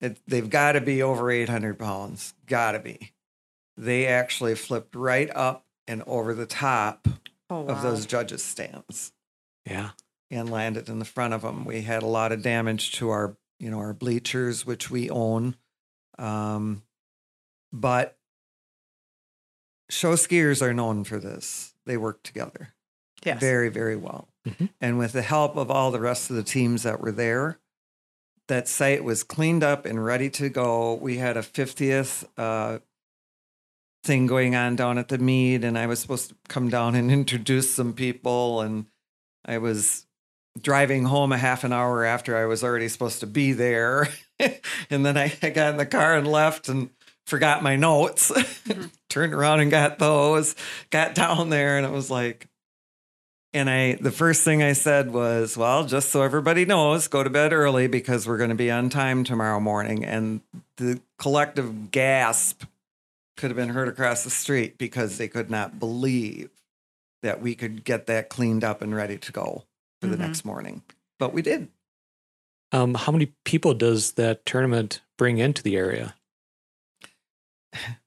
It, 0.00 0.18
they've 0.26 0.50
got 0.50 0.72
to 0.72 0.80
be 0.80 1.02
over 1.02 1.30
800 1.30 1.78
pounds. 1.78 2.34
Got 2.46 2.72
to 2.72 2.78
be. 2.80 3.12
They 3.76 4.06
actually 4.06 4.54
flipped 4.54 4.94
right 4.94 5.30
up 5.34 5.64
and 5.86 6.02
over 6.06 6.34
the 6.34 6.46
top 6.46 7.06
Oh, 7.50 7.66
of 7.66 7.82
those 7.82 8.06
judges' 8.06 8.42
stands 8.42 9.12
Yeah. 9.66 9.90
and 10.30 10.50
landed 10.50 10.88
in 10.88 10.98
the 10.98 11.04
front 11.04 11.34
of 11.34 11.42
them. 11.42 11.64
We 11.64 11.82
had 11.82 12.02
a 12.02 12.06
lot 12.06 12.32
of 12.32 12.42
damage 12.42 12.92
to 12.92 13.10
our, 13.10 13.36
you 13.60 13.70
know, 13.70 13.78
our 13.78 13.92
bleachers, 13.92 14.64
which 14.64 14.90
we 14.90 15.10
own. 15.10 15.56
Um, 16.18 16.82
but 17.72 18.16
show 19.90 20.14
skiers 20.14 20.62
are 20.62 20.72
known 20.74 21.04
for 21.04 21.18
this. 21.18 21.74
They 21.86 21.96
work 21.96 22.22
together 22.22 22.74
Yes. 23.24 23.40
very, 23.40 23.68
very 23.68 23.96
well. 23.96 24.28
Mhm. 24.46 24.68
And 24.80 24.98
with 24.98 25.12
the 25.12 25.22
help 25.22 25.56
of 25.56 25.70
all 25.70 25.90
the 25.90 26.00
rest 26.00 26.30
of 26.30 26.36
the 26.36 26.42
teams 26.42 26.82
that 26.82 27.00
were 27.00 27.12
there, 27.12 27.58
that 28.48 28.68
site 28.68 29.02
was 29.02 29.22
cleaned 29.22 29.64
up 29.64 29.86
and 29.86 30.04
ready 30.04 30.28
to 30.30 30.48
go. 30.50 30.94
We 30.94 31.16
had 31.16 31.36
a 31.36 31.42
50th 31.42 32.24
uh, 32.36 32.78
thing 34.04 34.26
going 34.26 34.54
on 34.54 34.76
down 34.76 34.98
at 34.98 35.08
the 35.08 35.18
mead, 35.18 35.64
and 35.64 35.78
I 35.78 35.86
was 35.86 36.00
supposed 36.00 36.28
to 36.30 36.36
come 36.48 36.68
down 36.68 36.94
and 36.94 37.10
introduce 37.20 37.74
some 37.74 37.94
people. 37.94 38.60
And 38.60 38.86
I 39.46 39.58
was 39.58 40.06
driving 40.60 41.04
home 41.04 41.32
a 41.32 41.38
half 41.38 41.64
an 41.64 41.72
hour 41.72 42.04
after 42.04 42.36
I 42.36 42.44
was 42.44 42.62
already 42.62 42.88
supposed 42.88 43.20
to 43.20 43.26
be 43.26 43.52
there. 43.52 44.08
and 44.90 45.06
then 45.06 45.16
I, 45.16 45.32
I 45.42 45.50
got 45.50 45.70
in 45.70 45.76
the 45.78 45.86
car 45.86 46.16
and 46.16 46.30
left 46.30 46.68
and 46.68 46.90
forgot 47.26 47.62
my 47.62 47.76
notes. 47.76 48.30
Turned 49.08 49.32
around 49.32 49.60
and 49.60 49.70
got 49.70 49.98
those, 49.98 50.54
got 50.90 51.14
down 51.14 51.48
there, 51.48 51.78
and 51.78 51.86
it 51.86 51.92
was 51.92 52.10
like, 52.10 52.48
and 53.54 53.70
I, 53.70 53.94
the 53.94 54.10
first 54.10 54.42
thing 54.44 54.62
I 54.62 54.72
said 54.74 55.12
was, 55.12 55.56
well, 55.56 55.84
just 55.86 56.10
so 56.10 56.22
everybody 56.22 56.64
knows, 56.64 57.08
go 57.08 57.22
to 57.22 57.30
bed 57.30 57.52
early 57.52 57.86
because 57.86 58.26
we're 58.26 58.36
going 58.36 58.50
to 58.50 58.56
be 58.56 58.70
on 58.70 58.90
time 58.90 59.24
tomorrow 59.24 59.60
morning. 59.60 60.04
And 60.04 60.40
the 60.76 61.00
collective 61.18 61.90
gasp 61.90 62.64
could 63.36 63.50
have 63.50 63.56
been 63.56 63.70
heard 63.70 63.88
across 63.88 64.24
the 64.24 64.30
street 64.30 64.76
because 64.76 65.16
they 65.18 65.28
could 65.28 65.50
not 65.50 65.78
believe 65.78 66.50
that 67.22 67.40
we 67.40 67.54
could 67.54 67.84
get 67.84 68.06
that 68.06 68.28
cleaned 68.28 68.64
up 68.64 68.82
and 68.82 68.94
ready 68.94 69.16
to 69.18 69.32
go 69.32 69.64
for 70.00 70.08
the 70.08 70.16
Mhm. 70.16 70.20
next 70.20 70.44
morning. 70.44 70.82
But 71.18 71.32
we 71.32 71.40
did. 71.40 71.68
Um, 72.72 72.94
how 72.94 73.12
many 73.12 73.32
people 73.44 73.72
does 73.72 74.12
that 74.12 74.44
tournament 74.44 75.00
bring 75.16 75.38
into 75.38 75.62
the 75.62 75.76
area? 75.76 76.16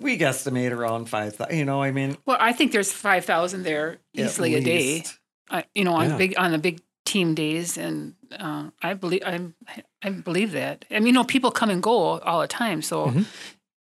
We 0.00 0.16
guesstimate 0.18 0.72
around 0.72 1.06
5,000. 1.08 1.56
You 1.56 1.64
know, 1.64 1.82
I 1.82 1.90
mean, 1.92 2.16
Well, 2.26 2.38
I 2.40 2.52
think 2.52 2.72
there's 2.72 2.90
five 2.92 3.24
thousand 3.24 3.62
there 3.64 3.92
at 3.92 3.98
easily 4.24 4.54
a 4.54 4.60
day. 4.60 4.78
least. 5.04 5.18
Uh, 5.50 5.62
you 5.74 5.84
know, 5.84 5.94
on 5.94 6.10
Yeah. 6.10 6.16
big 6.16 6.34
on 6.38 6.52
the 6.52 6.58
big 6.58 6.80
team 7.04 7.34
days, 7.34 7.76
and 7.76 8.14
uh, 8.32 8.70
I 8.82 8.94
believe 8.94 9.22
I'm 9.26 9.54
I 10.02 10.10
believe 10.10 10.52
that. 10.52 10.84
I 10.90 10.94
mean, 11.00 11.08
you 11.08 11.12
know, 11.12 11.24
people 11.24 11.50
come 11.50 11.68
and 11.70 11.82
go 11.82 12.18
all 12.20 12.40
the 12.40 12.46
time, 12.48 12.82
so 12.82 13.06
Mhm. 13.08 13.26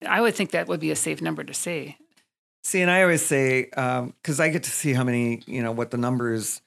I 0.08 0.20
would 0.22 0.36
think 0.36 0.52
that 0.52 0.68
would 0.68 0.80
be 0.82 0.92
a 0.92 0.96
safe 0.96 1.22
number 1.22 1.44
to 1.44 1.54
say. 1.54 1.98
See, 2.66 2.82
and 2.82 2.92
I 2.92 3.02
always 3.02 3.26
say, 3.26 3.64
because 3.66 4.40
I 4.40 4.50
get 4.50 4.64
to 4.64 4.70
see 4.72 4.94
how 4.94 5.04
many, 5.04 5.42
you 5.48 5.62
know, 5.64 5.72
what 5.72 5.92
the 5.92 5.98
numbers, 5.98 6.62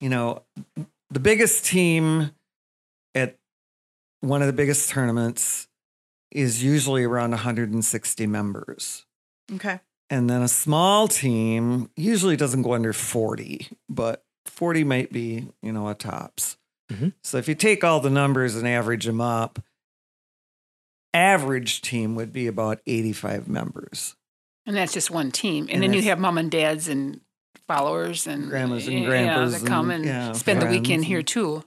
you 0.00 0.08
know, 0.08 0.42
the 1.10 1.20
biggest 1.20 1.64
team 1.66 2.30
at 3.14 3.36
one 4.20 4.40
of 4.42 4.46
the 4.46 4.52
biggest 4.54 4.88
tournaments 4.90 5.68
is 6.34 6.62
usually 6.62 7.04
around 7.04 7.30
160 7.30 8.26
members. 8.26 9.06
Okay. 9.54 9.80
And 10.10 10.28
then 10.28 10.42
a 10.42 10.48
small 10.48 11.08
team 11.08 11.90
usually 11.96 12.36
doesn't 12.36 12.62
go 12.62 12.74
under 12.74 12.92
40, 12.92 13.68
but 13.88 14.24
40 14.46 14.84
might 14.84 15.12
be, 15.12 15.48
you 15.62 15.72
know, 15.72 15.88
a 15.88 15.94
tops. 15.94 16.56
Mhm. 16.92 17.14
So 17.22 17.38
if 17.38 17.48
you 17.48 17.54
take 17.54 17.82
all 17.82 18.00
the 18.00 18.10
numbers 18.10 18.54
and 18.56 18.68
average 18.68 19.06
them 19.06 19.20
up, 19.20 19.60
average 21.12 21.80
team 21.80 22.14
would 22.16 22.32
be 22.32 22.46
about 22.46 22.80
85 22.86 23.48
members. 23.48 24.16
And 24.66 24.76
that's 24.76 24.92
just 24.92 25.10
one 25.10 25.30
team, 25.30 25.64
and, 25.64 25.72
And 25.72 25.82
then 25.82 25.92
you 25.92 26.02
have 26.02 26.18
mom 26.18 26.38
and 26.38 26.50
dads 26.50 26.88
and 26.88 27.20
followers 27.66 28.26
and 28.26 28.48
Grandmas 28.48 28.86
and 28.86 29.00
yeah, 29.00 29.06
grandpas 29.06 29.60
that 29.60 29.66
come 29.66 29.90
and, 29.90 30.04
and 30.04 30.06
yeah, 30.06 30.32
spend 30.32 30.60
the 30.62 30.66
weekend 30.66 31.04
here 31.04 31.22
too. 31.22 31.64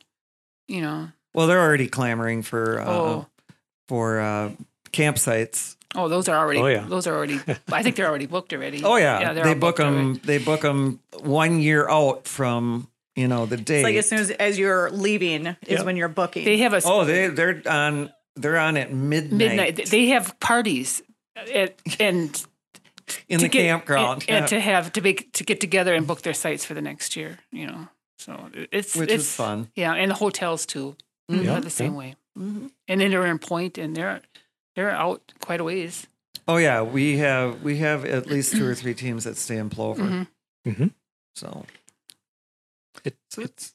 You 0.67 0.81
know, 0.81 1.09
Well, 1.33 1.47
they're 1.47 1.61
already 1.61 1.87
clamoring 1.87 2.41
for 2.41 2.81
uh, 2.81 2.85
oh, 2.89 3.27
for 3.87 4.19
uh, 4.19 4.51
campsites. 4.91 5.75
oh, 5.95 6.07
those 6.09 6.27
are 6.29 6.37
already. 6.37 6.59
Oh, 6.59 6.67
yeah. 6.67 6.85
those 6.87 7.07
are 7.07 7.15
already. 7.15 7.39
I 7.71 7.83
think 7.83 7.95
they're 7.95 8.07
already 8.07 8.25
booked 8.25 8.53
already. 8.53 8.83
Oh 8.83 8.95
yeah, 8.97 9.33
they're 9.33 9.43
they 9.43 9.53
book 9.53 9.77
booked 9.77 9.79
already. 9.81 9.97
them. 10.13 10.21
They 10.23 10.37
book 10.39 10.61
them 10.61 10.99
one 11.21 11.59
year 11.61 11.87
out 11.89 12.27
from 12.27 12.87
you 13.15 13.27
know 13.27 13.45
the 13.45 13.57
date. 13.57 13.79
It's 13.79 13.83
like 13.83 13.95
as 13.95 14.09
soon 14.09 14.19
as, 14.19 14.31
as 14.31 14.59
you're 14.59 14.89
leaving 14.91 15.47
is 15.47 15.55
Yeah. 15.67 15.83
when 15.83 15.95
you're 15.97 16.09
booking. 16.09 16.45
They 16.45 16.57
have 16.59 16.73
a 16.73 16.81
oh, 16.85 17.05
they 17.05 17.27
they're 17.27 17.61
on 17.67 18.11
they're 18.35 18.57
on 18.59 18.77
at 18.77 18.93
midnight, 18.93 19.37
midnight. 19.55 19.85
They 19.89 20.07
have 20.07 20.39
parties 20.39 21.01
at, 21.35 21.75
and 21.99 22.45
in 23.29 23.39
the 23.39 23.47
get- 23.47 23.63
campground, 23.67 24.25
and, 24.27 24.39
and 24.39 24.47
to 24.49 24.59
have 24.59 24.91
to 24.93 25.01
be 25.01 25.13
to 25.13 25.43
get 25.43 25.59
together 25.61 25.93
and 25.93 26.05
book 26.05 26.21
their 26.21 26.33
sites 26.33 26.65
for 26.65 26.73
the 26.73 26.81
next 26.81 27.15
year. 27.15 27.39
You 27.51 27.67
know, 27.67 27.87
so 28.19 28.49
it's 28.71 28.95
which 28.95 29.09
it's 29.09 29.23
is 29.23 29.35
fun. 29.35 29.69
Yeah, 29.75 29.93
and 29.93 30.11
the 30.11 30.15
hotels 30.15 30.65
too. 30.65 30.95
Mhm. 31.31 31.35
They're 31.37 31.43
Yeah, 31.43 31.59
the 31.59 31.69
same 31.69 31.93
yeah. 31.93 31.97
way. 31.99 32.15
Mhm. 32.37 32.71
And 32.87 33.01
then 33.01 33.11
they're 33.11 33.25
in 33.25 33.39
Point, 33.39 33.77
and 33.77 33.95
they're 33.95 34.21
they're 34.75 34.91
out 34.91 35.33
quite 35.41 35.59
a 35.59 35.63
ways. 35.63 36.07
Oh 36.47 36.57
yeah, 36.57 36.81
we 36.81 37.17
have 37.17 37.63
we 37.63 37.77
have 37.77 38.05
at 38.05 38.27
least 38.33 38.51
two 38.53 38.65
or 38.67 38.75
three 38.75 38.93
teams 38.93 39.23
that 39.23 39.37
stay 39.37 39.57
in 39.57 39.69
Plover. 39.69 40.03
Mhm. 40.03 40.27
Mhm. 40.67 40.93
So 41.35 41.65
It, 43.03 43.15
so 43.29 43.41
it's 43.43 43.73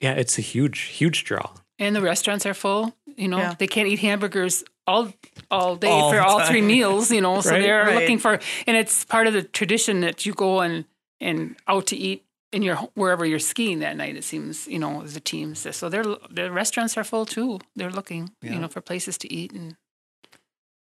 yeah, 0.00 0.12
it's 0.12 0.38
a 0.38 0.42
huge, 0.42 0.80
huge 0.80 1.24
draw. 1.24 1.50
And 1.78 1.94
the 1.94 2.02
restaurants 2.02 2.44
are 2.46 2.54
full. 2.54 2.94
You 3.16 3.28
know, 3.28 3.38
Yeah. 3.38 3.54
they 3.58 3.66
can't 3.66 3.88
eat 3.88 3.98
hamburgers 4.00 4.62
all 4.86 5.12
all 5.50 5.76
day 5.76 5.88
All 5.88 6.10
for 6.10 6.16
the 6.16 6.24
all 6.24 6.44
three 6.46 6.62
meals. 6.62 7.10
You 7.10 7.20
know, 7.20 7.40
so 7.40 7.50
they're 7.50 7.84
Right. 7.84 7.94
looking 8.00 8.18
for, 8.18 8.38
and 8.66 8.76
it's 8.76 9.04
part 9.04 9.26
of 9.26 9.32
the 9.32 9.42
tradition 9.42 10.00
that 10.00 10.26
you 10.26 10.32
go 10.34 10.60
and 10.60 10.84
and 11.20 11.56
out 11.66 11.86
to 11.86 11.96
eat 11.96 12.24
in 12.52 12.62
your 12.62 12.76
wherever 12.94 13.24
you're 13.24 13.38
skiing 13.38 13.80
that 13.80 13.96
night. 13.96 14.16
It 14.16 14.24
seems 14.24 14.66
you 14.66 14.78
know 14.78 15.02
the 15.02 15.20
teams. 15.20 15.66
So 15.76 15.88
their 15.88 16.04
the 16.30 16.50
restaurants 16.50 16.96
are 16.96 17.04
full 17.04 17.26
too. 17.26 17.60
They're 17.74 17.90
looking 17.90 18.30
Yeah. 18.42 18.54
you 18.54 18.60
know 18.60 18.68
for 18.68 18.80
places 18.80 19.18
to 19.18 19.32
eat 19.32 19.52
and 19.52 19.76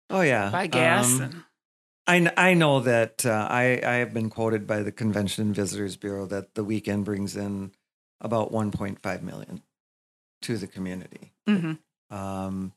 oh 0.09 0.23
yeah, 0.23 0.51
buy 0.51 0.67
gas. 0.67 1.21
Um, 1.21 1.45
and 2.07 2.29
I, 2.37 2.51
I 2.51 2.55
know 2.55 2.81
that 2.81 3.25
uh, 3.25 3.47
I, 3.51 3.81
I 3.85 3.95
have 3.97 4.13
been 4.13 4.31
quoted 4.31 4.67
by 4.67 4.83
the 4.83 4.91
Convention 4.91 5.47
and 5.47 5.55
Visitors 5.55 5.97
Bureau 5.97 6.27
that 6.27 6.55
the 6.55 6.65
weekend 6.65 7.05
brings 7.05 7.37
in 7.37 7.73
about 8.21 8.51
1.5 8.51 9.23
million. 9.23 9.63
to 10.43 10.57
the 10.57 10.67
community. 10.67 11.33
hmm 11.47 11.75
Um, 12.11 12.73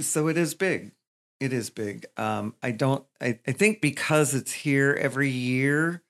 so 0.00 0.28
it 0.28 0.36
is 0.36 0.54
big. 0.54 0.92
It 1.40 1.52
is 1.52 1.70
big. 1.70 2.06
Um, 2.16 2.54
I 2.62 2.72
don't. 2.72 3.04
I, 3.20 3.38
I 3.46 3.52
think 3.52 3.80
because 3.80 4.34
it's 4.34 4.52
here 4.52 4.96
every 5.00 5.30
year, 5.30 6.02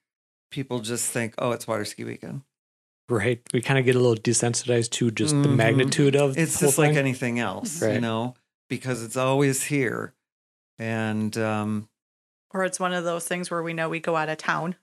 people 0.53 0.79
just 0.79 1.11
think, 1.11 1.33
"Oh, 1.37 1.51
it's 1.51 1.67
water 1.67 1.83
ski 1.85 2.03
weekend." 2.03 2.41
Right. 3.09 3.41
We 3.53 3.61
kind 3.61 3.77
of 3.79 3.83
get 3.85 3.95
a 3.95 3.99
little 3.99 4.15
desensitized 4.15 4.91
to 4.91 5.11
just 5.11 5.33
the 5.33 5.49
Mhm. 5.49 5.55
magnitude 5.57 6.15
of 6.15 6.37
It's 6.37 6.59
the 6.59 6.67
just 6.67 6.77
like 6.77 6.91
thing. 6.91 6.97
anything 6.97 7.37
else, 7.39 7.81
you 7.81 7.99
know, 7.99 8.35
because 8.69 9.03
it's 9.03 9.17
always 9.17 9.63
here. 9.65 10.13
And 10.79 11.37
um, 11.37 11.89
Or 12.51 12.63
it's 12.63 12.79
one 12.79 12.93
of 12.93 13.03
those 13.03 13.25
things 13.27 13.49
where 13.51 13.61
we 13.63 13.73
know 13.73 13.89
we 13.89 13.99
go 13.99 14.15
out 14.15 14.29
of 14.29 14.37
town. 14.37 14.75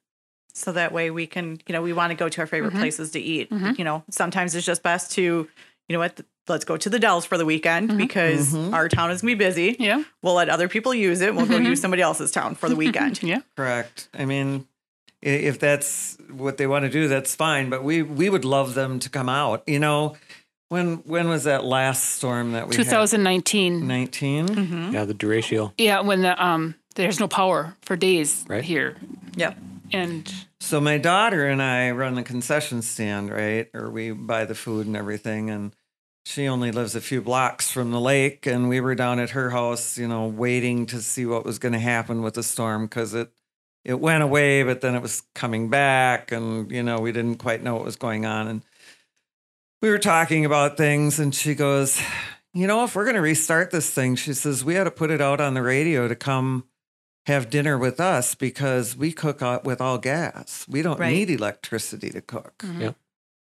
So 0.53 0.73
that 0.73 0.93
way 0.93 1.11
we 1.11 1.27
can, 1.29 1.61
you 1.68 1.73
know, 1.73 1.81
we 1.83 1.93
want 1.93 2.11
to 2.11 2.16
go 2.16 2.29
to 2.29 2.41
our 2.41 2.47
favorite 2.47 2.75
Mhm. 2.75 2.81
places 2.81 3.12
to 3.12 3.21
eat. 3.21 3.51
Mhm. 3.51 3.79
You 3.79 3.85
know, 3.85 4.03
sometimes 4.11 4.55
it's 4.57 4.66
just 4.66 4.83
best 4.83 5.12
to, 5.12 5.23
you 5.23 5.93
know 5.93 6.01
what, 6.01 6.21
let's 6.49 6.64
go 6.64 6.77
to 6.77 6.91
the 6.91 6.99
Dells 6.99 7.25
for 7.25 7.39
the 7.39 7.45
weekend 7.47 7.91
Mhm. 7.91 7.97
because 7.97 8.53
Mhm. 8.53 8.73
our 8.75 8.89
town 8.89 9.12
is 9.12 9.23
going 9.23 9.35
to 9.35 9.39
be 9.39 9.45
busy. 9.45 9.77
Yeah. 9.79 10.03
We'll 10.23 10.35
let 10.35 10.49
other 10.49 10.68
people 10.68 10.93
use 10.93 11.21
it. 11.21 11.35
We'll 11.35 11.47
go 11.47 11.59
Mhm. 11.59 11.66
use 11.66 11.81
somebody 11.81 12.03
else's 12.03 12.33
town 12.33 12.55
for 12.57 12.68
the 12.68 12.75
weekend. 12.77 13.21
Yeah. 13.23 13.41
correct. 13.57 14.09
I 14.12 14.25
mean, 14.25 14.66
i- 14.66 14.70
if 15.23 15.59
that's 15.59 16.16
what 16.31 16.57
they 16.57 16.66
want 16.66 16.85
to 16.85 16.91
do, 16.91 17.09
that's 17.09 17.35
fine. 17.35 17.71
But 17.71 17.85
we 17.85 18.03
we 18.03 18.31
would 18.31 18.45
love 18.45 18.75
them 18.75 18.99
to 19.01 19.11
come 19.11 19.29
out. 19.29 19.62
You 19.66 19.79
know, 19.79 20.16
when 20.68 20.97
when 20.99 21.29
was 21.29 21.45
that 21.45 21.64
last 21.64 22.11
storm 22.11 22.53
that 22.53 22.68
we 22.68 22.77
had? 22.77 22.85
2019. 22.85 23.87
19 23.87 24.49
hmm 24.49 24.93
yeah, 24.93 25.05
the 25.05 25.14
derecho. 25.14 25.73
Yeah, 25.79 26.01
when 26.01 26.23
the 26.23 26.43
um 26.45 26.75
there's 26.95 27.21
no 27.21 27.29
power 27.29 27.77
for 27.83 27.97
days 27.97 28.45
Right. 28.49 28.64
here. 28.64 28.97
yeah 29.37 29.55
And 29.93 30.33
So 30.61 30.81
my 30.81 30.99
daughter 30.99 31.47
and 31.47 31.62
I 31.62 31.91
run 31.91 32.14
the 32.14 32.23
concession 32.23 32.83
stand, 32.83 33.31
right? 33.31 33.68
Or 33.75 33.91
we 33.91 34.12
buy 34.12 34.45
the 34.45 34.55
food 34.55 34.87
and 34.87 34.97
everything. 34.97 35.49
And 35.51 35.73
she 36.27 36.47
only 36.49 36.71
lives 36.71 36.95
a 36.95 37.01
few 37.01 37.23
blocks 37.23 37.71
from 37.71 37.91
the 37.93 38.01
lake. 38.01 38.47
And 38.47 38.68
we 38.68 38.81
were 38.81 38.95
down 38.95 39.18
at 39.21 39.31
her 39.31 39.51
house, 39.51 39.97
you 39.99 40.07
know, 40.07 40.27
waiting 40.27 40.87
to 40.87 41.01
see 41.01 41.25
what 41.27 41.45
was 41.45 41.59
going 41.59 41.73
to 41.73 41.79
happen 41.79 42.23
with 42.23 42.35
the 42.35 42.43
storm 42.43 42.85
because 42.87 43.14
it 43.14 43.31
it 43.85 43.99
went 44.01 44.22
away, 44.22 44.62
but 44.62 44.81
then 44.81 44.95
it 44.95 45.03
was 45.03 45.22
coming 45.35 45.68
back, 45.70 46.33
and 46.33 46.70
you 46.70 46.83
know 46.83 46.99
we 47.01 47.12
didn't 47.12 47.37
quite 47.37 47.62
know 47.62 47.74
what 47.76 47.85
was 47.85 47.97
going 47.97 48.26
on. 48.26 48.47
And 48.49 48.62
we 49.83 49.89
were 49.91 49.99
talking 49.99 50.45
about 50.45 50.76
things, 50.76 51.18
and 51.18 51.35
she 51.35 51.55
goes, 51.55 52.01
"You 52.55 52.66
know, 52.66 52.85
if 52.85 52.95
we're 52.95 53.05
going 53.05 53.16
to 53.16 53.22
restart 53.22 53.70
this 53.70 53.91
thing, 53.91 54.16
she 54.16 54.35
says 54.35 54.64
we 54.64 54.76
ought 54.78 54.85
to 54.85 54.91
put 54.91 55.11
it 55.11 55.20
out 55.20 55.41
on 55.41 55.55
the 55.55 55.62
radio 55.62 56.09
to 56.09 56.14
come." 56.16 56.64
have 57.26 57.51
dinner 57.51 57.76
with 57.76 58.01
us 58.01 58.35
because 58.35 58.97
we 58.97 59.12
cook 59.12 59.43
out 59.43 59.62
with 59.62 59.78
all 59.78 59.99
gas. 59.99 60.64
We 60.68 60.81
don't 60.81 60.99
Right. 60.99 61.12
need 61.12 61.28
electricity 61.31 62.09
to 62.11 62.22
cook. 62.22 62.55
Mhm. 62.64 62.81
Yep. 62.81 62.97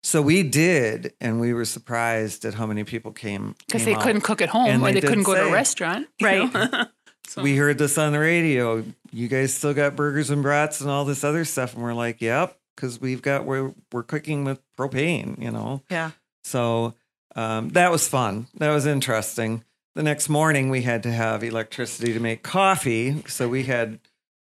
So 0.03 0.21
we 0.21 0.43
did, 0.43 1.13
and 1.21 1.39
we 1.39 1.53
were 1.53 1.63
surprised 1.63 2.43
at 2.43 2.55
how 2.55 2.65
many 2.67 2.83
people 2.83 3.13
came. 3.13 3.55
because 3.65 3.85
they 3.85 3.95
out. 3.95 4.01
couldn't 4.03 4.21
cook 4.21 4.41
at 4.41 4.49
home 4.49 4.67
And 4.69 4.83
or 4.83 4.87
they 4.91 4.99
they 4.99 5.07
couldn't 5.07 5.23
go 5.23 5.33
to 5.33 5.47
a 5.47 5.51
restaurant. 5.51 6.07
you 6.19 6.27
Right. 6.27 6.53
know? 6.53 6.85
So, 7.33 7.41
We 7.41 7.55
heard 7.55 7.79
this 7.79 7.97
on 7.97 8.11
the 8.13 8.19
radio. 8.19 8.83
You 9.11 9.27
guys 9.27 9.53
still 9.53 9.73
got 9.73 9.95
burgers 9.95 10.29
and 10.29 10.43
brats 10.43 10.81
and 10.81 10.89
all 10.89 11.03
this 11.03 11.23
other 11.23 11.45
stuff, 11.45 11.73
and 11.73 11.81
we're 11.81 11.95
like, 11.95 12.21
"Yep," 12.21 12.55
because 12.75 13.01
we've 13.01 13.21
got 13.23 13.45
we're 13.45 13.73
we're 13.91 14.03
cooking 14.03 14.43
with 14.43 14.61
propane, 14.77 15.41
you 15.41 15.49
know. 15.49 15.81
Yeah. 15.89 16.11
So 16.43 16.93
um, 17.35 17.69
that 17.69 17.91
was 17.91 18.07
fun. 18.07 18.47
That 18.57 18.71
was 18.71 18.85
interesting. 18.85 19.63
The 19.95 20.03
next 20.03 20.29
morning, 20.29 20.69
we 20.69 20.83
had 20.83 21.03
to 21.03 21.11
have 21.11 21.43
electricity 21.43 22.13
to 22.13 22.19
make 22.19 22.43
coffee, 22.43 23.23
so 23.27 23.47
we 23.47 23.63
had 23.63 23.99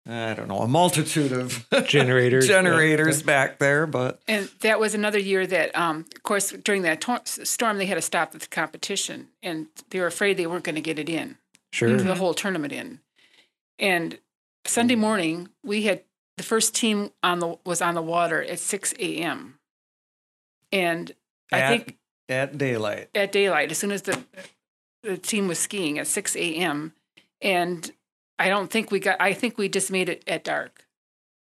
I 0.08 0.34
don't 0.34 0.48
know 0.48 0.58
a 0.58 0.68
multitude 0.68 1.32
of 1.32 1.66
Generators, 1.86 2.46
yeah. 2.46 2.56
generators 2.56 3.22
back 3.22 3.58
there, 3.58 3.86
but 3.86 4.20
And 4.28 4.48
that 4.60 4.78
was 4.78 4.94
another 4.94 5.18
year 5.18 5.46
that, 5.46 5.76
um, 5.76 6.04
of 6.14 6.22
course, 6.22 6.52
during 6.52 6.82
that 6.82 7.00
tor- 7.00 7.22
storm, 7.24 7.78
they 7.78 7.86
had 7.86 7.96
to 7.96 8.02
stop 8.02 8.30
the 8.30 8.38
competition, 8.46 9.28
and 9.42 9.66
they 9.90 9.98
were 9.98 10.06
afraid 10.06 10.36
they 10.36 10.46
weren't 10.46 10.64
going 10.64 10.76
to 10.76 10.80
get 10.80 10.98
it 10.98 11.08
in, 11.08 11.38
Sure. 11.76 11.94
the 11.94 12.14
whole 12.14 12.32
tournament 12.32 12.72
in. 12.72 13.00
And 13.78 14.18
Sunday 14.64 14.94
morning, 14.94 15.50
we 15.62 15.82
had 15.82 16.04
the 16.38 16.42
first 16.42 16.74
team 16.74 17.10
on 17.22 17.38
the 17.38 17.58
was 17.66 17.82
on 17.82 17.94
the 17.94 18.00
water 18.00 18.42
at 18.42 18.58
six 18.58 18.94
a.m. 18.98 19.58
And 20.72 21.12
I 21.52 21.60
at, 21.60 21.68
think 21.68 21.98
at 22.30 22.56
daylight. 22.56 23.10
at 23.14 23.30
daylight, 23.30 23.70
as 23.70 23.78
soon 23.78 23.92
as 23.92 24.02
the 24.02 24.24
the 25.02 25.18
team 25.18 25.48
was 25.48 25.58
skiing 25.58 25.98
at 25.98 26.06
six 26.06 26.34
a.m. 26.34 26.94
And 27.42 27.90
I 28.38 28.48
don't 28.48 28.70
think 28.70 28.90
we 28.90 28.98
got. 28.98 29.20
I 29.20 29.34
think 29.34 29.58
we 29.58 29.68
just 29.68 29.90
made 29.90 30.08
it 30.08 30.24
at 30.26 30.44
dark 30.44 30.86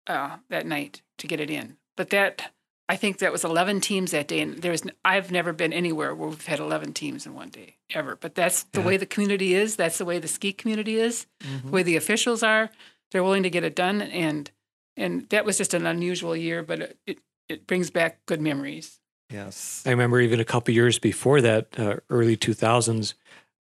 uh, 0.07 0.37
that 0.49 0.65
night 0.65 1.03
to 1.19 1.27
get 1.27 1.39
it 1.39 1.51
in. 1.51 1.77
But 1.95 2.09
that 2.09 2.51
I 2.87 2.95
think 2.97 3.17
that 3.17 3.31
was 3.31 3.43
eleven 3.43 3.81
teams 3.81 4.11
that 4.11 4.27
day, 4.27 4.41
and 4.41 4.61
there's 4.61 4.83
I've 5.03 5.31
never 5.31 5.53
been 5.53 5.73
anywhere 5.73 6.13
where 6.13 6.29
we've 6.29 6.45
had 6.45 6.59
eleven 6.59 6.93
teams 6.93 7.25
in 7.25 7.33
one 7.33 7.49
day 7.49 7.77
ever. 7.89 8.15
But 8.15 8.35
that's 8.35 8.63
the 8.63 8.81
Yeah. 8.81 8.85
way 8.85 8.97
the 8.97 9.05
community 9.07 9.55
is. 9.55 9.75
That's 9.75 9.97
the 9.97 10.05
way 10.05 10.19
the 10.19 10.27
ski 10.27 10.53
community 10.53 10.97
is. 10.99 11.25
The 11.63 11.71
way 11.71 11.83
the 11.83 11.95
officials 11.95 12.43
are. 12.43 12.69
They're 13.11 13.23
willing 13.23 13.43
to 13.43 13.49
get 13.49 13.63
it 13.63 13.75
done, 13.75 14.01
and 14.01 14.51
and 14.97 15.27
that 15.29 15.45
was 15.45 15.57
just 15.57 15.73
an 15.73 15.85
unusual 15.85 16.35
year, 16.35 16.61
but 16.63 16.79
it 16.79 16.97
it, 17.07 17.17
it 17.49 17.67
brings 17.67 17.89
back 17.89 18.25
good 18.27 18.41
memories. 18.41 18.99
Yes. 19.31 19.81
I 19.85 19.89
remember 19.89 20.19
even 20.21 20.39
a 20.39 20.45
couple 20.45 20.71
years 20.73 20.99
before 20.99 21.41
that, 21.41 21.79
uh, 21.79 21.95
early 22.11 22.37
2000s, 22.37 23.15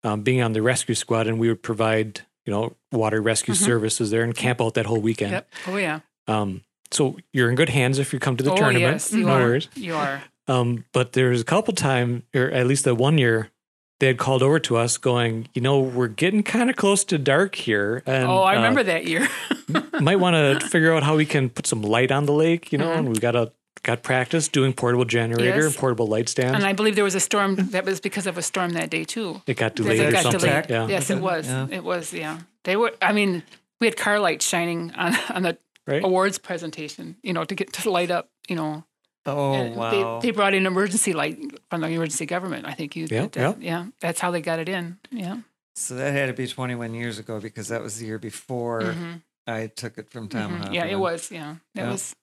um, 0.05 0.22
being 0.22 0.41
on 0.41 0.53
the 0.53 0.61
rescue 0.61 0.95
squad, 0.95 1.28
and 1.28 1.38
we 1.38 1.49
would 1.49 1.61
provide, 1.61 2.22
you 2.45 2.53
know, 2.53 2.78
water 2.93 3.22
rescue 3.22 3.53
Mhm. 3.53 3.65
services 3.65 4.09
there 4.11 4.24
and 4.24 4.34
camp 4.34 4.61
out 4.61 4.76
that 4.76 4.86
whole 4.86 5.01
weekend. 5.01 5.32
Yep. 5.34 5.49
Oh 5.67 5.76
yeah. 5.78 5.99
Um, 6.28 6.61
so 6.92 7.18
you're 7.34 7.50
in 7.50 7.56
good 7.56 7.70
hands 7.70 8.00
if 8.00 8.14
you 8.14 8.20
come 8.20 8.38
to 8.38 8.44
the 8.44 8.52
oh 8.52 8.56
tournament. 8.58 8.82
yes, 8.94 9.14
you 9.14 9.26
no 9.26 9.34
are. 9.34 9.40
worries. 9.40 9.68
You 9.76 9.96
are. 9.96 10.22
Um, 10.48 10.86
but 10.94 11.14
there's 11.14 11.42
a 11.42 11.46
couple 11.46 11.74
times, 11.76 12.24
or 12.34 12.50
at 12.50 12.66
least 12.66 12.84
the 12.84 12.96
one 12.96 13.18
year, 13.18 13.50
they 14.00 14.08
had 14.08 14.18
called 14.18 14.42
over 14.42 14.60
to 14.60 14.78
us, 14.78 14.98
going, 14.98 15.48
you 15.54 15.62
know, 15.62 15.80
we're 15.80 16.08
getting 16.08 16.42
kind 16.42 16.70
of 16.70 16.76
close 16.76 17.04
to 17.06 17.18
dark 17.18 17.54
here, 17.56 18.02
and 18.06 18.26
oh, 18.28 18.40
I 18.42 18.54
uh, 18.54 18.58
remember 18.58 18.82
that 18.84 19.06
year. 19.06 19.28
might 20.02 20.16
want 20.16 20.36
to 20.62 20.68
figure 20.70 20.94
out 20.94 21.04
how 21.04 21.16
we 21.18 21.26
can 21.26 21.50
put 21.50 21.68
some 21.68 21.82
light 21.82 22.12
on 22.12 22.26
the 22.26 22.32
lake. 22.34 22.72
You 22.72 22.78
know, 22.80 22.88
Mhm. 22.88 22.98
and 22.98 23.10
we 23.10 23.16
got 23.20 23.36
a 23.36 23.52
got 23.84 24.02
practice 24.04 24.48
doing 24.50 24.74
portable 24.74 25.06
generator 25.06 25.56
Yes. 25.62 25.66
and 25.68 25.76
portable 25.76 26.06
light 26.08 26.28
stands. 26.28 26.54
and 26.56 26.66
I 26.66 26.74
believe 26.74 26.96
there 26.96 27.04
was 27.06 27.16
a 27.16 27.20
storm 27.22 27.56
that 27.56 27.86
was 27.86 28.02
because 28.02 28.28
of 28.28 28.38
a 28.38 28.42
storm 28.42 28.72
that 28.72 28.90
day 28.90 29.06
too. 29.06 29.42
it 29.48 29.56
got 29.56 29.76
delayed 29.76 30.00
it 30.02 30.08
or 30.08 30.12
got 30.12 30.24
something. 30.24 30.40
delayed. 30.42 30.66
Yeah. 30.70 30.88
Yes, 30.88 31.10
it 31.10 31.20
was. 31.20 31.48
Yeah. 31.48 31.68
It 31.72 31.84
was. 31.84 32.12
Yeah. 32.14 32.40
They 32.66 32.76
were. 32.76 32.92
I 33.02 33.14
mean, 33.14 33.44
we 33.80 33.88
had 33.88 33.96
car 33.96 34.20
lights 34.20 34.46
shining 34.48 34.92
on 34.98 35.16
on 35.36 35.44
the 35.44 35.58
Right. 35.90 36.04
awards 36.04 36.38
presentation. 36.38 37.18
You 37.24 37.34
know, 37.34 37.44
to 37.44 37.56
get 37.56 37.74
to 37.74 37.90
light 37.90 38.12
up. 38.12 38.30
You 38.48 38.56
know, 38.56 38.84
Oh 39.26 39.54
And 39.54 39.76
wow. 39.76 40.20
They, 40.22 40.28
they 40.28 40.32
brought 40.32 40.54
in 40.54 40.66
emergency 40.66 41.14
light 41.14 41.38
from 41.70 41.82
the 41.82 41.88
emergency 41.88 42.26
government. 42.26 42.66
I 42.66 42.74
think 42.74 42.96
you. 42.96 43.04
Yeah, 43.10 43.22
did 43.24 43.32
that. 43.34 43.62
yeah. 43.62 43.88
That's 44.00 44.20
how 44.20 44.32
they 44.32 44.42
got 44.42 44.60
it 44.60 44.70
in. 44.70 44.98
Yeah. 45.12 45.40
so 45.76 45.96
that 45.96 46.14
had 46.14 46.28
to 46.28 46.34
be 46.34 46.48
21 46.48 46.94
years 46.94 47.20
ago 47.20 47.40
because 47.40 47.68
that 47.70 47.82
was 47.82 47.98
the 48.00 48.06
year 48.06 48.18
before 48.20 48.82
Mhm, 48.82 49.22
I 49.48 49.68
took 49.68 49.98
it 49.98 50.10
from 50.10 50.28
mhm. 50.30 50.74
Yeah, 50.74 50.86
it 50.86 50.98
was. 51.00 51.32
Yeah, 51.32 51.52
it 51.76 51.82
Yeah. 51.82 51.92
was. 51.92 52.14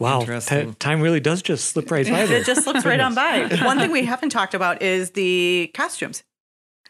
Wow, 0.00 0.20
Interesting. 0.20 0.70
ti- 0.70 0.74
time 0.78 1.00
really 1.00 1.18
does 1.20 1.42
just 1.42 1.70
slip 1.70 1.90
right 1.90 2.06
by 2.08 2.24
there. 2.26 2.38
It 2.40 2.46
just 2.46 2.62
slips 2.62 2.84
right 2.84 3.00
on 3.00 3.14
by. 3.14 3.48
One 3.64 3.78
thing 3.78 3.90
we 3.90 4.04
haven't 4.04 4.30
talked 4.30 4.54
about 4.54 4.80
is 4.80 5.10
the 5.12 5.70
costumes. 5.74 6.22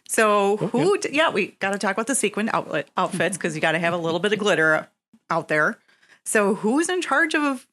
So 0.08 0.56
who? 0.58 0.98
d- 0.98 1.10
Yeah, 1.12 1.30
we 1.30 1.48
got 1.60 1.70
to 1.72 1.78
talk 1.78 1.92
about 1.92 2.06
the 2.06 2.14
sequin 2.14 2.50
outlet 2.52 2.88
outfits 2.96 3.36
because 3.38 3.54
you 3.54 3.60
got 3.62 3.72
to 3.72 3.78
have 3.78 3.94
a 3.94 3.98
little 3.98 4.20
bit 4.20 4.32
of 4.34 4.38
glitter 4.38 4.88
out 5.30 5.48
there. 5.48 5.78
So 6.24 6.56
who's 6.56 6.88
in 6.88 7.00
charge 7.00 7.34
of 7.34 7.66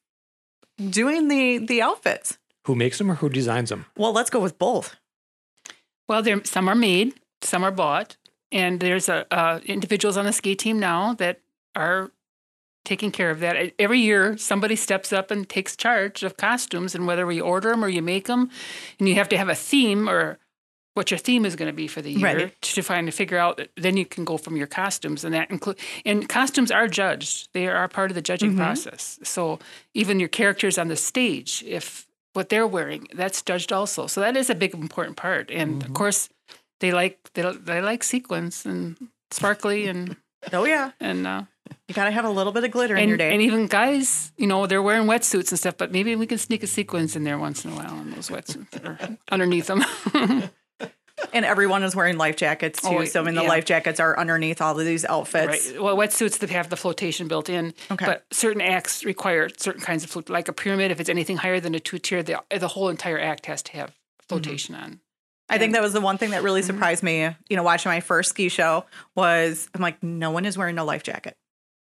doing 0.78 1.28
the 1.28 1.58
the 1.58 1.82
outfits? 1.82 2.38
Who 2.64 2.74
makes 2.74 2.98
them 2.98 3.10
or 3.10 3.16
who 3.16 3.28
designs 3.28 3.70
them? 3.70 3.86
Well, 3.96 4.12
let's 4.12 4.30
go 4.30 4.40
with 4.40 4.58
both. 4.58 4.96
Well, 6.08 6.22
there 6.22 6.44
some 6.44 6.68
are 6.68 6.74
made, 6.74 7.14
some 7.42 7.64
are 7.64 7.70
bought, 7.70 8.16
and 8.52 8.80
there's 8.80 9.08
a 9.08 9.26
uh, 9.32 9.60
individuals 9.66 10.16
on 10.16 10.24
the 10.24 10.32
ski 10.32 10.54
team 10.54 10.78
now 10.78 11.14
that 11.14 11.40
are 11.74 12.10
taking 12.84 13.10
care 13.10 13.30
of 13.30 13.40
that. 13.40 13.72
Every 13.78 13.98
year, 13.98 14.38
somebody 14.38 14.76
steps 14.76 15.12
up 15.12 15.30
and 15.30 15.48
takes 15.48 15.76
charge 15.76 16.22
of 16.22 16.36
costumes, 16.36 16.94
and 16.94 17.06
whether 17.06 17.26
we 17.26 17.40
order 17.40 17.70
them 17.70 17.84
or 17.84 17.88
you 17.88 18.02
make 18.02 18.26
them, 18.26 18.50
and 18.98 19.08
you 19.08 19.16
have 19.16 19.28
to 19.30 19.38
have 19.38 19.48
a 19.48 19.54
theme 19.54 20.08
or 20.08 20.38
what 20.96 21.10
your 21.10 21.18
theme 21.18 21.44
is 21.44 21.56
going 21.56 21.68
to 21.70 21.76
be 21.76 21.86
for 21.86 22.00
the 22.00 22.10
year 22.10 22.24
Right. 22.24 22.62
to 22.62 22.82
find 22.82 23.06
to 23.06 23.12
figure 23.12 23.36
out. 23.38 23.60
Then 23.76 23.96
you 23.98 24.06
can 24.06 24.24
go 24.24 24.38
from 24.38 24.56
your 24.56 24.66
costumes, 24.66 25.24
and 25.24 25.34
that 25.34 25.50
include 25.50 25.78
and 26.06 26.26
costumes 26.28 26.70
are 26.70 26.88
judged. 26.88 27.48
They 27.52 27.66
are 27.68 27.86
part 27.88 28.10
of 28.10 28.14
the 28.14 28.22
judging 28.22 28.54
Mhm. 28.54 28.56
process. 28.56 29.18
So 29.22 29.58
even 29.94 30.18
your 30.20 30.30
characters 30.30 30.78
on 30.78 30.88
the 30.88 30.96
stage, 30.96 31.62
if 31.66 32.06
what 32.32 32.48
they're 32.48 32.66
wearing, 32.66 33.08
that's 33.14 33.42
judged 33.42 33.72
also. 33.72 34.06
So 34.06 34.20
that 34.20 34.36
is 34.36 34.48
a 34.50 34.54
big 34.54 34.72
important 34.74 35.16
part. 35.16 35.50
And 35.50 35.82
of 35.84 35.92
course, 35.92 36.28
they 36.80 36.92
like 36.92 37.18
they, 37.34 37.42
they 37.42 37.80
like 37.82 38.02
sequins 38.02 38.64
and 38.66 38.96
sparkly 39.30 39.86
and 39.88 40.16
Oh 40.52 40.64
yeah, 40.64 40.92
and 41.00 41.26
uh, 41.26 41.42
you 41.88 41.94
got 41.94 42.04
to 42.04 42.10
have 42.12 42.24
a 42.24 42.30
little 42.30 42.52
bit 42.52 42.62
of 42.64 42.70
glitter 42.70 42.94
in 42.96 43.08
your 43.08 43.18
day. 43.18 43.32
and 43.32 43.42
even 43.42 43.66
guys, 43.66 44.30
you 44.36 44.46
know, 44.46 44.66
they're 44.66 44.82
wearing 44.82 45.06
wetsuits 45.08 45.50
and 45.50 45.58
stuff. 45.58 45.76
But 45.76 45.90
maybe 45.92 46.14
we 46.16 46.26
can 46.26 46.38
sneak 46.38 46.62
a 46.62 46.66
sequins 46.66 47.16
in 47.16 47.24
there 47.24 47.36
once 47.38 47.64
in 47.64 47.72
a 47.72 47.74
while 47.74 47.98
in 48.00 48.10
those 48.12 48.28
wetsuits 48.28 48.74
or 48.84 49.18
underneath 49.30 49.66
them. 49.66 49.82
And 51.32 51.44
everyone 51.44 51.82
is 51.82 51.96
wearing 51.96 52.18
life 52.18 52.36
jackets 52.36 52.80
too. 52.82 52.88
Oh, 52.88 53.04
so 53.04 53.20
I 53.20 53.24
mean, 53.24 53.34
the 53.34 53.42
yeah. 53.42 53.48
life 53.48 53.64
jackets 53.64 54.00
are 54.00 54.18
underneath 54.18 54.60
all 54.60 54.78
of 54.78 54.84
these 54.84 55.04
outfits. 55.04 55.70
Right. 55.70 55.82
Well, 55.82 55.96
wetsuits 55.96 56.38
that 56.40 56.50
have 56.50 56.68
the 56.68 56.76
flotation 56.76 57.28
built 57.28 57.48
in. 57.48 57.74
Okay. 57.90 58.04
But 58.04 58.24
certain 58.32 58.60
acts 58.60 59.04
require 59.04 59.48
certain 59.56 59.80
kinds 59.80 60.04
of 60.04 60.10
float, 60.10 60.28
like 60.28 60.48
a 60.48 60.52
pyramid. 60.52 60.90
If 60.90 61.00
it's 61.00 61.08
anything 61.08 61.38
higher 61.38 61.58
than 61.60 61.74
a 61.74 61.80
two 61.80 61.98
tier, 61.98 62.22
the 62.22 62.42
the 62.56 62.68
whole 62.68 62.88
entire 62.88 63.18
act 63.18 63.46
has 63.46 63.62
to 63.64 63.72
have 63.72 63.94
flotation 64.28 64.74
on. 64.74 65.00
I 65.48 65.58
think 65.58 65.74
that 65.74 65.82
was 65.82 65.92
the 65.92 66.00
one 66.00 66.18
thing 66.18 66.30
that 66.30 66.42
really 66.42 66.60
mm-hmm. 66.60 66.66
surprised 66.66 67.02
me. 67.02 67.30
You 67.48 67.56
know, 67.56 67.62
watching 67.62 67.90
my 67.90 68.00
first 68.00 68.30
ski 68.30 68.48
show 68.48 68.84
was 69.14 69.68
I'm 69.74 69.80
like, 69.80 70.02
no 70.02 70.30
one 70.30 70.44
is 70.44 70.58
wearing 70.58 70.78
a 70.78 70.84
life 70.84 71.02
jacket. 71.02 71.36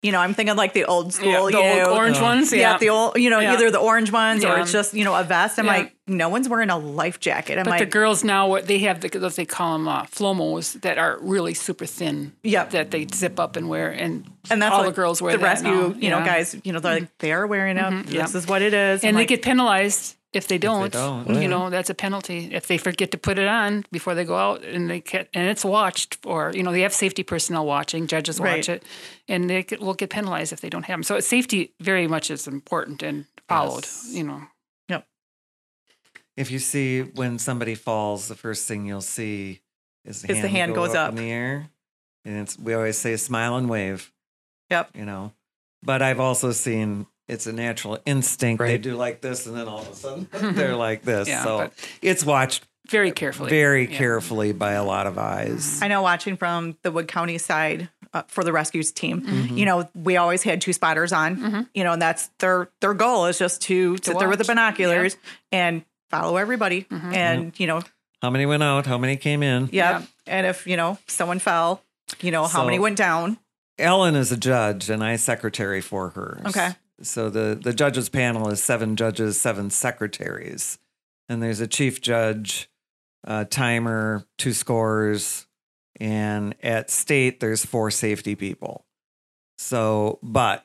You 0.03 0.13
know, 0.13 0.19
I'm 0.21 0.33
thinking 0.33 0.57
like 0.57 0.73
the 0.73 0.87
old 0.87 1.13
school, 1.13 1.29
Yeah, 1.51 1.59
the 1.61 1.75
you 1.77 1.83
old 1.85 1.99
orange 1.99 2.19
ones. 2.21 2.51
yeah. 2.53 2.59
Yeah. 2.73 2.79
the 2.79 2.89
old, 2.89 3.17
you 3.17 3.29
know, 3.29 3.39
Yeah. 3.41 3.53
either 3.53 3.71
the 3.71 3.79
orange 3.79 4.11
ones 4.11 4.45
or 4.47 4.59
it's 4.59 4.73
just 4.73 4.95
you 4.95 5.05
know 5.05 5.15
a 5.15 5.23
vest. 5.25 5.59
I'm 5.59 5.67
like, 5.67 5.95
no 6.07 6.31
one's 6.31 6.49
wearing 6.49 6.71
a 6.71 6.79
life 6.79 7.21
jacket. 7.21 7.59
I'm 7.59 7.65
But 7.65 7.71
like, 7.73 7.81
the 7.81 7.87
girls 7.87 8.25
now, 8.25 8.49
what 8.49 8.67
they 8.67 8.79
have, 8.79 9.01
the, 9.03 9.09
those 9.09 9.37
they 9.37 9.45
call 9.45 9.75
them 9.75 9.87
uh, 9.87 10.05
flomos 10.05 10.81
that 10.81 10.97
are 10.97 11.19
really 11.21 11.53
super 11.53 11.85
thin. 11.85 12.33
Yep. 12.45 12.71
That 12.71 12.91
they 12.91 13.07
zip 13.15 13.39
up 13.39 13.57
and 13.57 13.69
wear, 13.69 13.91
and 13.91 14.25
and 14.51 14.63
that's 14.63 14.75
all 14.75 14.85
the 14.85 14.91
girls 14.93 15.21
wear 15.21 15.33
the 15.33 15.39
that 15.39 15.45
rescue, 15.45 15.71
now. 15.71 15.95
you 15.99 16.09
know. 16.09 16.17
Mm-hmm. 16.17 16.25
guys, 16.27 16.57
you 16.65 16.73
know, 16.73 16.81
they're 16.81 17.01
like 17.01 17.19
they 17.19 17.33
are 17.33 17.47
wearing 17.47 17.77
it. 17.77 18.09
yeah. 18.09 18.23
This 18.23 18.35
is 18.35 18.47
what 18.47 18.63
it 18.63 18.73
is. 18.73 19.03
and 19.03 19.11
I'm 19.11 19.15
they 19.17 19.21
like, 19.23 19.29
get 19.29 19.43
penalized 19.43 20.17
if 20.33 20.47
they 20.47 20.59
don't. 20.59 20.93
don't. 20.93 21.41
You 21.43 21.49
know, 21.49 21.71
that's 21.71 21.91
a 21.91 21.95
penalty 21.95 22.51
if 22.53 22.67
they 22.69 22.79
forget 22.79 23.11
to 23.13 23.19
put 23.19 23.39
it 23.39 23.49
on 23.49 23.85
before 23.91 24.15
they 24.15 24.25
go 24.25 24.37
out, 24.37 24.63
and 24.65 24.89
they 24.89 25.01
get 25.01 25.29
and 25.35 25.49
it's 25.49 25.65
watched, 25.65 26.19
or 26.25 26.53
you 26.55 26.63
know, 26.63 26.73
they 26.73 26.83
have 26.83 26.93
safety 26.95 27.23
personnel 27.23 27.67
watching, 27.67 28.07
judges 28.07 28.39
Right. 28.39 28.59
watch 28.59 28.69
it, 28.69 28.85
and 29.29 29.51
they 29.51 29.63
get, 29.65 29.81
will 29.81 29.95
get 29.95 30.11
penalized 30.11 30.53
if 30.53 30.61
they 30.61 30.71
don't 30.71 30.85
have 30.85 30.95
them. 30.95 31.03
So 31.03 31.19
safety 31.21 31.73
very 31.81 32.07
much 32.07 32.31
is 32.31 32.47
important 32.47 33.03
and 33.03 33.27
followed. 33.49 33.85
Yes. 33.85 34.09
You 34.13 34.23
know, 34.25 34.43
Yep. 34.89 35.07
If 36.37 36.51
you 36.51 36.59
see 36.59 37.03
when 37.03 37.39
somebody 37.39 37.75
falls, 37.75 38.29
the 38.29 38.35
first 38.37 38.67
thing 38.69 38.87
you'll 38.87 39.01
see 39.01 39.61
is 40.05 40.23
the 40.23 40.33
Is 40.33 40.41
the 40.43 40.49
hand, 40.49 40.57
hand 40.57 40.75
go 40.75 40.87
goes 40.87 40.95
up, 40.95 41.09
up. 41.09 41.11
in 41.11 41.17
the 41.17 41.31
air, 41.31 41.69
and 42.25 42.39
it's 42.43 42.59
we 42.59 42.73
always 42.75 42.97
say 42.99 43.17
smile 43.17 43.57
and 43.57 43.69
wave. 43.69 44.13
Yep. 44.71 44.91
You 44.95 45.05
know, 45.05 45.33
but 45.83 46.01
I've 46.03 46.21
also 46.21 46.53
seen 46.53 47.07
it's 47.31 47.47
a 47.47 47.53
natural 47.53 47.99
instinct. 48.05 48.63
They 48.63 48.79
do 48.79 48.97
like 48.97 49.21
this, 49.21 49.47
and 49.47 49.57
then 49.57 49.69
all 49.69 49.81
of 49.81 49.89
a 49.89 49.95
sudden 49.95 50.29
they're 50.55 50.77
like 50.77 51.03
this. 51.03 51.29
Yeah, 51.29 51.45
so 51.45 51.71
it's 52.03 52.25
watched 52.25 52.67
very 52.89 53.13
carefully. 53.13 53.51
very 53.51 53.83
Yeah. 53.83 53.89
Mm-hmm. 53.89 53.97
carefully 53.99 54.53
by 54.53 54.73
a 54.73 54.85
lot 54.85 55.07
of 55.07 55.17
eyes. 55.19 55.81
I 55.83 55.89
know 55.89 56.03
watching 56.03 56.37
from 56.37 56.77
the 56.83 56.91
Wood 56.91 57.07
County 57.09 57.39
side 57.39 57.89
uh, 58.13 58.23
for 58.27 58.43
the 58.43 58.53
rescues 58.53 58.91
team, 58.93 59.21
Mm-hmm. 59.23 59.57
you 59.57 59.65
know, 59.65 59.89
we 59.95 60.17
always 60.17 60.43
had 60.43 60.61
two 60.61 60.73
spotters 60.73 61.13
on, 61.13 61.69
you 61.75 61.85
know, 61.85 61.93
and 61.93 62.03
that's 62.03 62.29
their 62.41 62.69
their 62.81 62.95
goal 62.95 63.27
is 63.27 63.39
just 63.39 63.63
to, 63.63 63.97
sit 64.03 64.19
there 64.19 64.29
with 64.29 64.39
the 64.39 64.43
watch. 64.43 64.49
Mm-hmm. 64.49 64.53
binoculars 64.83 65.17
and 65.53 65.85
follow 66.11 66.37
everybody. 66.37 66.87
And, 66.91 67.59
you 67.61 67.69
know, 67.69 67.83
How 68.21 68.31
many 68.31 68.45
went 68.47 68.63
out? 68.65 68.87
How 68.87 68.99
many 68.99 69.17
came 69.17 69.43
in? 69.45 69.69
yeah. 69.73 70.03
And 70.27 70.47
if, 70.47 70.67
you 70.67 70.77
know, 70.77 70.99
someone 71.07 71.39
fell, 71.39 71.83
you 72.21 72.31
know, 72.33 72.43
how 72.43 72.61
So- 72.61 72.65
many 72.65 72.81
went 72.81 72.97
down. 72.99 73.39
Ellen 73.79 74.15
is 74.15 74.31
a 74.31 74.37
judge, 74.37 74.91
and 74.91 75.03
I 75.03 75.17
secretary 75.17 75.81
for 75.81 76.11
her. 76.11 76.43
Okay. 76.47 76.71
So 77.03 77.31
the 77.31 77.59
the 77.61 77.73
judges 77.73 78.09
panel 78.09 78.49
is 78.51 78.63
seven 78.63 78.97
judges, 78.97 79.41
seven 79.41 79.71
secretaries, 79.71 80.79
and 81.29 81.43
there's 81.43 81.61
a 81.61 81.67
chief 81.67 82.01
judge, 82.01 82.69
a 83.25 83.45
timer, 83.45 84.25
two 84.39 84.53
scores, 84.53 85.47
and 85.99 86.55
at 86.63 86.91
state 86.91 87.41
there's 87.41 87.65
four 87.65 87.91
safety 87.91 88.35
people. 88.35 88.85
So, 89.59 90.19
but 90.23 90.65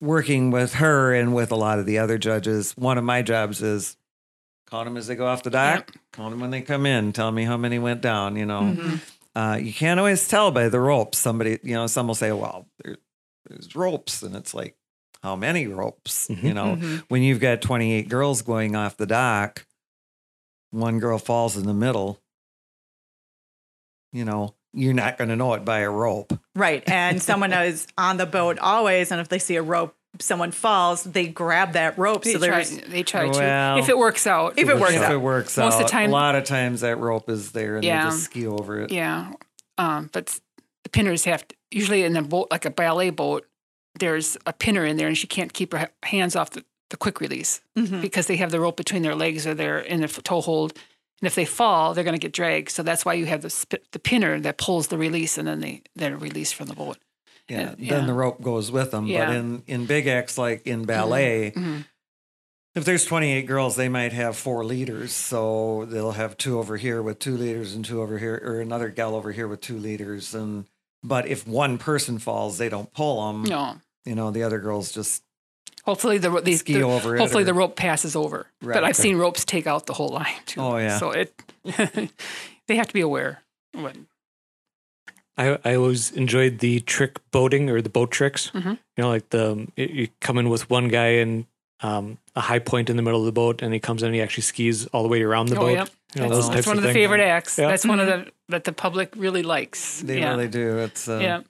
working 0.00 0.50
with 0.50 0.74
her 0.74 1.12
and 1.14 1.34
with 1.34 1.52
a 1.52 1.56
lot 1.56 1.78
of 1.78 1.86
the 1.86 1.98
other 1.98 2.18
judges, 2.18 2.72
one 2.76 2.98
of 2.98 3.04
my 3.04 3.22
jobs 3.22 3.62
is 3.62 3.96
count 4.68 4.86
them 4.86 4.96
as 4.96 5.06
they 5.08 5.16
go 5.16 5.26
off 5.26 5.42
the 5.42 5.50
dock, 5.50 5.92
count 6.12 6.30
them 6.30 6.40
when 6.40 6.50
they 6.50 6.62
come 6.62 6.86
in, 6.86 7.12
tell 7.12 7.30
me 7.32 7.44
how 7.44 7.56
many 7.56 7.78
went 7.78 8.00
down. 8.00 8.36
You 8.36 8.46
know, 8.46 8.60
Mm-hmm. 8.60 8.96
uh, 9.38 9.56
you 9.56 9.72
can't 9.74 9.98
always 10.00 10.26
tell 10.28 10.50
by 10.50 10.68
the 10.68 10.80
ropes. 10.80 11.18
Somebody, 11.18 11.58
you 11.62 11.74
know, 11.74 11.86
some 11.86 12.06
will 12.06 12.14
say, 12.14 12.32
well, 12.32 12.66
there, 12.84 12.96
there's 13.48 13.74
ropes. 13.76 14.22
And 14.22 14.34
it's 14.36 14.54
like, 14.54 14.76
how 15.22 15.36
many 15.36 15.66
ropes? 15.66 16.28
You 16.30 16.54
know, 16.54 16.76
Mhm. 16.76 17.04
when 17.08 17.22
you've 17.22 17.40
got 17.40 17.60
28 17.62 18.08
girls 18.08 18.42
going 18.42 18.74
off 18.76 18.96
the 18.96 19.06
dock, 19.06 19.66
one 20.70 20.98
girl 20.98 21.18
falls 21.18 21.56
in 21.56 21.66
the 21.66 21.74
middle, 21.74 22.20
you 24.12 24.24
know, 24.24 24.54
you're 24.72 24.94
not 24.94 25.18
going 25.18 25.28
to 25.30 25.36
know 25.36 25.54
it 25.54 25.64
by 25.64 25.80
a 25.80 25.90
rope. 25.90 26.32
Right. 26.54 26.82
And 26.88 27.22
someone 27.22 27.52
is 27.64 27.86
on 27.98 28.16
the 28.16 28.26
boat 28.26 28.58
always. 28.58 29.10
And 29.10 29.20
if 29.20 29.28
they 29.28 29.38
see 29.38 29.56
a 29.56 29.62
rope, 29.62 29.94
someone 30.20 30.50
falls, 30.52 31.04
they 31.04 31.26
grab 31.28 31.72
that 31.72 31.98
rope. 31.98 32.22
They 32.24 32.32
So 32.34 32.38
try, 32.46 32.64
they 32.64 33.02
try 33.02 33.24
Well, 33.26 33.76
to 33.76 33.82
if 33.82 33.88
it 33.88 33.98
works 33.98 34.26
out. 34.26 34.54
If 34.58 34.68
it 34.68 34.78
works 34.78 34.94
if 34.94 35.02
out. 35.02 35.12
it 35.12 35.20
works 35.20 35.56
Most 35.56 35.74
of 35.74 35.82
the 35.82 35.88
time- 35.88 36.10
a 36.10 36.12
lot 36.12 36.34
of 36.34 36.44
times 36.44 36.80
that 36.82 36.96
rope 36.98 37.28
is 37.28 37.52
there 37.52 37.76
and 37.76 37.84
Yeah. 37.84 38.04
they 38.04 38.10
just 38.10 38.24
ski 38.24 38.46
over 38.46 38.80
it. 38.80 38.90
Yeah. 38.92 39.32
Um, 39.78 40.10
but 40.12 40.38
the 40.84 40.90
pinners 40.90 41.24
have 41.24 41.46
to, 41.48 41.56
usually 41.70 42.02
in 42.04 42.16
a 42.16 42.22
boat, 42.22 42.48
like 42.50 42.64
a 42.64 42.70
ballet 42.70 43.10
boat, 43.10 43.46
there's 43.98 44.36
a 44.46 44.52
pinner 44.52 44.84
in 44.86 44.96
there 44.96 45.08
and 45.08 45.18
she 45.18 45.26
can't 45.26 45.52
keep 45.52 45.72
her 45.72 45.90
hands 46.04 46.36
off 46.36 46.50
the, 46.50 46.64
the 46.90 46.96
quick 46.96 47.20
release 47.20 47.60
Mhm. 47.76 48.00
because 48.00 48.26
they 48.26 48.36
have 48.36 48.50
the 48.50 48.60
rope 48.60 48.76
between 48.76 49.02
their 49.02 49.14
legs 49.14 49.46
or 49.46 49.54
they're 49.54 49.78
in 49.80 49.98
the 50.00 50.04
f- 50.08 50.22
toe 50.22 50.40
hold. 50.40 50.72
And 51.20 51.26
if 51.26 51.34
they 51.34 51.44
fall, 51.44 51.92
they're 51.92 52.04
going 52.04 52.18
to 52.18 52.20
get 52.26 52.32
dragged. 52.32 52.70
So 52.70 52.82
that's 52.82 53.04
why 53.04 53.14
you 53.14 53.26
have 53.26 53.42
the, 53.42 53.50
sp- 53.52 53.84
the 53.92 53.98
pinner 53.98 54.40
that 54.40 54.56
pulls 54.58 54.88
the 54.88 54.96
release 54.96 55.36
and 55.36 55.46
then 55.46 55.60
they, 55.60 55.82
they're 55.94 56.16
released 56.16 56.54
from 56.54 56.68
the 56.68 56.74
boat. 56.74 56.96
Yeah, 57.48 57.70
Uh, 57.70 57.74
then 57.78 58.06
the 58.06 58.12
rope 58.14 58.40
goes 58.40 58.70
with 58.70 58.92
them. 58.92 59.06
Yeah. 59.06 59.26
But 59.26 59.34
in 59.36 59.62
in 59.66 59.86
big 59.86 60.06
X, 60.06 60.38
like 60.38 60.66
in 60.66 60.84
ballet, 60.84 61.50
Mhm. 61.50 61.84
if 62.76 62.84
there's 62.84 63.04
28 63.04 63.42
girls, 63.46 63.74
they 63.74 63.88
might 63.88 64.12
have 64.12 64.36
four 64.36 64.64
leaders. 64.64 65.12
So 65.12 65.84
they'll 65.90 66.12
have 66.12 66.36
two 66.36 66.58
over 66.60 66.76
here 66.76 67.02
with 67.02 67.18
two 67.18 67.36
leaders 67.36 67.74
and 67.74 67.84
two 67.84 68.00
over 68.00 68.18
here, 68.18 68.40
or 68.44 68.60
another 68.60 68.88
gal 68.88 69.16
over 69.16 69.32
here 69.32 69.48
with 69.48 69.60
two 69.60 69.76
leaders. 69.78 70.32
And 70.32 70.66
but 71.02 71.26
if 71.26 71.46
one 71.46 71.78
person 71.78 72.18
falls, 72.18 72.58
they 72.58 72.68
don't 72.68 72.92
pull 72.92 73.26
them. 73.32 73.42
No. 73.44 73.76
You 74.04 74.14
know, 74.14 74.30
the 74.30 74.42
other 74.42 74.58
girls 74.58 74.92
just 74.92 75.22
Hopefully 75.84 76.18
the 76.18 76.30
ro- 76.30 76.40
these 76.40 76.60
ski 76.60 76.74
the- 76.74 76.82
over 76.82 77.16
it. 77.16 77.20
hopefully 77.20 77.42
or- 77.42 77.46
the 77.46 77.54
rope 77.54 77.74
passes 77.76 78.14
over. 78.14 78.46
Right. 78.62 78.74
But 78.74 78.84
I've 78.84 78.96
seen 78.96 79.16
ropes 79.16 79.44
take 79.44 79.66
out 79.66 79.86
the 79.86 79.94
whole 79.94 80.10
line 80.10 80.34
too. 80.46 80.60
Oh, 80.60 80.76
yeah. 80.76 80.98
So 80.98 81.10
it 81.10 81.32
they 82.66 82.76
have 82.76 82.86
to 82.88 82.94
be 82.94 83.00
aware. 83.00 83.42
But 83.72 83.96
I, 85.36 85.58
I 85.64 85.74
always 85.76 86.12
enjoyed 86.12 86.58
the 86.58 86.80
trick 86.80 87.18
boating 87.30 87.70
or 87.70 87.80
the 87.80 87.88
boat 87.88 88.10
tricks. 88.10 88.50
Mhm. 88.52 88.72
You 88.96 89.02
know, 89.04 89.08
like 89.08 89.30
the 89.30 89.66
you- 89.76 89.86
you 89.86 90.08
come 90.20 90.36
in 90.38 90.50
with 90.50 90.68
one 90.68 90.88
guy 90.88 91.08
in 91.22 91.46
um, 91.82 92.18
a 92.36 92.40
high 92.40 92.58
point 92.58 92.90
in 92.90 92.96
the 92.96 93.02
middle 93.02 93.20
of 93.20 93.26
the 93.26 93.32
boat, 93.32 93.62
and 93.62 93.72
he 93.72 93.80
comes 93.80 94.02
in 94.02 94.06
and 94.06 94.14
he 94.14 94.20
actually 94.20 94.42
skis 94.42 94.86
all 94.88 95.02
the 95.02 95.08
way 95.08 95.22
around 95.22 95.48
the 95.48 95.56
oh, 95.56 95.60
boat. 95.60 95.72
yep. 95.72 95.90
You 96.14 96.22
know, 96.22 96.28
That's, 96.28 96.48
that's 96.48 96.66
one 96.66 96.76
of 96.76 96.82
the 96.82 96.88
things. 96.88 96.96
favorite 96.96 97.20
acts. 97.20 97.56
Yeah. 97.56 97.68
That's 97.68 97.86
one 97.86 98.00
of 98.00 98.06
the 98.06 98.32
that 98.48 98.64
the 98.64 98.72
public 98.72 99.12
really 99.16 99.42
likes. 99.42 100.00
they 100.00 100.18
yeah. 100.18 100.30
really 100.30 100.48
do. 100.48 100.78
It's 100.78 101.08
uh, 101.08 101.20
yeah. 101.22 101.42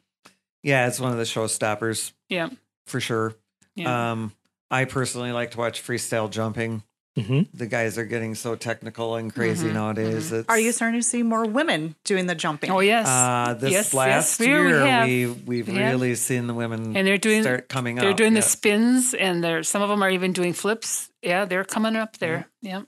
yeah, 0.62 0.86
it's 0.86 1.00
one 1.00 1.12
of 1.12 1.18
the 1.18 1.24
showstoppers 1.24 2.12
Yeah. 2.28 2.50
for 2.86 3.00
sure. 3.00 3.34
Yeah. 3.74 4.12
Um, 4.12 4.32
I 4.70 4.84
personally 4.84 5.32
like 5.32 5.52
to 5.52 5.58
watch 5.58 5.82
freestyle 5.82 6.30
jumping. 6.30 6.82
Mhm. 7.18 7.48
The 7.52 7.66
guys 7.66 7.98
are 7.98 8.04
getting 8.04 8.34
so 8.36 8.54
technical 8.54 9.16
and 9.16 9.34
crazy 9.34 9.68
Mhm, 9.68 9.72
nowadays. 9.74 10.30
It's, 10.32 10.48
Are 10.48 10.58
you 10.58 10.70
starting 10.72 11.00
to 11.00 11.06
see 11.06 11.22
more 11.24 11.44
women 11.44 11.96
doing 12.04 12.26
the 12.26 12.34
jumping? 12.36 12.70
oh 12.70 12.78
yes. 12.80 13.06
Uh, 13.08 13.54
this 13.54 13.72
Yes, 13.72 13.84
yes, 13.86 13.94
last 13.94 14.40
we- 14.40 14.46
we 14.46 14.52
year, 14.52 14.86
have. 14.86 15.06
we 15.08 15.26
we've 15.26 15.68
We 15.68 15.74
have. 15.74 15.90
really 15.92 16.14
seen 16.14 16.46
the 16.46 16.54
women 16.54 16.96
and 16.96 17.06
they're 17.06 17.18
doing 17.18 17.42
start 17.42 17.68
coming 17.68 17.96
they're 17.96 18.10
up. 18.12 18.16
doing 18.16 18.34
the 18.34 18.42
spins 18.42 19.12
and 19.12 19.42
they're 19.42 19.64
some 19.64 19.82
of 19.82 19.88
them 19.88 20.02
are 20.04 20.10
even 20.10 20.32
doing 20.32 20.52
flips. 20.52 21.10
Yeah, 21.20 21.46
they're 21.46 21.64
coming 21.64 21.96
up 21.96 22.18
there. 22.18 22.46
Yeah. 22.62 22.82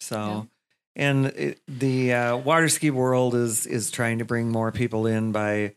So, 0.00 0.46
and 0.94 1.26
it, 1.26 1.60
the 1.66 2.12
uh, 2.14 2.36
water 2.36 2.68
ski 2.68 2.90
world 2.90 3.34
is 3.34 3.66
is 3.66 3.90
trying 3.90 4.18
to 4.20 4.24
bring 4.24 4.50
more 4.50 4.70
people 4.70 5.06
in 5.06 5.32
by 5.32 5.74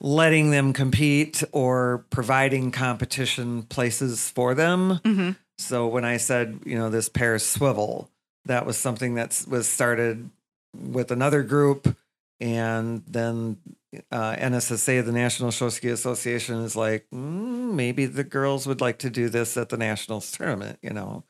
letting 0.00 0.50
them 0.50 0.72
compete 0.72 1.42
or 1.52 2.04
providing 2.10 2.70
competition 2.70 3.62
places 3.62 4.28
for 4.28 4.54
them. 4.54 5.00
So 5.62 5.86
when 5.86 6.04
I 6.04 6.16
said, 6.16 6.60
you 6.64 6.76
know, 6.76 6.90
this 6.90 7.08
pairs 7.08 7.44
swivel, 7.44 8.10
that 8.44 8.66
was 8.66 8.76
something 8.76 9.14
that 9.14 9.44
was 9.48 9.68
started 9.68 10.30
with 10.74 11.10
another 11.10 11.42
group, 11.42 11.96
and 12.40 13.02
then 13.06 13.58
uh, 14.10 14.34
NSSA, 14.34 15.04
the 15.04 15.12
National 15.12 15.50
Show 15.50 15.68
Ski 15.68 15.88
Association, 15.88 16.56
is 16.56 16.74
like, 16.74 17.06
mm, 17.14 17.72
maybe 17.72 18.06
the 18.06 18.24
girls 18.24 18.66
would 18.66 18.80
like 18.80 18.98
to 18.98 19.10
do 19.10 19.28
this 19.28 19.56
at 19.56 19.68
the 19.68 19.76
nationals 19.76 20.32
tournament, 20.32 20.78
you 20.82 20.90
know. 20.90 21.24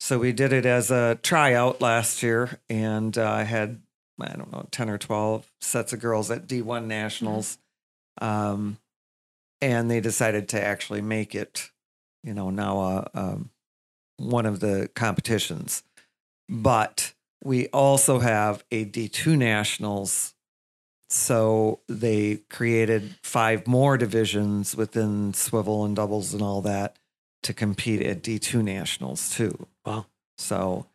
So 0.00 0.18
we 0.18 0.32
did 0.32 0.52
it 0.52 0.66
as 0.66 0.90
a 0.90 1.18
tryout 1.22 1.80
last 1.80 2.22
year, 2.22 2.60
and 2.68 3.16
uh, 3.16 3.30
I 3.30 3.44
had 3.44 3.80
I 4.20 4.36
don't 4.36 4.52
know 4.52 4.68
ten 4.70 4.90
or 4.90 4.98
twelve 4.98 5.50
sets 5.60 5.92
of 5.92 6.00
girls 6.00 6.30
at 6.30 6.46
D1 6.46 6.86
nationals, 6.86 7.58
um, 8.20 8.78
and 9.60 9.90
they 9.90 10.00
decided 10.00 10.48
to 10.50 10.62
actually 10.62 11.00
make 11.00 11.34
it, 11.34 11.70
you 12.22 12.34
know, 12.34 12.50
now 12.50 12.80
uh, 12.80 13.08
um, 13.14 13.50
one 14.16 14.46
of 14.46 14.60
the 14.60 14.88
competitions. 14.94 15.82
But 16.48 17.12
we 17.42 17.68
also 17.68 18.18
have 18.20 18.64
a 18.70 18.84
D2 18.84 19.36
nationals. 19.36 20.34
So 21.10 21.80
they 21.88 22.40
created 22.50 23.14
five 23.22 23.66
more 23.66 23.96
divisions 23.96 24.76
within 24.76 25.32
swivel 25.34 25.84
and 25.84 25.94
doubles 25.94 26.32
and 26.32 26.42
all 26.42 26.60
that 26.62 26.96
to 27.44 27.52
compete 27.52 28.02
at 28.02 28.22
D2 28.22 28.62
nationals 28.64 29.30
too. 29.30 29.66
Wow. 29.84 30.06
So 30.38 30.86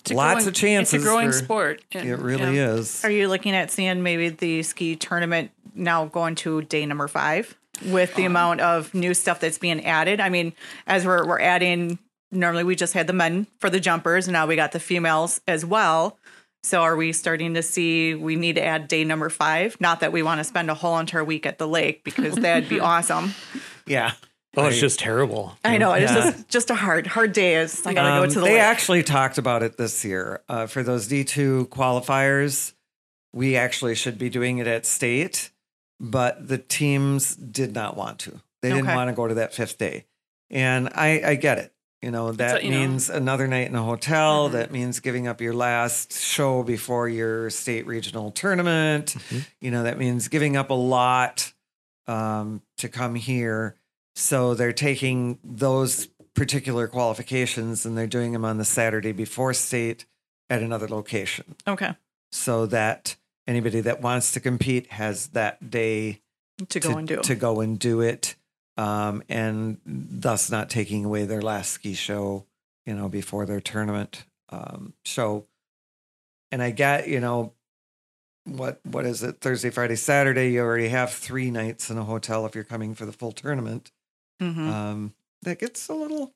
It's 0.00 0.10
lots 0.10 0.34
growing- 0.36 0.48
of 0.48 0.54
chances. 0.54 0.94
It's 0.94 1.04
a 1.04 1.06
growing 1.06 1.28
for- 1.28 1.38
sport. 1.38 1.82
and, 1.92 2.08
It 2.08 2.16
really 2.16 2.56
yeah. 2.56 2.72
is. 2.74 3.04
Are 3.04 3.10
you 3.10 3.28
looking 3.28 3.54
at 3.54 3.70
seeing 3.70 4.02
maybe 4.02 4.30
the 4.30 4.62
ski 4.62 4.96
tournament 4.96 5.50
now 5.74 6.06
going 6.06 6.34
to 6.36 6.62
day 6.62 6.84
number 6.86 7.06
five 7.06 7.54
with 7.86 8.14
the 8.16 8.24
um, 8.24 8.32
amount 8.32 8.60
of 8.62 8.92
new 8.94 9.12
stuff 9.14 9.38
that's 9.38 9.58
being 9.58 9.84
added? 9.84 10.18
I 10.18 10.30
mean, 10.30 10.54
as 10.86 11.04
we're 11.06 11.26
we're 11.26 11.40
adding, 11.40 11.98
normally 12.30 12.64
we 12.64 12.74
just 12.76 12.94
had 12.94 13.06
the 13.06 13.12
men 13.12 13.46
for 13.60 13.70
the 13.70 13.80
jumpers, 13.80 14.26
and 14.26 14.32
now 14.32 14.46
we 14.46 14.56
got 14.56 14.72
the 14.72 14.80
females 14.80 15.40
as 15.48 15.64
well. 15.64 16.18
So 16.64 16.82
are 16.82 16.96
we 16.96 17.12
starting 17.12 17.54
to 17.54 17.62
see 17.62 18.14
we 18.14 18.34
need 18.36 18.56
to 18.56 18.64
add 18.64 18.88
day 18.88 19.04
number 19.04 19.28
five? 19.28 19.80
Not 19.80 20.00
that 20.00 20.12
we 20.12 20.22
want 20.22 20.38
to 20.38 20.44
spend 20.44 20.70
a 20.70 20.74
whole 20.74 20.98
entire 20.98 21.22
week 21.24 21.46
at 21.46 21.58
the 21.58 21.68
lake 21.68 22.02
because 22.04 22.34
that'd 22.34 22.68
be 22.68 22.80
awesome. 22.92 23.32
Yeah. 23.86 24.12
Oh, 24.56 24.66
it's 24.66 24.80
just 24.80 24.98
terrible. 24.98 25.56
I 25.64 25.78
know 25.78 25.92
it's 25.92 26.12
just 26.12 26.48
just 26.48 26.70
a 26.70 26.74
hard 26.74 27.06
hard 27.06 27.32
day. 27.32 27.56
Is 27.56 27.86
I 27.86 27.94
gotta 27.94 28.14
Um, 28.14 28.22
go 28.26 28.32
to 28.32 28.38
the 28.40 28.44
lake. 28.44 28.50
they 28.50 28.54
lake. 28.54 28.62
actually 28.62 29.02
talked 29.04 29.38
about 29.38 29.62
it 29.62 29.76
this 29.76 30.04
year. 30.04 30.42
Uh, 30.48 30.66
for 30.66 30.82
those 30.82 31.06
D2 31.06 31.68
qualifiers, 31.68 32.72
we 33.32 33.54
actually 33.56 33.94
should 33.94 34.18
be 34.18 34.28
doing 34.28 34.58
it 34.58 34.66
at 34.66 34.84
state, 34.84 35.50
but 36.00 36.48
the 36.48 36.58
teams 36.58 37.36
did 37.36 37.72
not 37.72 37.96
want 37.96 38.18
to. 38.20 38.40
They 38.62 38.70
didn't 38.70 38.86
Okay. 38.88 38.96
want 38.96 39.08
to 39.10 39.14
go 39.14 39.28
to 39.28 39.34
that 39.34 39.54
fifth 39.54 39.78
day. 39.78 40.06
And 40.50 40.88
I, 40.94 41.20
I 41.24 41.34
get 41.36 41.58
it. 41.58 41.72
You 42.02 42.12
know, 42.12 42.30
that 42.32 42.62
you 42.62 42.70
know. 42.70 42.78
means 42.78 43.10
another 43.10 43.48
night 43.48 43.68
in 43.68 43.74
a 43.74 43.82
hotel. 43.82 44.48
Mhm. 44.48 44.52
That 44.52 44.70
means 44.70 45.00
giving 45.00 45.26
up 45.26 45.40
your 45.40 45.52
last 45.54 46.12
show 46.12 46.62
before 46.62 47.08
your 47.08 47.50
state 47.50 47.86
regional 47.86 48.30
tournament. 48.30 49.14
Mhm. 49.18 49.46
You 49.60 49.70
know, 49.72 49.82
that 49.82 49.98
means 49.98 50.28
giving 50.28 50.56
up 50.56 50.70
a 50.70 50.74
lot 50.74 51.52
um, 52.06 52.62
to 52.78 52.88
come 52.88 53.16
here. 53.16 53.74
So 54.14 54.54
they're 54.54 54.72
taking 54.72 55.38
those 55.44 56.08
particular 56.34 56.86
qualifications 56.88 57.84
and 57.84 57.98
they're 57.98 58.06
doing 58.06 58.32
them 58.32 58.44
on 58.44 58.58
the 58.58 58.64
Saturday 58.64 59.12
before 59.12 59.52
state 59.52 60.06
at 60.48 60.62
another 60.62 60.86
location 60.88 61.56
okay 61.66 61.94
so 62.30 62.64
that 62.64 63.16
anybody 63.46 63.80
that 63.80 64.00
wants 64.00 64.30
to 64.32 64.40
compete 64.40 64.86
has 64.92 65.28
that 65.28 65.68
day 65.70 66.22
to 66.68 66.78
go 66.80 66.96
and 66.96 67.08
do. 67.08 67.20
to 67.20 67.34
go 67.34 67.60
and 67.60 67.78
do 67.78 68.00
it 68.00 68.36
um, 68.78 69.22
and 69.28 69.78
thus 69.84 70.50
not 70.50 70.70
taking 70.70 71.04
away 71.04 71.26
their 71.26 71.42
last 71.42 71.70
ski 71.72 71.92
show 71.92 72.46
you 72.86 72.94
know 72.94 73.08
before 73.08 73.44
their 73.44 73.60
tournament 73.60 74.24
um, 74.50 74.94
show 75.04 75.44
and 76.50 76.62
i 76.62 76.70
got 76.70 77.06
you 77.08 77.20
know 77.20 77.52
what 78.46 78.80
what 78.84 79.04
is 79.04 79.22
it 79.22 79.40
thursday 79.42 79.68
friday 79.68 79.96
saturday 79.96 80.50
you 80.52 80.60
already 80.60 80.88
have 80.88 81.12
three 81.12 81.50
nights 81.50 81.90
in 81.90 81.98
a 81.98 82.04
hotel 82.04 82.46
if 82.46 82.54
you're 82.54 82.64
coming 82.64 82.94
for 82.94 83.04
the 83.04 83.12
full 83.12 83.32
tournament 83.32 83.90
Mhm. 84.40 84.68
um, 84.72 85.14
that 85.42 85.58
gets 85.58 85.88
a 85.88 85.94
little 85.94 86.32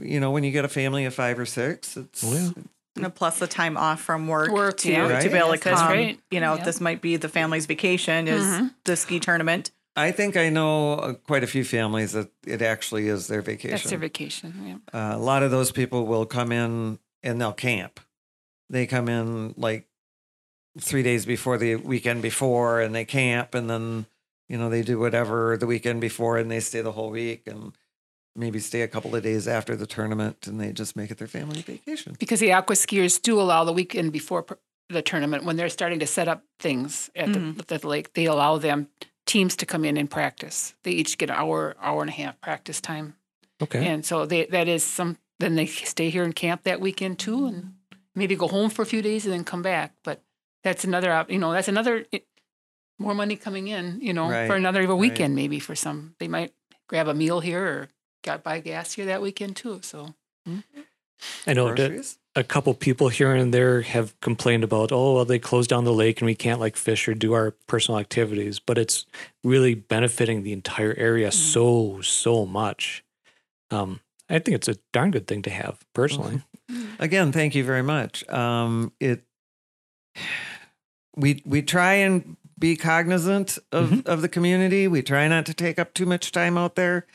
you 0.00 0.20
know 0.20 0.30
when 0.30 0.44
you 0.44 0.52
get 0.52 0.64
a 0.64 0.68
family 0.68 1.04
of 1.04 1.12
five 1.14 1.38
or 1.38 1.44
six 1.46 1.96
it's 1.96 2.22
Oh, 2.24 2.32
yeah. 2.32 2.50
And 3.04 3.14
plus 3.14 3.38
the 3.38 3.46
time 3.46 3.78
off 3.78 4.02
from 4.02 4.28
work, 4.28 4.50
Work, 4.50 4.76
to, 4.80 4.92
yeah. 4.92 5.18
to 5.18 5.28
be 5.30 5.36
able 5.38 5.52
to 5.52 5.58
come. 5.58 5.74
right. 5.88 6.20
You 6.30 6.40
know, 6.40 6.56
Yeah. 6.56 6.64
this 6.64 6.78
might 6.78 7.00
be 7.00 7.16
the 7.16 7.28
family's 7.30 7.64
vacation 7.64 8.28
is 8.28 8.44
Mhm. 8.44 8.74
the 8.84 8.96
ski 8.96 9.18
tournament. 9.18 9.70
I 9.96 10.10
think 10.10 10.36
i 10.36 10.48
know 10.48 10.94
uh, 10.94 11.12
quite 11.14 11.44
a 11.44 11.46
few 11.46 11.64
families 11.64 12.12
that 12.12 12.30
it 12.46 12.62
actually 12.62 13.08
is 13.08 13.26
their 13.28 13.42
vacation 13.42 13.70
That's 13.76 13.90
their 13.90 13.98
vacation. 13.98 14.80
Yeah. 14.92 14.98
Uh, 15.12 15.16
a 15.16 15.18
lot 15.18 15.42
of 15.42 15.50
those 15.50 15.70
people 15.72 16.06
will 16.06 16.26
come 16.26 16.50
in 16.52 16.98
and 17.22 17.40
they'll 17.40 17.52
camp. 17.52 18.00
They 18.70 18.86
come 18.86 19.08
in 19.08 19.54
like 19.56 19.86
three 20.80 21.02
days 21.02 21.26
before 21.26 21.58
the 21.58 21.76
weekend 21.76 22.22
before 22.22 22.80
and 22.80 22.94
they 22.94 23.04
camp 23.04 23.54
and 23.54 23.68
then, 23.68 24.06
you 24.48 24.56
know, 24.56 24.70
they 24.70 24.82
do 24.82 24.98
whatever 24.98 25.56
the 25.58 25.66
weekend 25.66 26.00
before 26.00 26.38
and 26.38 26.50
they 26.50 26.60
stay 26.60 26.80
the 26.80 26.92
whole 26.92 27.10
week 27.10 27.46
and 27.46 27.72
maybe 28.34 28.58
stay 28.58 28.80
a 28.80 28.88
couple 28.88 29.14
of 29.14 29.22
days 29.22 29.46
after 29.46 29.76
the 29.76 29.86
tournament 29.86 30.46
and 30.46 30.58
they 30.58 30.72
just 30.72 30.96
make 30.96 31.10
it 31.10 31.18
their 31.18 31.28
family 31.28 31.60
vacation. 31.60 32.16
Because 32.18 32.40
the 32.40 32.52
aqua 32.52 32.74
skiers 32.76 33.20
do 33.20 33.38
allow 33.38 33.62
the 33.64 33.72
weekend 33.74 34.10
before 34.12 34.46
the 34.88 35.02
tournament 35.02 35.44
when 35.44 35.56
they're 35.56 35.68
starting 35.68 35.98
to 36.00 36.06
set 36.06 36.26
up 36.28 36.42
things 36.58 37.10
at 37.14 37.28
Mhm. 37.28 37.56
the, 37.66 37.74
at 37.74 37.82
the 37.82 37.88
lake. 37.88 38.14
They 38.14 38.24
allow 38.24 38.56
them 38.58 38.88
teams 39.32 39.56
to 39.56 39.66
come 39.66 39.84
in 39.84 39.96
and 39.96 40.10
practice. 40.10 40.74
They 40.82 40.92
each 40.92 41.18
get 41.18 41.30
an 41.30 41.36
hour, 41.36 41.74
hour 41.80 42.00
and 42.02 42.10
a 42.10 42.12
half 42.12 42.40
practice 42.40 42.80
time, 42.80 43.14
Okay. 43.62 43.86
and 43.86 44.04
so 44.04 44.26
they 44.26 44.46
that 44.46 44.68
is 44.68 44.84
some. 44.84 45.16
Then 45.38 45.56
they 45.56 45.66
stay 45.66 46.10
here 46.10 46.24
in 46.24 46.32
camp 46.32 46.62
that 46.64 46.80
weekend 46.80 47.18
too, 47.18 47.46
and 47.46 47.74
maybe 48.14 48.36
go 48.36 48.48
home 48.48 48.70
for 48.70 48.82
a 48.82 48.86
few 48.86 49.02
days 49.02 49.24
and 49.24 49.32
then 49.32 49.44
come 49.44 49.62
back. 49.62 49.94
But 50.04 50.22
that's 50.62 50.84
another, 50.84 51.10
op- 51.10 51.30
you 51.30 51.38
know, 51.38 51.52
that's 51.52 51.68
another 51.68 52.06
it, 52.12 52.26
more 52.98 53.14
money 53.14 53.36
coming 53.36 53.68
in, 53.68 54.00
you 54.00 54.12
know, 54.12 54.30
Right, 54.30 54.46
for 54.46 54.54
another 54.56 54.94
weekend 54.94 55.34
maybe 55.34 55.58
for 55.58 55.74
some. 55.74 56.14
They 56.18 56.28
might 56.28 56.52
grab 56.86 57.08
a 57.08 57.14
meal 57.14 57.40
here 57.40 57.64
or 57.64 57.88
got 58.22 58.44
buy 58.44 58.60
gas 58.60 58.92
here 58.92 59.06
that 59.06 59.22
weekend 59.22 59.56
too. 59.56 59.80
So 59.82 60.14
mm-hmm. 60.48 60.80
I 61.46 61.54
know 61.54 61.68
that 61.68 61.76
Groceries? 61.76 62.18
A 62.34 62.42
couple 62.42 62.72
people 62.74 63.08
here 63.08 63.34
and 63.34 63.52
there 63.52 63.82
have 63.82 64.18
complained 64.20 64.64
about, 64.64 64.90
oh, 64.90 65.14
well, 65.14 65.24
they 65.24 65.38
closed 65.38 65.68
down 65.68 65.84
the 65.84 65.92
lake 65.92 66.20
and 66.20 66.26
we 66.26 66.34
can't 66.34 66.60
like 66.60 66.76
fish 66.76 67.06
or 67.06 67.14
do 67.14 67.34
our 67.34 67.50
personal 67.66 68.00
activities, 68.00 68.58
but 68.58 68.78
it's 68.78 69.04
really 69.44 69.74
benefiting 69.74 70.42
the 70.42 70.52
entire 70.52 70.94
area 70.96 71.30
so, 71.30 72.00
so 72.00 72.46
much. 72.46 73.04
Um, 73.70 74.00
I 74.30 74.38
think 74.38 74.54
it's 74.54 74.68
a 74.68 74.76
darn 74.92 75.10
good 75.10 75.26
thing 75.26 75.42
to 75.42 75.50
have 75.50 75.80
personally. 75.92 76.42
Again, 76.98 77.32
thank 77.32 77.54
you 77.54 77.64
very 77.64 77.82
much. 77.82 78.26
Um, 78.30 78.92
it 78.98 79.24
we 81.16 81.42
we 81.44 81.62
try 81.62 81.94
and 81.94 82.36
be 82.58 82.76
cognizant 82.76 83.58
of, 83.72 84.06
of 84.06 84.22
the 84.22 84.28
community. 84.28 84.88
We 84.88 85.02
try 85.02 85.28
not 85.28 85.46
to 85.46 85.54
take 85.54 85.78
up 85.78 85.94
too 85.94 86.06
much 86.06 86.32
time 86.32 86.56
out 86.56 86.76
there, 86.76 87.06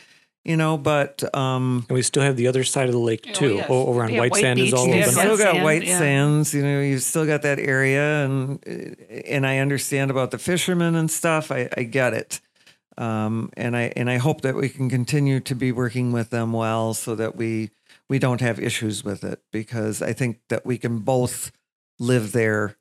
you 0.47 0.57
know, 0.57 0.77
but 0.77 1.23
um 1.35 1.85
And 1.89 1.95
we 1.95 2.01
still 2.01 2.23
have 2.23 2.37
the 2.37 2.47
other 2.47 2.63
side 2.63 2.87
of 2.87 2.93
the 2.93 2.99
lake 3.11 3.25
Oh, 3.29 3.33
too. 3.33 3.53
yes. 3.55 3.67
O- 3.69 3.87
Over 3.87 4.01
on 4.03 4.07
They 4.07 4.13
have 4.13 4.19
White, 4.21 4.31
White 4.31 4.41
Sand 4.41 4.59
is 4.59 4.73
all 4.73 4.85
they 4.85 4.97
You've 4.97 5.05
have 5.05 5.17
open. 5.17 5.29
White 5.29 5.37
still 5.37 5.53
got 5.53 5.63
white 5.63 5.83
yeah. 5.85 5.97
sands, 5.99 6.53
you 6.53 6.61
know, 6.63 6.81
you've 6.81 7.03
still 7.03 7.25
got 7.25 7.41
that 7.43 7.59
area 7.59 8.25
and 8.25 8.63
and 9.25 9.45
I 9.45 9.59
understand 9.59 10.09
about 10.11 10.31
the 10.31 10.37
fishermen 10.37 10.95
and 10.95 11.11
stuff. 11.11 11.51
I, 11.51 11.69
I 11.77 11.83
get 11.83 12.13
it. 12.13 12.39
Um, 12.97 13.51
and 13.55 13.77
I 13.77 13.93
and 13.95 14.09
I 14.09 14.17
hope 14.17 14.41
that 14.41 14.55
we 14.55 14.69
can 14.69 14.89
continue 14.89 15.39
to 15.41 15.53
be 15.55 15.71
working 15.71 16.11
with 16.11 16.29
them 16.31 16.51
well 16.53 16.93
so 16.95 17.13
that 17.15 17.35
we 17.35 17.69
we 18.09 18.17
don't 18.19 18.41
have 18.41 18.59
issues 18.59 19.03
with 19.03 19.23
it 19.23 19.39
because 19.51 20.01
I 20.01 20.13
think 20.13 20.39
that 20.49 20.65
we 20.65 20.77
can 20.79 20.99
both 20.99 21.51
live 21.99 22.31
there 22.31 22.75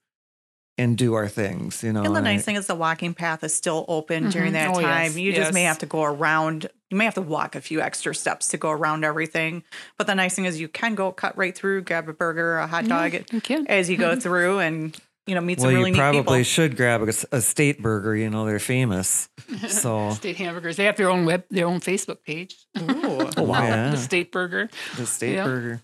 and 0.79 0.97
do 0.97 1.14
our 1.14 1.29
things, 1.29 1.83
you 1.83 1.93
know. 1.93 2.03
And 2.05 2.14
the 2.14 2.19
and 2.19 2.29
I- 2.29 2.35
nice 2.37 2.45
thing 2.45 2.57
is 2.57 2.67
the 2.67 2.75
walking 2.75 3.12
path 3.14 3.43
is 3.45 3.55
still 3.55 3.85
open 3.89 4.31
during 4.31 4.51
Mhm. 4.51 4.53
that 4.55 4.71
Oh, 4.71 4.81
time. 4.81 5.05
yes, 5.12 5.17
You 5.17 5.33
just 5.33 5.53
may 5.53 5.62
have 5.64 5.79
to 5.81 5.87
go 5.87 6.03
around. 6.05 6.69
You 6.91 6.97
may 6.97 7.05
have 7.05 7.14
to 7.14 7.22
walk 7.22 7.57
a 7.57 7.61
few 7.61 7.80
extra 7.80 8.14
steps 8.14 8.49
to 8.49 8.59
go 8.59 8.70
around 8.70 9.05
everything. 9.05 9.64
But 9.99 10.07
the 10.07 10.14
nice 10.14 10.34
thing 10.37 10.45
is 10.45 10.61
you 10.61 10.68
can 10.68 10.95
go 10.95 11.11
cut 11.11 11.37
right 11.37 11.57
through, 11.57 11.82
grab 11.82 12.09
a 12.09 12.12
burger, 12.12 12.59
a 12.59 12.66
hot 12.66 12.87
dog 12.87 13.12
you 13.12 13.66
as 13.68 13.91
you 13.91 13.97
go 13.97 14.11
mm-hmm. 14.11 14.20
through, 14.20 14.59
and 14.61 14.97
you 15.26 15.34
know 15.34 15.41
meet 15.41 15.59
well, 15.59 15.66
some 15.66 15.74
really 15.74 15.91
you 15.91 15.95
neat 15.95 15.99
probably 15.99 16.45
should 16.45 16.76
grab 16.76 17.03
a, 17.03 17.12
a 17.32 17.41
state 17.41 17.82
burger. 17.82 18.14
You 18.14 18.30
know, 18.30 18.47
they're 18.47 18.59
famous. 18.59 19.28
So 19.68 20.11
State 20.11 20.37
hamburgers. 20.37 20.76
They 20.76 20.84
have 20.84 20.97
their 20.97 21.11
own 21.11 21.24
web, 21.24 21.45
their 21.51 21.66
own 21.66 21.80
Facebook 21.80 22.22
page. 22.22 22.57
Ooh. 22.78 23.30
Oh, 23.37 23.43
wow. 23.43 23.62
Yeah. 23.62 23.91
The 23.91 23.97
state 23.97 24.30
burger. 24.30 24.68
the 24.97 25.07
state 25.07 25.34
Yeah. 25.34 25.45
burger. 25.45 25.82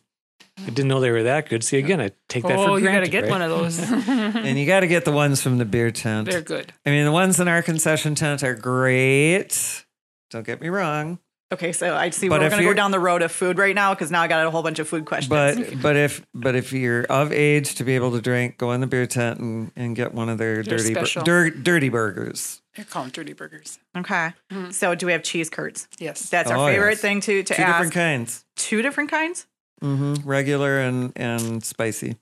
I 0.59 0.67
didn't 0.67 0.89
know 0.89 1.01
they 1.01 1.11
were 1.11 1.25
that 1.25 1.49
good. 1.49 1.65
See, 1.65 1.79
again, 1.79 2.01
I 2.01 2.11
take 2.29 2.43
that 2.45 2.59
oh, 2.59 2.77
for 2.77 2.81
granted. 2.81 2.83
Oh, 2.83 2.89
you 2.89 2.89
got 2.89 3.01
to 3.01 3.11
get 3.11 3.23
right? 3.23 3.31
one 3.31 3.43
of 3.43 3.51
those. 3.51 3.91
And 4.43 4.59
you 4.59 4.67
got 4.67 4.81
to 4.81 4.87
get 4.87 5.05
the 5.05 5.13
ones 5.13 5.43
from 5.43 5.59
the 5.59 5.65
beer 5.65 5.91
tent. 5.91 6.29
They're 6.29 6.41
good. 6.43 6.73
I 6.85 6.91
mean, 6.91 7.05
the 7.05 7.13
ones 7.13 7.41
in 7.41 7.49
our 7.49 7.63
concession 7.63 8.15
tent 8.15 8.43
are 8.43 8.55
great. 8.55 9.85
Don't 10.33 10.45
get 10.47 10.61
me 10.61 10.69
wrong. 10.69 11.19
Okay, 11.53 11.73
so 11.73 11.95
I 11.95 12.09
see 12.09 12.31
But 12.31 12.41
we're 12.41 12.49
going 12.49 12.63
to 12.63 12.69
go 12.69 12.73
down 12.73 12.93
the 12.93 12.99
road 12.99 13.21
of 13.21 13.31
food 13.31 13.59
right 13.59 13.75
now 13.75 13.93
because 13.93 14.11
now 14.11 14.23
I 14.23 14.27
got 14.29 14.47
a 14.47 14.51
whole 14.51 14.63
bunch 14.63 14.79
of 14.79 14.89
food 14.89 15.05
questions. 15.05 15.29
But 15.29 15.83
but 15.83 15.97
if 15.97 16.25
but 16.33 16.55
if 16.55 16.73
you're 16.73 17.05
of 17.05 17.31
age 17.31 17.75
to 17.75 17.85
be 17.85 17.95
able 17.95 18.11
to 18.13 18.23
drink, 18.23 18.57
go 18.57 18.73
in 18.73 18.81
the 18.81 18.87
beer 18.87 19.07
tent 19.07 19.39
and, 19.39 19.71
and 19.77 19.95
get 19.95 20.15
one 20.15 20.31
of 20.31 20.39
their 20.39 20.63
They're 20.63 20.79
dirty 20.79 20.95
bur- 20.95 21.23
dir- 21.25 21.51
dirty 21.51 21.91
burgers. 21.91 22.63
They're 22.75 22.87
called 22.87 23.13
dirty 23.13 23.35
burgers. 23.35 23.79
okay, 23.95 24.33
Mhm. 24.51 24.73
so 24.73 24.95
do 24.95 25.05
we 25.05 25.13
have 25.13 25.23
cheese 25.23 25.51
curds? 25.51 25.89
Yes. 25.99 26.31
That's 26.31 26.51
Oh, 26.51 26.59
our 26.61 26.71
favorite 26.73 26.93
yes. 26.93 27.01
thing 27.03 27.21
to 27.21 27.43
to 27.43 27.55
Two 27.55 27.61
ask. 27.63 27.69
different 27.75 27.93
kinds. 27.93 28.45
Two 28.57 28.81
different 28.81 29.11
kinds. 29.11 29.47
Mm-hmm. 29.83 30.27
Regular 30.27 30.79
and 30.81 31.13
and 31.17 31.63
spicy. 31.63 32.17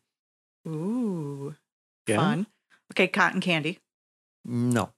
Ooh, 0.66 1.54
Yeah. 2.08 2.16
fun. 2.16 2.46
Okay, 2.92 3.06
cotton 3.06 3.40
candy, 3.40 3.78
No. 4.44 4.90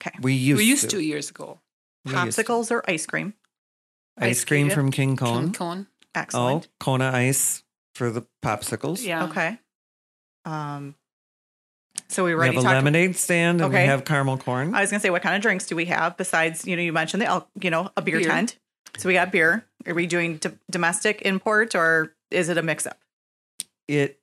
Okay. 0.00 0.16
We 0.22 0.32
used 0.32 0.58
we 0.58 0.64
used 0.64 0.88
to. 0.90 0.96
to 0.96 1.02
years 1.04 1.28
ago. 1.28 1.60
We 2.04 2.12
used 2.12 2.36
to. 2.38 2.44
popsicles 2.44 2.70
or 2.70 2.88
ice 2.88 3.06
cream. 3.06 3.34
Ice 4.18 4.30
Ice 4.38 4.44
cream 4.44 4.66
cream, 4.66 4.74
from 4.74 4.90
King 4.90 5.16
Cone. 5.16 5.52
Cone. 5.52 5.86
Cone. 6.14 6.26
Oh, 6.34 6.62
Kona 6.78 7.10
ice 7.12 7.64
for 7.94 8.10
the 8.10 8.24
popsicles. 8.44 9.04
Yeah. 9.04 9.24
Okay. 9.24 9.58
Um. 10.44 10.94
So 12.08 12.24
we 12.24 12.34
We 12.34 12.46
have 12.46 12.54
a 12.56 12.62
talked. 12.62 12.66
lemonade 12.74 13.16
stand 13.16 13.60
and 13.60 13.72
we 13.72 13.80
have 13.80 14.04
caramel 14.04 14.36
corn. 14.38 14.74
I 14.74 14.82
was 14.82 14.90
gonna 14.90 15.00
say, 15.00 15.10
what 15.10 15.22
kind 15.22 15.34
of 15.34 15.42
drinks 15.42 15.66
do 15.66 15.74
we 15.74 15.86
have 15.86 16.16
besides 16.16 16.66
you 16.66 16.76
know 16.76 16.82
you 16.82 16.92
mentioned 16.92 17.22
the 17.22 17.26
al- 17.26 17.48
you 17.60 17.70
know 17.70 17.90
a 17.96 18.02
beer, 18.02 18.18
Beer. 18.20 18.28
tent. 18.28 18.58
So 18.98 19.08
we 19.08 19.14
got 19.14 19.32
beer. 19.32 19.66
Are 19.86 19.94
we 19.94 20.06
doing 20.06 20.36
d- 20.36 20.50
domestic 20.70 21.22
import 21.22 21.74
or 21.74 22.14
is 22.30 22.48
it 22.48 22.58
a 22.58 22.62
mix 22.62 22.86
up? 22.86 22.98
it 23.88 24.20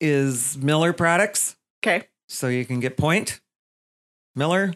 is 0.00 0.56
Miller 0.58 0.92
products. 0.92 1.56
Okay. 1.82 2.06
So 2.28 2.48
you 2.48 2.64
can 2.66 2.80
get 2.80 2.96
Point, 2.96 3.40
Miller. 4.34 4.74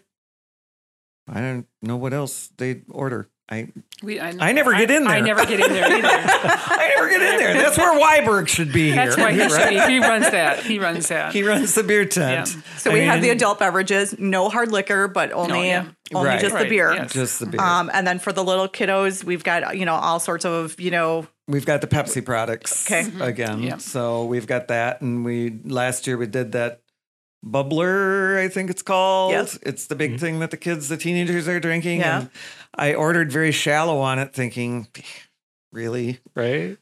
I 1.30 1.40
don't 1.40 1.66
know 1.82 1.96
what 1.96 2.12
else 2.12 2.50
they 2.58 2.82
order. 2.90 3.28
I 3.52 3.66
We, 4.02 4.20
I, 4.20 4.32
I 4.38 4.52
never 4.52 4.72
get 4.76 4.90
in 4.92 5.02
there. 5.04 5.12
I 5.12 5.16
there. 5.16 5.34
never 5.34 5.44
get 5.44 5.58
in 5.58 5.72
there 5.72 5.84
either. 5.92 6.06
I 6.08 6.92
never 6.96 7.08
get 7.10 7.20
in 7.20 7.36
there. 7.38 7.54
That's 7.54 7.76
where 7.76 7.98
Weiberg 8.00 8.46
should 8.46 8.72
be 8.72 8.92
Here. 8.92 8.96
That's 8.96 9.16
here. 9.16 9.24
why 9.24 9.32
he, 9.32 9.40
right? 9.40 9.50
should 9.50 9.86
be. 9.88 9.92
he 9.92 9.98
runs 9.98 10.30
that. 10.30 10.60
He 10.62 10.78
runs 10.78 11.08
that. 11.08 11.32
He 11.32 11.42
runs 11.42 11.74
the 11.74 11.82
beer 11.82 12.04
tent. 12.04 12.54
Yeah. 12.54 12.62
So 12.76 12.90
I 12.92 12.94
we 12.94 13.00
have 13.00 13.22
the 13.22 13.30
adult 13.30 13.58
beverages, 13.58 14.16
no 14.20 14.48
hard 14.50 14.70
liquor, 14.70 15.08
but 15.08 15.32
only 15.32 15.66
yeah. 15.66 15.86
only 16.14 16.28
Right. 16.28 16.40
just 16.40 16.56
the 16.56 16.64
beer. 16.66 16.92
yes. 16.92 17.12
just 17.12 17.40
the 17.40 17.46
beer. 17.46 17.60
Um, 17.60 17.90
and 17.92 18.06
then 18.06 18.20
for 18.20 18.32
the 18.32 18.44
little 18.44 18.68
kiddos, 18.68 19.24
we've 19.24 19.42
got 19.42 19.76
you 19.76 19.84
know 19.84 19.94
all 19.94 20.20
sorts 20.20 20.44
of 20.44 20.80
you 20.80 20.92
know 20.92 21.26
We've 21.48 21.66
got 21.66 21.80
the 21.80 21.88
Pepsi 21.88 22.24
products 22.24 22.88
Okay. 22.88 23.10
again. 23.20 23.64
Yeah. 23.64 23.78
So 23.78 24.26
we've 24.26 24.46
got 24.46 24.68
that, 24.68 25.00
and 25.00 25.24
we 25.24 25.58
last 25.64 26.06
year 26.06 26.16
we 26.16 26.28
did 26.28 26.52
that 26.52 26.82
bubbler, 27.44 28.38
I 28.38 28.48
think 28.48 28.70
it's 28.70 28.82
called. 28.82 29.32
Yes. 29.32 29.58
It's 29.62 29.86
the 29.86 29.94
big 29.94 30.18
thing 30.20 30.40
that 30.40 30.50
the 30.50 30.56
kids, 30.56 30.88
the 30.88 30.96
teenagers, 30.96 31.48
are 31.48 31.60
drinking. 31.60 32.00
Yeah. 32.00 32.20
And 32.20 32.30
I 32.74 32.94
ordered 32.94 33.32
very 33.32 33.52
shallow 33.52 33.98
on 33.98 34.18
it, 34.18 34.32
thinking, 34.32 34.88
really, 35.72 36.20
Right? 36.34 36.78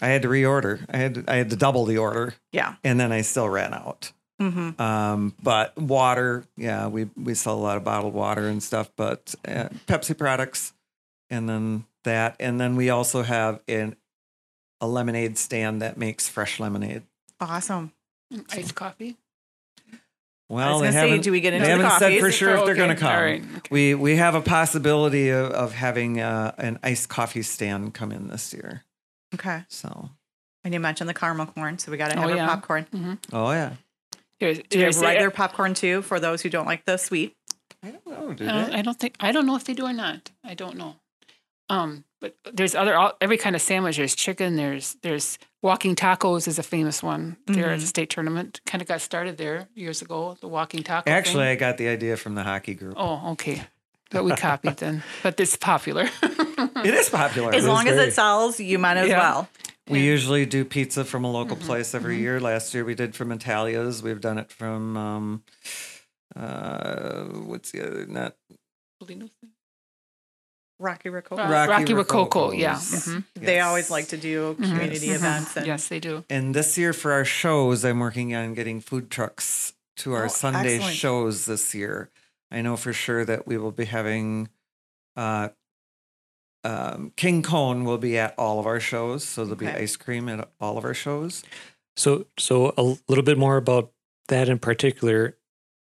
I 0.00 0.08
had 0.08 0.22
to 0.22 0.28
reorder. 0.28 0.86
I 0.88 0.96
had 0.96 1.14
to, 1.16 1.24
I 1.26 1.36
had 1.36 1.50
to 1.50 1.56
double 1.56 1.84
the 1.84 1.98
order, 1.98 2.34
yeah. 2.52 2.76
and 2.84 3.00
then 3.00 3.10
I 3.10 3.22
still 3.22 3.48
ran 3.48 3.74
out. 3.74 4.12
hmm 4.38 4.70
Um, 4.80 5.34
but 5.42 5.76
water, 5.76 6.44
yeah, 6.56 6.86
we 6.86 7.08
we 7.16 7.34
sell 7.34 7.54
a 7.54 7.58
lot 7.58 7.76
of 7.76 7.82
bottled 7.82 8.14
water 8.14 8.46
and 8.46 8.62
stuff, 8.62 8.92
but 8.96 9.34
uh, 9.46 9.70
Pepsi 9.88 10.16
products, 10.16 10.72
and 11.30 11.48
then 11.48 11.84
that, 12.04 12.36
and 12.38 12.60
then 12.60 12.76
we 12.76 12.90
also 12.90 13.24
have 13.24 13.60
an 13.66 13.96
a 14.80 14.86
lemonade 14.86 15.36
stand 15.36 15.82
that 15.82 15.96
makes 15.96 16.28
fresh 16.28 16.60
lemonade. 16.60 17.02
Awesome. 17.40 17.90
Iced 18.52 18.76
coffee. 18.76 19.16
Well, 20.50 20.72
was 20.74 20.80
they 20.80 20.86
gonna 20.86 20.92
say, 20.92 21.08
haven't. 21.08 21.20
do 21.24 21.32
we 21.32 21.40
get 21.40 21.52
into 21.52 21.66
they 21.66 21.76
the 21.76 21.82
haven't 21.82 21.98
said 21.98 22.12
for 22.14 22.20
coffees? 22.20 22.34
sure 22.34 22.48
if 22.50 22.54
they're 22.64 22.70
Okay, 22.70 22.76
going 22.76 22.88
to 22.90 22.96
come. 22.96 23.12
all 23.14 23.22
right, 23.22 23.42
okay. 23.58 23.68
We 23.70 23.94
we 23.94 24.16
have 24.16 24.34
a 24.34 24.40
possibility 24.40 25.28
of, 25.28 25.50
of 25.50 25.74
having 25.74 26.20
uh, 26.20 26.52
an 26.58 26.78
iced 26.82 27.08
coffee 27.10 27.42
stand 27.42 27.92
come 27.94 28.12
in 28.12 28.28
this 28.28 28.54
year. 28.54 28.84
Okay. 29.34 29.64
So, 29.68 30.08
And 30.64 30.72
you 30.72 30.80
mentioned 30.80 31.08
the 31.10 31.14
caramel 31.14 31.46
corn, 31.46 31.78
so 31.78 31.90
we 31.92 31.98
got 31.98 32.12
to 32.12 32.16
Oh, 32.18 32.22
have 32.22 32.30
our 32.30 32.36
yeah. 32.36 32.46
popcorn. 32.46 33.18
oh 33.32 33.50
yeah, 33.50 33.72
There's, 34.40 34.58
Do 34.58 34.78
you 34.78 34.84
have 34.86 34.94
there's- 34.94 35.02
regular 35.02 35.30
popcorn 35.30 35.74
too 35.74 36.00
for 36.00 36.18
those 36.18 36.40
who 36.40 36.48
don't 36.48 36.64
like 36.66 36.86
the 36.86 36.96
sweet? 36.96 37.36
I 37.82 37.90
don't 37.90 38.06
know. 38.06 38.32
Do 38.32 38.44
I 38.48 38.52
don't, 38.52 38.70
they? 38.70 38.76
I 38.78 38.82
don't 38.82 38.98
think 38.98 39.16
I 39.20 39.32
don't 39.32 39.44
know 39.46 39.54
if 39.56 39.64
they 39.64 39.74
do 39.74 39.84
or 39.84 39.92
not. 39.92 40.30
I 40.42 40.54
don't 40.54 40.76
know. 40.78 40.96
Um, 41.68 42.04
but 42.20 42.34
there's 42.52 42.74
other 42.74 42.96
all, 42.96 43.12
every 43.20 43.36
kind 43.38 43.54
of 43.56 43.62
sandwich. 43.62 43.96
There's 43.96 44.14
chicken. 44.14 44.56
There's 44.56 44.96
there's 45.02 45.38
walking 45.62 45.94
tacos 45.94 46.48
is 46.48 46.58
a 46.58 46.62
famous 46.62 47.02
one 47.02 47.36
there 47.46 47.70
at 47.70 47.80
the 47.80 47.86
state 47.86 48.10
tournament. 48.10 48.60
Kind 48.66 48.82
of 48.82 48.88
got 48.88 49.00
started 49.00 49.36
there 49.36 49.68
years 49.74 50.02
ago. 50.02 50.36
The 50.40 50.48
walking 50.48 50.82
taco. 50.82 51.10
Actually, 51.10 51.44
thing. 51.44 51.52
I 51.52 51.54
got 51.56 51.78
the 51.78 51.88
idea 51.88 52.16
from 52.16 52.34
the 52.34 52.42
hockey 52.42 52.74
group. 52.74 52.94
oh 52.96 53.32
okay, 53.32 53.62
but 54.10 54.24
we 54.24 54.32
copied 54.34 54.76
then. 54.78 55.02
But 55.22 55.38
it's 55.40 55.56
popular. 55.56 56.08
It 56.22 56.94
is 56.94 57.08
popular. 57.08 57.54
As 57.54 57.66
long 57.66 57.86
as 57.88 57.94
great. 57.94 58.08
it 58.08 58.14
sells, 58.14 58.58
you 58.60 58.78
might 58.78 58.96
as 58.96 59.08
Yeah. 59.08 59.18
well. 59.18 59.48
We 59.88 60.00
usually 60.04 60.44
do 60.44 60.64
pizza 60.66 61.02
from 61.04 61.24
a 61.24 61.30
local 61.32 61.56
Mm-hmm. 61.56 61.66
place 61.66 61.94
every 61.94 62.18
year. 62.18 62.38
Last 62.40 62.74
year 62.74 62.84
we 62.84 62.94
did 62.94 63.14
from 63.16 63.32
Italia's. 63.32 64.02
We've 64.02 64.20
done 64.20 64.36
it 64.38 64.52
from 64.52 64.96
um, 64.98 65.42
uh, 66.36 67.24
what's 67.46 67.70
the 67.72 67.86
other 67.86 68.06
not 68.06 68.34
Rocky 70.78 71.08
Rococo. 71.08 71.36
Rock- 71.42 71.50
Rocky, 71.50 71.70
Rocky 71.70 71.94
Rococo, 71.94 72.18
Rococo's. 72.24 72.54
yeah. 72.54 72.72
Yes. 72.72 73.08
Mhm. 73.08 73.24
They 73.34 73.56
Yes. 73.56 73.66
always 73.66 73.90
like 73.90 74.08
to 74.08 74.16
do 74.16 74.54
community 74.54 75.10
events. 75.10 75.56
And 75.56 75.66
yes, 75.66 75.88
they 75.88 75.98
do. 76.00 76.24
And 76.30 76.54
this 76.54 76.78
year 76.78 76.92
for 76.92 77.12
our 77.12 77.24
shows, 77.24 77.84
I'm 77.84 77.98
working 77.98 78.34
on 78.34 78.54
getting 78.54 78.80
food 78.80 79.10
trucks 79.10 79.72
to 79.98 80.12
our 80.12 80.26
Oh, 80.26 80.28
Sunday 80.28 80.76
excellent. 80.76 80.96
shows 80.96 81.44
this 81.46 81.74
year. 81.74 82.10
I 82.50 82.62
know 82.62 82.76
for 82.76 82.92
sure 82.92 83.24
that 83.24 83.46
we 83.46 83.58
will 83.58 83.72
be 83.72 83.86
having 83.86 84.48
uh, 85.16 85.48
um, 86.64 87.12
King 87.16 87.42
Cone 87.42 87.84
will 87.84 87.98
be 87.98 88.16
at 88.18 88.34
all 88.38 88.60
of 88.60 88.66
our 88.66 88.80
shows, 88.80 89.24
so 89.24 89.44
there'll 89.44 89.56
be 89.56 89.66
ice 89.68 89.96
cream 89.96 90.28
at 90.28 90.48
all 90.60 90.78
of 90.78 90.84
our 90.84 90.94
shows. 90.94 91.42
So, 91.96 92.26
so 92.38 92.72
a 92.76 92.82
little 93.08 93.24
bit 93.24 93.38
more 93.38 93.56
about 93.56 93.90
that 94.28 94.48
in 94.48 94.58
particular. 94.58 95.36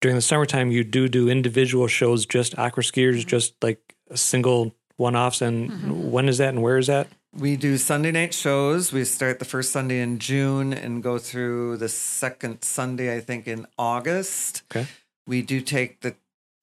During 0.00 0.14
the 0.16 0.22
summertime, 0.22 0.70
you 0.70 0.84
do 0.84 1.08
do 1.08 1.28
individual 1.28 1.86
shows, 1.88 2.26
just 2.26 2.56
aqua 2.58 2.82
skiers, 2.82 3.26
just 3.26 3.54
like 3.62 3.85
single 4.14 4.74
one-offs. 4.96 5.42
And 5.42 6.12
when 6.12 6.28
is 6.28 6.38
that, 6.38 6.50
and 6.50 6.62
where 6.62 6.78
is 6.78 6.86
that? 6.86 7.08
We 7.32 7.56
do 7.56 7.76
Sunday 7.76 8.12
night 8.12 8.32
shows. 8.32 8.92
We 8.92 9.04
start 9.04 9.38
the 9.38 9.44
first 9.44 9.70
Sunday 9.70 10.00
in 10.00 10.18
June 10.18 10.72
and 10.72 11.02
go 11.02 11.18
through 11.18 11.76
the 11.76 11.88
second 11.88 12.62
Sunday, 12.62 13.14
I 13.14 13.20
think, 13.20 13.46
in 13.46 13.66
August. 13.78 14.62
Okay. 14.70 14.86
We 15.26 15.42
do 15.42 15.60
take 15.60 16.00
the 16.00 16.14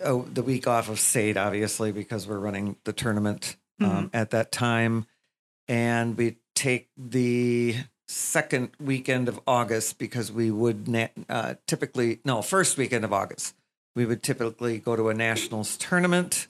oh, 0.03 0.23
the 0.23 0.41
week 0.41 0.67
off 0.67 0.89
of 0.89 0.99
state, 0.99 1.37
obviously, 1.37 1.91
because 1.91 2.27
we're 2.27 2.39
running 2.39 2.77
the 2.85 2.93
tournament 2.93 3.55
um, 3.81 4.09
at 4.13 4.31
that 4.31 4.51
time, 4.51 5.05
and 5.67 6.17
we 6.17 6.37
take 6.55 6.89
the 6.97 7.75
second 8.07 8.71
weekend 8.79 9.27
of 9.27 9.39
August 9.45 9.99
because 9.99 10.31
we 10.31 10.49
would 10.49 10.87
na- 10.87 11.07
uh, 11.29 11.55
typically 11.67 12.19
no 12.25 12.41
first 12.41 12.77
weekend 12.77 13.03
of 13.03 13.13
August. 13.13 13.55
We 13.95 14.05
would 14.05 14.23
typically 14.23 14.79
go 14.79 14.95
to 14.95 15.09
a 15.09 15.13
nationals 15.13 15.77
tournament. 15.77 16.47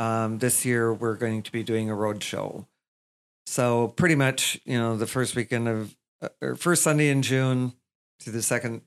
Um, 0.00 0.38
this 0.38 0.64
year, 0.64 0.92
we're 0.92 1.16
going 1.16 1.42
to 1.42 1.52
be 1.52 1.62
doing 1.62 1.90
a 1.90 1.94
road 1.94 2.22
show. 2.22 2.66
So 3.46 3.88
pretty 3.88 4.14
much, 4.14 4.58
you 4.64 4.78
know, 4.78 4.96
the 4.96 5.06
first 5.06 5.36
weekend 5.36 5.68
of 5.68 5.96
uh, 6.22 6.28
or 6.40 6.54
first 6.54 6.82
Sunday 6.82 7.10
in 7.10 7.22
June 7.22 7.74
to 8.20 8.30
the 8.30 8.42
second 8.42 8.82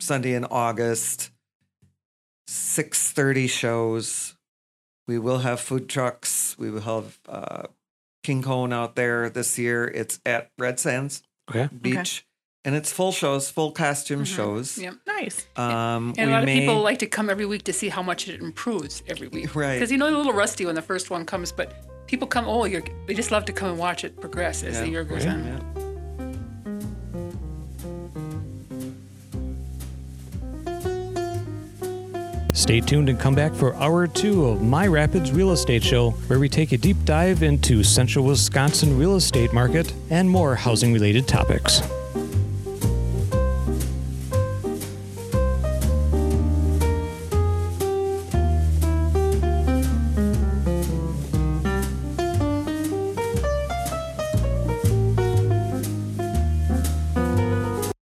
Sunday 0.00 0.34
in 0.34 0.44
August, 0.44 1.30
six 2.46 3.12
thirty 3.12 3.46
shows. 3.46 4.36
We 5.08 5.18
will 5.18 5.38
have 5.38 5.60
food 5.60 5.88
trucks. 5.88 6.56
We 6.58 6.70
will 6.70 6.82
have 6.82 7.18
uh, 7.28 7.62
King 8.22 8.42
Cone 8.42 8.72
out 8.72 8.96
there 8.96 9.30
this 9.30 9.58
year. 9.58 9.88
It's 9.88 10.20
at 10.26 10.50
Red 10.58 10.78
Sands 10.78 11.22
Okay. 11.50 11.68
Beach, 11.74 12.24
and 12.64 12.74
it's 12.74 12.92
full 12.92 13.12
shows, 13.12 13.50
full 13.50 13.72
costume 13.72 14.24
shows. 14.24 14.76
Yep. 14.78 14.94
nice. 15.06 15.46
Um, 15.56 16.14
And 16.18 16.28
we 16.28 16.32
a 16.32 16.36
lot 16.36 16.44
may- 16.44 16.58
of 16.58 16.60
people 16.60 16.82
like 16.82 16.98
to 16.98 17.06
come 17.06 17.30
every 17.30 17.46
week 17.46 17.64
to 17.64 17.72
see 17.72 17.88
how 17.88 18.02
much 18.02 18.28
it 18.28 18.40
improves 18.40 19.02
every 19.08 19.28
week. 19.28 19.54
Right. 19.54 19.74
Because 19.74 19.90
you 19.90 19.98
know, 19.98 20.06
you're 20.06 20.14
a 20.16 20.18
little 20.18 20.32
rusty 20.34 20.66
when 20.66 20.74
the 20.74 20.82
first 20.82 21.10
one 21.10 21.24
comes, 21.24 21.52
but 21.52 22.06
people 22.06 22.28
come, 22.28 22.46
oh, 22.46 22.64
you're, 22.66 22.82
they 23.06 23.14
just 23.14 23.30
love 23.30 23.44
to 23.46 23.52
come 23.52 23.70
and 23.70 23.78
watch 23.78 24.04
it 24.04 24.20
progress 24.20 24.62
as 24.62 24.78
the 24.80 24.88
year 24.88 25.04
goes 25.04 25.24
Yeah. 25.24 25.32
on. 25.32 25.44
Yeah. 25.44 25.60
Stay 32.52 32.80
tuned 32.80 33.08
and 33.08 33.18
come 33.18 33.34
back 33.34 33.54
for 33.54 33.74
hour 33.76 34.06
two 34.06 34.46
of 34.46 34.60
My 34.60 34.86
Rapids 34.86 35.32
Real 35.32 35.52
Estate 35.52 35.82
Show, 35.82 36.10
where 36.26 36.38
we 36.38 36.48
take 36.48 36.72
a 36.72 36.76
deep 36.76 36.96
dive 37.04 37.42
into 37.42 37.82
central 37.82 38.24
Wisconsin 38.26 38.98
real 38.98 39.16
estate 39.16 39.52
market 39.54 39.92
and 40.10 40.28
more 40.28 40.54
housing 40.54 40.92
related 40.92 41.26
topics. 41.26 41.80